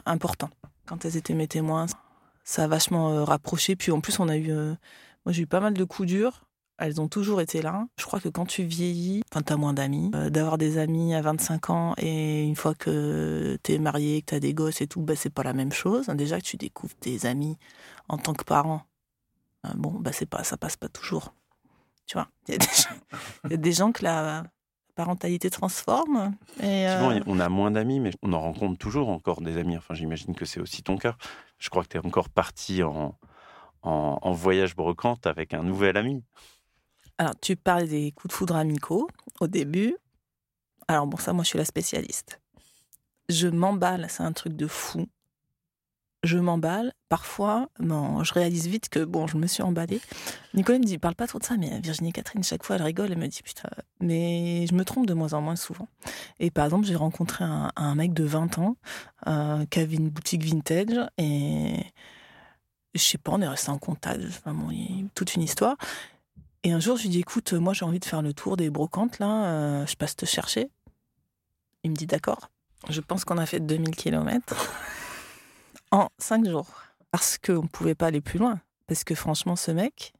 important. 0.05 0.49
Quand 0.85 1.05
elles 1.05 1.15
étaient 1.15 1.33
mes 1.33 1.47
témoins, 1.47 1.85
ça 2.43 2.65
a 2.65 2.67
vachement 2.67 3.23
rapproché. 3.23 3.77
Puis 3.77 3.91
en 3.91 4.01
plus, 4.01 4.19
on 4.19 4.27
a 4.27 4.35
eu. 4.35 4.51
moi, 4.51 4.75
j'ai 5.27 5.43
eu 5.43 5.47
pas 5.47 5.61
mal 5.61 5.73
de 5.73 5.83
coups 5.85 6.09
durs. 6.09 6.41
Elles 6.79 7.01
ont 7.01 7.09
toujours 7.09 7.41
été 7.41 7.61
là. 7.61 7.85
Je 7.97 8.05
crois 8.05 8.19
que 8.21 8.29
quand 8.29 8.45
tu 8.45 8.63
vieillis, 8.63 9.21
quand 9.31 9.41
tu 9.41 9.53
as 9.53 9.57
moins 9.57 9.73
d'amis, 9.73 10.11
euh, 10.15 10.29
d'avoir 10.29 10.57
des 10.57 10.77
amis 10.77 11.13
à 11.13 11.21
25 11.21 11.69
ans 11.69 11.93
et 11.97 12.43
une 12.43 12.55
fois 12.55 12.73
que 12.73 13.57
tu 13.63 13.73
es 13.73 13.79
marié, 13.79 14.21
que 14.21 14.27
tu 14.27 14.35
as 14.35 14.39
des 14.39 14.53
gosses 14.53 14.81
et 14.81 14.87
tout, 14.87 15.01
bah, 15.01 15.15
c'est 15.15 15.29
pas 15.29 15.43
la 15.43 15.53
même 15.53 15.73
chose. 15.73 16.07
Déjà 16.07 16.39
que 16.39 16.45
tu 16.45 16.57
découvres 16.57 16.95
tes 16.95 17.25
amis 17.25 17.57
en 18.07 18.17
tant 18.17 18.33
que 18.33 18.45
parent, 18.45 18.83
euh, 19.65 19.69
bon, 19.75 19.91
bah, 19.91 20.11
c'est 20.13 20.25
pas, 20.25 20.43
ça 20.43 20.55
passe 20.55 20.77
pas 20.77 20.87
toujours. 20.87 21.33
Tu 22.07 22.13
vois, 22.13 22.27
il 22.47 22.53
y, 22.53 23.53
a 23.53 23.57
des 23.57 23.71
gens 23.71 23.91
que 23.91 24.03
la 24.03 24.43
parentalité 24.95 25.49
transforme. 25.49 26.33
Et 26.59 26.87
euh, 26.87 27.19
on 27.25 27.39
a 27.39 27.49
moins 27.49 27.71
d'amis, 27.71 27.99
mais 27.99 28.11
on 28.21 28.33
en 28.33 28.39
rencontre 28.39 28.77
toujours 28.77 29.09
encore 29.09 29.41
des 29.41 29.57
amis. 29.57 29.77
Enfin, 29.77 29.93
j'imagine 29.93 30.33
que 30.33 30.45
c'est 30.45 30.59
aussi 30.59 30.81
ton 30.81 30.97
cas. 30.97 31.15
Je 31.57 31.69
crois 31.69 31.83
que 31.83 31.89
tu 31.89 31.97
es 31.97 32.05
encore 32.05 32.29
parti 32.29 32.83
en, 32.83 33.17
en, 33.83 34.17
en 34.21 34.31
voyage 34.31 34.75
brocante 34.75 35.27
avec 35.27 35.53
un 35.53 35.61
nouvel 35.61 35.97
ami. 35.97 36.23
Alors, 37.19 37.33
tu 37.41 37.57
parles 37.57 37.89
des 37.89 38.13
coups 38.13 38.31
de 38.31 38.37
foudre 38.37 38.55
amicaux 38.55 39.09
au 39.41 39.47
début. 39.47 39.93
Alors, 40.87 41.05
bon, 41.05 41.17
ça, 41.17 41.33
moi, 41.33 41.43
je 41.43 41.49
suis 41.49 41.57
la 41.57 41.65
spécialiste. 41.65 42.39
Je 43.27 43.49
m'emballe, 43.49 44.07
c'est 44.09 44.23
un 44.23 44.31
truc 44.31 44.53
de 44.53 44.67
fou. 44.67 45.05
Je 46.23 46.37
m'emballe. 46.37 46.93
Parfois, 47.09 47.69
non, 47.79 48.23
je 48.23 48.33
réalise 48.33 48.67
vite 48.67 48.87
que, 48.87 49.03
bon, 49.03 49.27
je 49.27 49.35
me 49.35 49.47
suis 49.47 49.61
emballée. 49.63 49.99
Nicolas 50.53 50.79
me 50.79 50.85
dit, 50.85 50.97
parle 50.97 51.15
pas 51.15 51.27
trop 51.27 51.39
de 51.39 51.43
ça, 51.43 51.57
mais 51.57 51.81
Virginie 51.81 52.13
Catherine, 52.13 52.41
chaque 52.41 52.63
fois, 52.63 52.77
elle 52.77 52.83
rigole, 52.83 53.11
elle 53.11 53.17
me 53.17 53.27
dit, 53.27 53.43
putain, 53.43 53.69
mais 53.99 54.65
je 54.67 54.73
me 54.73 54.85
trompe 54.85 55.05
de 55.05 55.13
moins 55.13 55.33
en 55.33 55.41
moins 55.41 55.57
souvent. 55.57 55.89
Et 56.39 56.51
par 56.51 56.63
exemple, 56.63 56.87
j'ai 56.87 56.95
rencontré 56.95 57.43
un, 57.43 57.95
mec 57.95 58.13
de 58.13 58.23
20 58.23 58.59
ans 58.59 58.77
euh, 59.27 59.65
qui 59.65 59.79
avait 59.81 59.95
une 59.95 60.09
boutique 60.09 60.43
vintage 60.45 61.05
et 61.17 61.83
je 62.95 63.01
sais 63.01 63.17
pas, 63.17 63.33
on 63.33 63.41
est 63.41 63.47
resté 63.47 63.71
en 63.71 63.77
contact, 63.77 64.21
enfin, 64.25 64.53
bon, 64.53 64.69
toute 65.15 65.35
une 65.35 65.41
histoire. 65.41 65.75
Et 66.63 66.71
un 66.71 66.79
jour, 66.79 66.97
je 66.97 67.03
lui 67.03 67.09
dis 67.09 67.19
écoute, 67.19 67.53
moi 67.53 67.73
j'ai 67.73 67.85
envie 67.85 67.99
de 67.99 68.05
faire 68.05 68.21
le 68.21 68.33
tour 68.33 68.57
des 68.57 68.69
brocantes, 68.69 69.19
là, 69.19 69.45
euh, 69.45 69.85
je 69.85 69.95
passe 69.95 70.15
te 70.15 70.25
chercher. 70.25 70.69
Il 71.83 71.91
me 71.91 71.95
dit 71.95 72.07
d'accord. 72.07 72.49
Je 72.89 73.01
pense 73.01 73.25
qu'on 73.25 73.37
a 73.37 73.45
fait 73.45 73.59
2000 73.59 73.95
km 73.95 74.55
en 75.91 76.09
5 76.17 76.47
jours. 76.47 76.67
Parce 77.11 77.37
qu'on 77.37 77.63
ne 77.63 77.67
pouvait 77.67 77.95
pas 77.95 78.07
aller 78.07 78.21
plus 78.21 78.39
loin. 78.39 78.59
Parce 78.87 79.03
que 79.03 79.15
franchement, 79.15 79.55
ce 79.55 79.71
mec, 79.71 80.13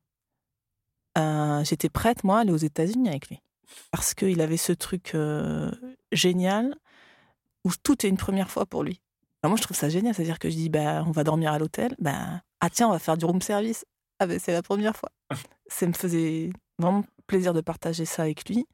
euh, 1.17 1.63
j'étais 1.63 1.89
prête, 1.89 2.23
moi, 2.23 2.37
à 2.37 2.41
aller 2.41 2.51
aux 2.51 2.57
États-Unis 2.57 3.09
avec 3.09 3.29
lui. 3.29 3.41
Parce 3.91 4.13
qu'il 4.13 4.41
avait 4.41 4.57
ce 4.57 4.71
truc 4.73 5.11
euh, 5.15 5.71
génial 6.11 6.75
où 7.65 7.71
tout 7.83 8.05
est 8.05 8.09
une 8.09 8.17
première 8.17 8.49
fois 8.49 8.65
pour 8.65 8.83
lui. 8.83 9.01
moi, 9.43 9.55
je 9.57 9.61
trouve 9.61 9.77
ça 9.77 9.89
génial. 9.89 10.15
C'est-à-dire 10.15 10.39
que 10.39 10.49
je 10.49 10.55
dis 10.55 10.69
bah, 10.69 11.03
on 11.05 11.11
va 11.11 11.23
dormir 11.23 11.51
à 11.51 11.59
l'hôtel. 11.59 11.95
Bah, 11.99 12.41
ah 12.61 12.69
tiens, 12.69 12.87
on 12.87 12.91
va 12.91 12.99
faire 12.99 13.17
du 13.17 13.25
room 13.25 13.41
service. 13.41 13.85
Ah 14.19 14.27
ben 14.27 14.39
c'est 14.39 14.51
la 14.51 14.61
première 14.61 14.95
fois. 14.95 15.11
ça 15.67 15.87
me 15.87 15.93
faisait 15.93 16.51
vraiment 16.77 17.03
plaisir 17.27 17.53
de 17.53 17.61
partager 17.61 18.05
ça 18.05 18.23
avec 18.23 18.47
lui. 18.49 18.67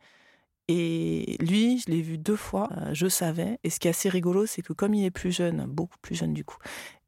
Et 0.67 1.37
lui, 1.39 1.79
je 1.79 1.91
l'ai 1.91 2.01
vu 2.01 2.17
deux 2.17 2.35
fois, 2.35 2.69
euh, 2.77 2.93
je 2.93 3.07
savais. 3.07 3.59
Et 3.63 3.69
ce 3.69 3.79
qui 3.79 3.87
est 3.87 3.91
assez 3.91 4.09
rigolo, 4.09 4.47
c'est 4.47 4.63
que 4.63 4.73
comme 4.73 4.95
il 4.95 5.05
est 5.05 5.11
plus 5.11 5.31
jeune, 5.31 5.65
beaucoup 5.67 5.97
plus 6.01 6.15
jeune 6.15 6.33
du 6.33 6.43
coup, 6.43 6.57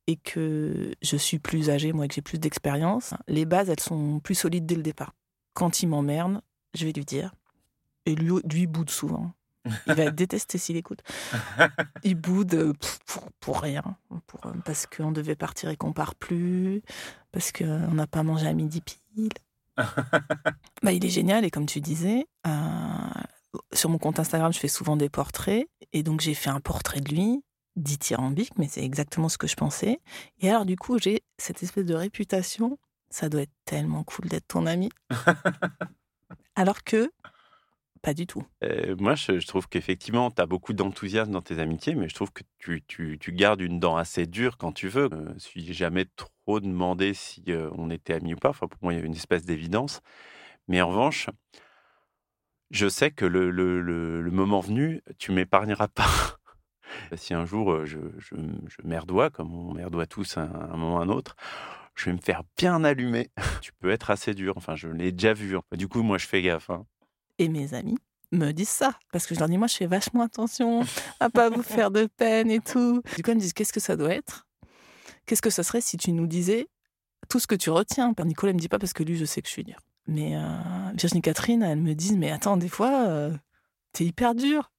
et 0.05 0.15
que 0.15 0.91
je 1.01 1.17
suis 1.17 1.39
plus 1.39 1.69
âgée, 1.69 1.91
moi, 1.91 2.07
que 2.07 2.13
j'ai 2.13 2.21
plus 2.21 2.39
d'expérience, 2.39 3.13
les 3.27 3.45
bases, 3.45 3.69
elles 3.69 3.79
sont 3.79 4.19
plus 4.19 4.35
solides 4.35 4.65
dès 4.65 4.75
le 4.75 4.83
départ. 4.83 5.13
Quand 5.53 5.81
il 5.81 5.87
m'emmerde, 5.87 6.41
je 6.75 6.85
vais 6.85 6.93
lui 6.93 7.05
dire. 7.05 7.33
Et 8.05 8.15
lui, 8.15 8.33
lui 8.49 8.67
boude 8.67 8.89
souvent. 8.89 9.31
Il 9.87 9.93
va 9.93 10.11
détester 10.11 10.57
s'il 10.57 10.77
écoute. 10.77 11.01
Il 12.03 12.15
boude 12.15 12.53
euh, 12.53 12.73
pour, 13.39 13.61
rien, 13.61 13.83
pour, 14.27 14.45
euh, 14.45 14.51
parce 14.65 14.85
qu'on 14.85 15.11
devait 15.11 15.35
partir 15.35 15.69
et 15.69 15.77
qu'on 15.77 15.93
part 15.93 16.15
plus, 16.15 16.81
parce 17.31 17.51
qu'on 17.51 17.93
n'a 17.93 18.07
pas 18.07 18.23
mangé 18.23 18.47
à 18.47 18.53
midi 18.53 18.81
pile. 18.81 19.29
bah, 20.83 20.91
il 20.91 21.05
est 21.05 21.09
génial 21.09 21.45
et 21.45 21.51
comme 21.51 21.65
tu 21.65 21.81
disais, 21.81 22.25
euh, 22.45 22.51
sur 23.73 23.89
mon 23.89 23.97
compte 23.97 24.19
Instagram, 24.19 24.51
je 24.51 24.59
fais 24.59 24.67
souvent 24.67 24.97
des 24.97 25.09
portraits 25.09 25.67
et 25.93 26.03
donc 26.03 26.21
j'ai 26.21 26.33
fait 26.33 26.49
un 26.49 26.59
portrait 26.59 27.01
de 27.01 27.13
lui 27.13 27.43
dithyrambique, 27.75 28.57
mais 28.57 28.67
c'est 28.67 28.83
exactement 28.83 29.29
ce 29.29 29.37
que 29.37 29.47
je 29.47 29.55
pensais. 29.55 29.99
Et 30.39 30.49
alors 30.49 30.65
du 30.65 30.75
coup, 30.75 30.97
j'ai 30.97 31.23
cette 31.37 31.61
espèce 31.63 31.85
de 31.85 31.93
réputation. 31.93 32.77
Ça 33.09 33.29
doit 33.29 33.43
être 33.43 33.53
tellement 33.65 34.03
cool 34.03 34.27
d'être 34.27 34.47
ton 34.47 34.65
ami. 34.65 34.89
alors 36.55 36.83
que 36.83 37.11
pas 37.97 38.13
du 38.13 38.27
tout. 38.27 38.43
Euh, 38.63 38.95
moi, 38.97 39.15
je, 39.15 39.45
trouve 39.45 39.67
qu'effectivement, 39.67 40.31
tu 40.31 40.41
as 40.41 40.45
beaucoup 40.45 40.73
d'enthousiasme 40.73 41.31
dans 41.31 41.41
tes 41.41 41.59
amitiés, 41.59 41.95
mais 41.95 42.09
je 42.09 42.15
trouve 42.15 42.31
que 42.31 42.43
tu, 42.59 43.17
gardes 43.33 43.61
une 43.61 43.79
dent 43.79 43.97
assez 43.97 44.25
dure 44.25 44.57
quand 44.57 44.71
tu 44.71 44.87
veux. 44.87 45.09
Je 45.11 45.15
ne 45.15 45.33
me 45.33 45.39
suis 45.39 45.73
jamais 45.73 46.05
trop 46.15 46.59
demandé 46.59 47.13
si 47.13 47.43
euh, 47.49 47.69
on 47.75 47.89
était 47.89 48.13
amis 48.13 48.33
ou 48.33 48.37
pas. 48.37 48.49
Enfin, 48.49 48.67
pour 48.67 48.79
moi, 48.81 48.93
il 48.93 48.97
y 48.97 48.99
avait 48.99 49.07
une 49.07 49.15
espèce 49.15 49.45
d'évidence. 49.45 50.01
Mais 50.67 50.81
en 50.81 50.89
revanche, 50.89 51.29
je 52.71 52.87
sais 52.87 53.11
que 53.11 53.25
le, 53.25 54.29
moment 54.31 54.59
venu, 54.59 55.01
tu 55.17 55.31
m'épargneras 55.31 55.87
pas. 55.87 56.37
si 57.15 57.33
un 57.33 57.45
jour 57.45 57.71
euh, 57.71 57.85
je, 57.85 57.99
je, 58.17 58.35
je 58.35 58.87
merdois, 58.87 59.29
comme 59.29 59.53
on 59.53 59.73
merdoit 59.73 60.07
tous 60.07 60.37
à 60.37 60.41
un, 60.41 60.77
moment 60.77 60.95
ou 60.95 60.99
à 60.99 61.03
un 61.03 61.09
autre, 61.09 61.35
je 61.95 62.05
vais 62.05 62.13
me 62.13 62.21
faire 62.21 62.43
bien 62.57 62.83
allumer. 62.83 63.29
tu 63.61 63.73
peux 63.73 63.89
être 63.89 64.11
assez 64.11 64.33
dur. 64.33 64.53
Enfin, 64.57 64.75
je 64.75 64.87
l'ai 64.87 65.11
déjà 65.11 65.33
vu. 65.33 65.57
Du 65.73 65.87
coup, 65.87 66.03
moi, 66.03 66.17
je 66.17 66.27
fais 66.27 66.41
gaffe. 66.41 66.69
Hein. 66.69 66.85
Et 67.39 67.49
mes 67.49 67.73
amis 67.73 67.97
me 68.31 68.51
disent 68.51 68.69
ça. 68.69 68.97
Parce 69.11 69.25
que 69.25 69.35
je 69.35 69.39
leur 69.39 69.49
dis, 69.49 69.57
moi, 69.57 69.67
je 69.67 69.75
fais 69.75 69.85
vachement 69.85 70.23
attention 70.23 70.83
à 71.19 71.29
pas 71.29 71.49
vous 71.49 71.63
faire 71.63 71.91
de 71.91 72.05
peine 72.05 72.51
et 72.51 72.59
tout. 72.59 73.01
Du 73.15 73.23
coup, 73.23 73.31
ils 73.31 73.35
me 73.35 73.39
disent, 73.39 73.53
qu'est-ce 73.53 73.73
que 73.73 73.79
ça 73.79 73.95
doit 73.95 74.13
être? 74.13 74.47
Qu'est-ce 75.25 75.41
que 75.41 75.49
ça 75.49 75.63
serait 75.63 75.81
si 75.81 75.97
tu 75.97 76.11
nous 76.11 76.27
disais 76.27 76.67
tout 77.29 77.39
ce 77.39 77.47
que 77.47 77.55
tu 77.55 77.69
retiens? 77.69 78.13
Père 78.13 78.25
Nicolas 78.25 78.53
ne 78.53 78.57
me 78.57 78.61
dit 78.61 78.69
pas 78.69 78.79
parce 78.79 78.93
que 78.93 79.03
lui, 79.03 79.17
je 79.17 79.25
sais 79.25 79.41
que 79.41 79.47
je 79.47 79.53
suis 79.53 79.63
dur. 79.63 79.79
Mais 80.07 80.35
euh, 80.35 80.41
Virginie 80.95 81.21
Catherine, 81.21 81.61
elle 81.63 81.81
me 81.81 81.93
dit, 81.93 82.17
mais 82.17 82.31
attends, 82.31 82.57
des 82.57 82.69
fois, 82.69 83.07
euh, 83.07 83.33
t'es 83.91 84.05
hyper 84.05 84.35
dur. 84.35 84.71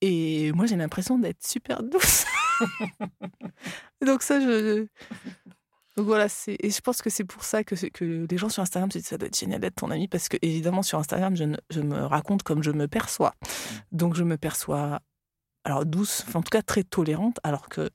Et 0.00 0.52
moi, 0.52 0.66
j'ai 0.66 0.76
l'impression 0.76 1.18
d'être 1.18 1.46
super 1.46 1.82
douce. 1.82 2.24
Donc 4.06 4.22
ça, 4.22 4.40
je... 4.40 4.86
Donc 5.96 6.06
voilà, 6.06 6.28
c'est 6.28 6.56
et 6.60 6.70
je 6.70 6.80
pense 6.80 7.00
que 7.00 7.08
c'est 7.08 7.24
pour 7.24 7.42
ça 7.42 7.64
que, 7.64 7.74
que 7.88 8.26
les 8.30 8.36
gens 8.36 8.50
sur 8.50 8.62
Instagram 8.62 8.90
se 8.90 8.98
disent 8.98 9.08
ça 9.08 9.16
doit 9.16 9.28
être 9.28 9.38
génial 9.38 9.60
d'être 9.60 9.76
ton 9.76 9.90
ami 9.90 10.08
parce 10.08 10.28
que 10.28 10.36
évidemment 10.42 10.82
sur 10.82 10.98
Instagram 10.98 11.34
je, 11.34 11.44
je, 11.70 11.80
me 11.80 12.04
raconte 12.04 12.42
comme 12.42 12.62
je 12.62 12.70
me 12.70 12.86
perçois. 12.86 13.34
Donc 13.92 14.14
je 14.14 14.22
me 14.22 14.36
perçois 14.36 15.00
alors 15.64 15.86
douce, 15.86 16.24
en 16.34 16.42
tout 16.42 16.50
cas 16.50 16.62
très 16.62 16.84
tolérante, 16.84 17.40
alors 17.44 17.70
que 17.70 17.88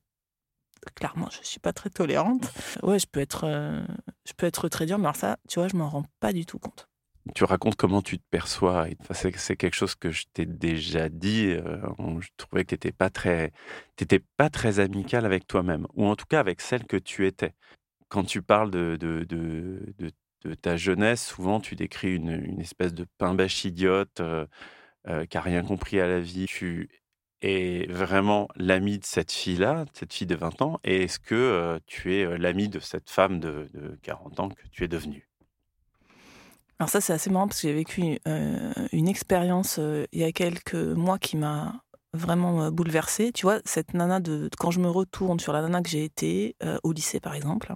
clairement 0.96 1.30
je 1.30 1.48
suis 1.48 1.60
pas 1.60 1.74
très 1.74 1.92
tolérante. 1.92 2.52
Ouais, 2.82 2.98
je 2.98 3.06
peux 3.06 3.20
être 3.20 3.44
euh, 3.44 3.86
je 4.26 4.34
peux 4.34 4.48
être 4.48 4.68
très 4.68 4.88
dur, 4.88 4.98
mais 4.98 5.06
alors 5.06 5.16
ça, 5.16 5.38
tu 5.48 5.60
vois, 5.60 5.68
je 5.68 5.76
m'en 5.76 5.88
rends 5.88 6.06
pas 6.20 6.34
du 6.34 6.46
tout 6.46 6.58
compte. 6.58 6.88
Tu 7.36 7.44
racontes 7.44 7.76
comment 7.76 8.02
tu 8.02 8.18
te 8.18 8.24
perçois. 8.32 8.88
c'est 9.12 9.56
quelque 9.56 9.76
chose 9.76 9.94
que 9.94 10.10
je 10.10 10.26
t'ai 10.34 10.48
déjà 10.48 11.08
dit. 11.08 11.52
Euh, 11.52 11.78
je 12.20 12.30
trouvais 12.36 12.64
que 12.64 12.70
tu 12.70 12.74
n'étais 12.74 12.92
pas 12.92 13.12
très, 13.12 13.52
pas 14.38 14.50
très 14.50 14.80
amical 14.80 15.24
avec 15.24 15.46
toi-même, 15.46 15.86
ou 15.94 16.08
en 16.08 16.16
tout 16.16 16.26
cas 16.28 16.40
avec 16.40 16.62
celle 16.62 16.86
que 16.86 16.98
tu 16.98 17.28
étais 17.28 17.54
quand 18.12 18.26
tu 18.26 18.42
parles 18.42 18.70
de, 18.70 18.98
ta 20.62 20.76
jeunesse, 20.76 21.26
souvent 21.26 21.60
tu 21.60 21.76
décris 21.76 22.14
une, 22.14 22.60
espèce 22.60 22.94
de 22.94 23.06
pain-bêche 23.18 23.64
idiote 23.66 24.20
euh, 24.20 24.46
euh, 25.08 25.26
qui 25.26 25.38
n'a 25.38 25.42
rien 25.42 25.64
compris 25.64 26.00
à 26.00 26.08
la 26.08 26.20
vie. 26.20 26.46
Tu 26.46 26.90
es 27.42 27.88
vraiment 27.90 28.50
l'ami 28.56 29.00
de 29.00 29.06
cette 29.06 29.32
fille-là, 29.32 29.86
cette 29.94 30.14
fille 30.14 30.28
de 30.28 30.36
20 30.36 30.62
ans, 30.62 30.80
et 30.84 31.04
est-ce 31.04 31.20
que 31.20 31.36
euh, 31.36 31.80
tu 31.88 32.14
es 32.14 32.38
l'ami 32.38 32.68
de 32.68 32.80
cette 32.80 33.10
femme 33.10 33.40
de, 33.40 33.70
40 34.04 34.40
ans 34.42 34.50
que 34.50 34.68
tu 34.72 34.84
es 34.84 34.88
devenue? 34.88 35.28
Alors 36.80 36.90
ça 36.90 37.00
c'est 37.00 37.14
assez 37.14 37.30
marrant 37.30 37.48
parce 37.48 37.62
que 37.62 37.68
j'ai 37.68 37.76
vécu 37.76 38.20
une 38.92 39.08
expérience 39.08 39.80
il 40.12 40.20
y 40.20 40.24
a 40.24 40.32
quelques 40.32 40.74
mois 40.74 41.20
qui 41.20 41.38
m'a 41.38 41.84
vraiment 42.14 42.64
euh, 42.64 42.72
bouleversée. 42.72 43.32
Tu 43.32 43.46
vois, 43.46 43.60
cette 43.66 43.94
nana 43.94 44.20
de 44.20 44.50
quand 44.58 44.72
je 44.72 44.80
me 44.80 44.90
retourne 44.90 45.40
sur 45.40 45.54
la 45.54 45.62
nana 45.62 45.82
que 45.82 45.90
j'ai 45.90 46.04
été 46.04 46.56
euh, 46.64 46.78
au 46.84 46.92
lycée 46.92 47.20
par 47.20 47.34
exemple, 47.34 47.74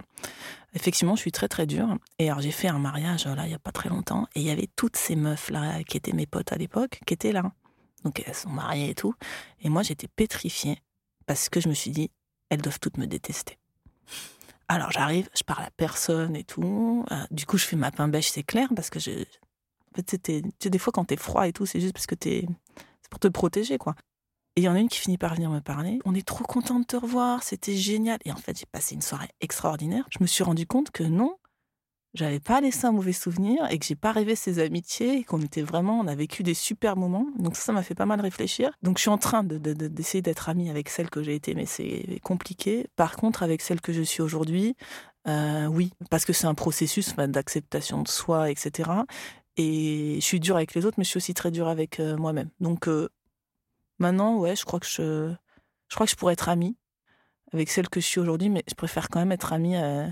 effectivement, 0.74 1.16
je 1.16 1.20
suis 1.20 1.32
très 1.32 1.48
très 1.48 1.66
dure. 1.66 1.96
Et 2.18 2.30
alors 2.30 2.40
j'ai 2.40 2.50
fait 2.50 2.68
un 2.68 2.78
mariage 2.78 3.26
là 3.26 3.46
il 3.46 3.50
y 3.50 3.54
a 3.54 3.58
pas 3.58 3.72
très 3.72 3.88
longtemps 3.88 4.26
et 4.34 4.40
il 4.40 4.46
y 4.46 4.50
avait 4.50 4.68
toutes 4.76 4.96
ces 4.96 5.16
meufs 5.16 5.50
là 5.50 5.82
qui 5.84 5.96
étaient 5.96 6.12
mes 6.12 6.26
potes 6.26 6.52
à 6.52 6.56
l'époque 6.56 7.00
qui 7.06 7.14
étaient 7.14 7.32
là. 7.32 7.52
Donc 8.04 8.22
elles 8.26 8.34
sont 8.34 8.50
mariées 8.50 8.90
et 8.90 8.94
tout. 8.94 9.14
Et 9.60 9.68
moi 9.68 9.82
j'étais 9.82 10.08
pétrifiée 10.08 10.78
parce 11.26 11.48
que 11.48 11.60
je 11.60 11.68
me 11.68 11.74
suis 11.74 11.90
dit 11.90 12.10
elles 12.50 12.62
doivent 12.62 12.80
toutes 12.80 12.98
me 12.98 13.06
détester. 13.06 13.58
Alors 14.68 14.90
j'arrive, 14.90 15.28
je 15.36 15.44
parle 15.44 15.64
à 15.64 15.70
personne 15.76 16.34
et 16.36 16.44
tout. 16.44 17.04
Euh, 17.10 17.24
du 17.30 17.46
coup 17.46 17.56
je 17.56 17.64
fais 17.64 17.76
ma 17.76 17.90
pain 17.90 18.08
bêche, 18.08 18.30
c'est 18.30 18.42
clair 18.42 18.68
parce 18.74 18.90
que 18.90 19.00
je 19.00 19.24
des 20.68 20.78
fois 20.78 20.92
quand 20.92 21.06
t'es 21.06 21.16
froid 21.16 21.48
et 21.48 21.52
tout, 21.54 21.64
c'est 21.64 21.80
juste 21.80 21.94
parce 21.94 22.06
que 22.06 22.14
t'es 22.14 22.46
c'est 23.00 23.10
pour 23.10 23.20
te 23.20 23.28
protéger 23.28 23.78
quoi. 23.78 23.94
Et 24.56 24.62
il 24.62 24.64
y 24.64 24.68
en 24.70 24.74
a 24.74 24.80
une 24.80 24.88
qui 24.88 24.98
finit 24.98 25.18
par 25.18 25.34
venir 25.34 25.50
me 25.50 25.60
parler. 25.60 25.98
On 26.06 26.14
est 26.14 26.26
trop 26.26 26.44
content 26.44 26.80
de 26.80 26.84
te 26.84 26.96
revoir, 26.96 27.42
c'était 27.42 27.76
génial. 27.76 28.18
Et 28.24 28.32
en 28.32 28.36
fait, 28.36 28.58
j'ai 28.58 28.64
passé 28.64 28.94
une 28.94 29.02
soirée 29.02 29.28
extraordinaire. 29.42 30.06
Je 30.10 30.18
me 30.22 30.26
suis 30.26 30.42
rendu 30.42 30.66
compte 30.66 30.90
que 30.90 31.02
non, 31.02 31.36
j'avais 32.14 32.40
pas 32.40 32.62
laissé 32.62 32.86
un 32.86 32.92
mauvais 32.92 33.12
souvenir 33.12 33.70
et 33.70 33.78
que 33.78 33.84
j'ai 33.84 33.94
pas 33.94 34.12
rêvé 34.12 34.34
ces 34.34 34.58
amitiés 34.58 35.18
et 35.18 35.24
qu'on 35.24 35.42
était 35.42 35.60
vraiment, 35.60 36.00
on 36.00 36.06
a 36.06 36.14
vécu 36.14 36.42
des 36.42 36.54
super 36.54 36.96
moments. 36.96 37.26
Donc 37.38 37.54
ça, 37.54 37.64
ça 37.64 37.72
m'a 37.72 37.82
fait 37.82 37.94
pas 37.94 38.06
mal 38.06 38.20
réfléchir. 38.22 38.70
Donc 38.82 38.96
je 38.96 39.02
suis 39.02 39.10
en 39.10 39.18
train 39.18 39.44
d'essayer 39.44 40.22
de, 40.22 40.24
d'être 40.24 40.48
amie 40.48 40.70
avec 40.70 40.88
celle 40.88 41.10
que 41.10 41.22
j'ai 41.22 41.34
été, 41.34 41.54
mais 41.54 41.66
c'est 41.66 42.18
compliqué. 42.22 42.86
Par 42.96 43.16
contre, 43.16 43.42
avec 43.42 43.60
celle 43.60 43.82
que 43.82 43.92
je 43.92 44.00
suis 44.00 44.22
aujourd'hui, 44.22 44.74
euh, 45.28 45.66
oui, 45.66 45.92
parce 46.08 46.24
que 46.24 46.32
c'est 46.32 46.46
un 46.46 46.54
processus 46.54 47.14
d'acceptation 47.14 48.02
de 48.02 48.08
soi, 48.08 48.50
etc. 48.50 48.90
Et 49.58 50.16
je 50.20 50.24
suis 50.24 50.40
dure 50.40 50.56
avec 50.56 50.74
les 50.74 50.86
autres, 50.86 50.96
mais 50.98 51.04
je 51.04 51.10
suis 51.10 51.18
aussi 51.18 51.34
très 51.34 51.50
dure 51.50 51.68
avec 51.68 52.00
euh, 52.00 52.16
moi-même. 52.16 52.48
Donc 52.60 52.88
euh, 52.88 53.10
Maintenant, 53.98 54.36
ouais, 54.36 54.56
je 54.56 54.64
crois 54.64 54.80
que 54.80 54.86
je, 54.86 55.32
je 55.88 55.94
crois 55.94 56.06
que 56.06 56.10
je 56.10 56.16
pourrais 56.16 56.34
être 56.34 56.48
amie 56.48 56.76
avec 57.52 57.70
celle 57.70 57.88
que 57.88 58.00
je 58.00 58.06
suis 58.06 58.20
aujourd'hui, 58.20 58.48
mais 58.48 58.64
je 58.68 58.74
préfère 58.74 59.08
quand 59.08 59.20
même 59.20 59.32
être 59.32 59.52
amie 59.52 59.76
euh, 59.76 60.08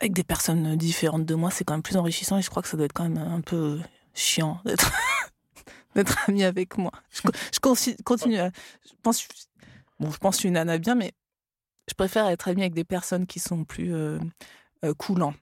avec 0.00 0.12
des 0.12 0.24
personnes 0.24 0.76
différentes 0.76 1.26
de 1.26 1.34
moi. 1.34 1.50
C'est 1.50 1.64
quand 1.64 1.74
même 1.74 1.82
plus 1.82 1.96
enrichissant 1.96 2.38
et 2.38 2.42
je 2.42 2.50
crois 2.50 2.62
que 2.62 2.68
ça 2.68 2.76
doit 2.76 2.86
être 2.86 2.92
quand 2.92 3.08
même 3.08 3.18
un 3.18 3.40
peu 3.40 3.80
chiant 4.14 4.60
d'être 4.64 4.92
d'être 5.94 6.28
amie 6.28 6.44
avec 6.44 6.78
moi. 6.78 6.92
Je, 7.10 8.00
continue. 8.04 8.38
À, 8.38 8.50
je 8.86 8.92
pense, 9.02 9.28
bon, 10.00 10.10
je 10.10 10.18
pense 10.18 10.34
que 10.34 10.38
je 10.38 10.40
suis 10.40 10.48
une 10.48 10.54
nana 10.54 10.78
bien, 10.78 10.94
mais 10.94 11.12
je 11.88 11.94
préfère 11.94 12.26
être 12.28 12.48
amie 12.48 12.62
avec 12.62 12.74
des 12.74 12.84
personnes 12.84 13.26
qui 13.26 13.38
sont 13.40 13.64
plus 13.64 13.94
euh, 13.94 14.18
euh 14.84 14.94
coulants. 14.94 15.34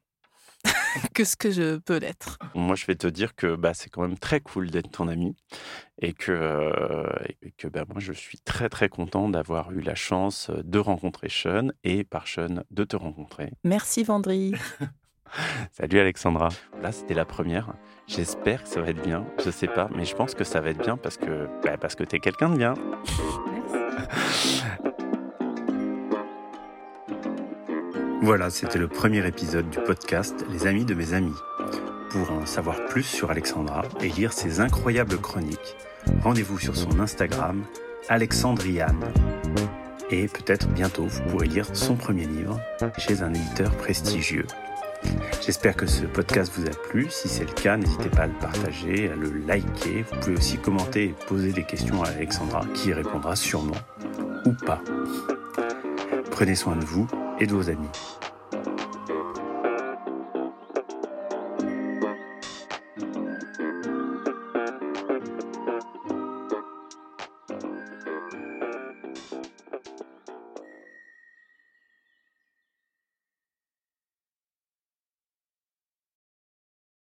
que 1.15 1.25
ce 1.25 1.37
que 1.37 1.51
je 1.51 1.79
peux 1.79 1.99
l'être. 1.99 2.39
Moi, 2.55 2.77
je 2.77 2.87
vais 2.87 2.95
te 2.95 3.07
dire 3.07 3.35
que 3.35 3.57
bah, 3.57 3.75
c'est 3.75 3.91
quand 3.91 4.03
même 4.03 4.19
très 4.19 4.41
cool 4.41 4.71
d'être 4.71 4.91
ton 4.91 5.09
ami 5.09 5.35
et 6.01 6.13
que, 6.13 6.33
euh, 6.33 7.07
que 7.59 7.69
bah, 7.69 7.85
moi, 7.89 8.01
je 8.01 8.13
suis 8.13 8.39
très 8.39 8.69
très 8.69 8.89
content 8.89 9.29
d'avoir 9.29 9.73
eu 9.73 9.81
la 9.81 9.95
chance 9.95 10.51
de 10.51 10.79
rencontrer 10.79 11.29
Sean 11.29 11.69
et 11.85 12.05
par 12.05 12.27
Sean 12.27 12.65
de 12.71 12.85
te 12.85 12.97
rencontrer. 12.97 13.53
Merci 13.65 14.03
Vendry. 14.05 14.55
Salut 15.73 16.01
Alexandra. 16.01 16.49
Là, 16.83 16.93
c'était 16.93 17.15
la 17.15 17.25
première. 17.25 17.75
J'espère 18.07 18.65
que 18.65 18.69
ça 18.69 18.81
va 18.81 18.89
être 18.89 19.03
bien. 19.03 19.25
Je 19.45 19.51
sais 19.51 19.69
pas, 19.69 19.89
mais 19.95 20.05
je 20.05 20.15
pense 20.17 20.35
que 20.35 20.45
ça 20.45 20.61
va 20.61 20.71
être 20.71 20.83
bien 20.83 20.97
parce 20.97 21.17
que, 21.17 21.49
bah, 21.63 21.77
parce 21.77 21.95
que 21.95 22.05
tu 22.05 22.17
es 22.17 22.19
quelqu'un 22.19 22.51
de 22.51 22.57
bien. 22.57 22.75
Voilà, 28.23 28.51
c'était 28.51 28.79
le 28.79 28.87
premier 28.87 29.27
épisode 29.27 29.71
du 29.71 29.79
podcast 29.79 30.45
Les 30.51 30.67
Amis 30.67 30.85
de 30.85 30.93
mes 30.93 31.15
amis. 31.15 31.35
Pour 32.11 32.31
en 32.31 32.45
savoir 32.45 32.85
plus 32.85 33.03
sur 33.03 33.31
Alexandra 33.31 33.83
et 34.03 34.11
lire 34.11 34.35
ses 34.35 34.61
incroyables 34.61 35.17
chroniques, 35.17 35.75
rendez-vous 36.23 36.59
sur 36.59 36.77
son 36.77 37.01
Instagram, 37.01 37.65
Alexandriane. 38.11 39.01
Et 40.11 40.29
peut-être 40.29 40.69
bientôt, 40.69 41.07
vous 41.07 41.23
pourrez 41.31 41.47
lire 41.47 41.75
son 41.75 41.95
premier 41.95 42.27
livre 42.27 42.61
chez 42.99 43.23
un 43.23 43.33
éditeur 43.33 43.75
prestigieux. 43.79 44.47
J'espère 45.41 45.75
que 45.75 45.87
ce 45.87 46.05
podcast 46.05 46.53
vous 46.55 46.67
a 46.67 46.89
plu. 46.91 47.07
Si 47.09 47.27
c'est 47.27 47.47
le 47.47 47.55
cas, 47.55 47.79
n'hésitez 47.79 48.11
pas 48.11 48.25
à 48.25 48.27
le 48.27 48.35
partager, 48.35 49.11
à 49.11 49.17
le 49.17 49.33
liker. 49.47 50.05
Vous 50.11 50.17
pouvez 50.21 50.37
aussi 50.37 50.59
commenter 50.59 51.05
et 51.05 51.15
poser 51.27 51.53
des 51.53 51.65
questions 51.65 52.03
à 52.03 52.09
Alexandra 52.09 52.67
qui 52.75 52.91
y 52.91 52.93
répondra 52.93 53.35
sûrement 53.35 53.81
ou 54.45 54.53
pas. 54.53 54.83
Prenez 56.31 56.55
soin 56.55 56.77
de 56.77 56.85
vous 56.85 57.09
et 57.41 57.47
de 57.47 57.55
vos 57.55 57.69
amis. 57.69 58.20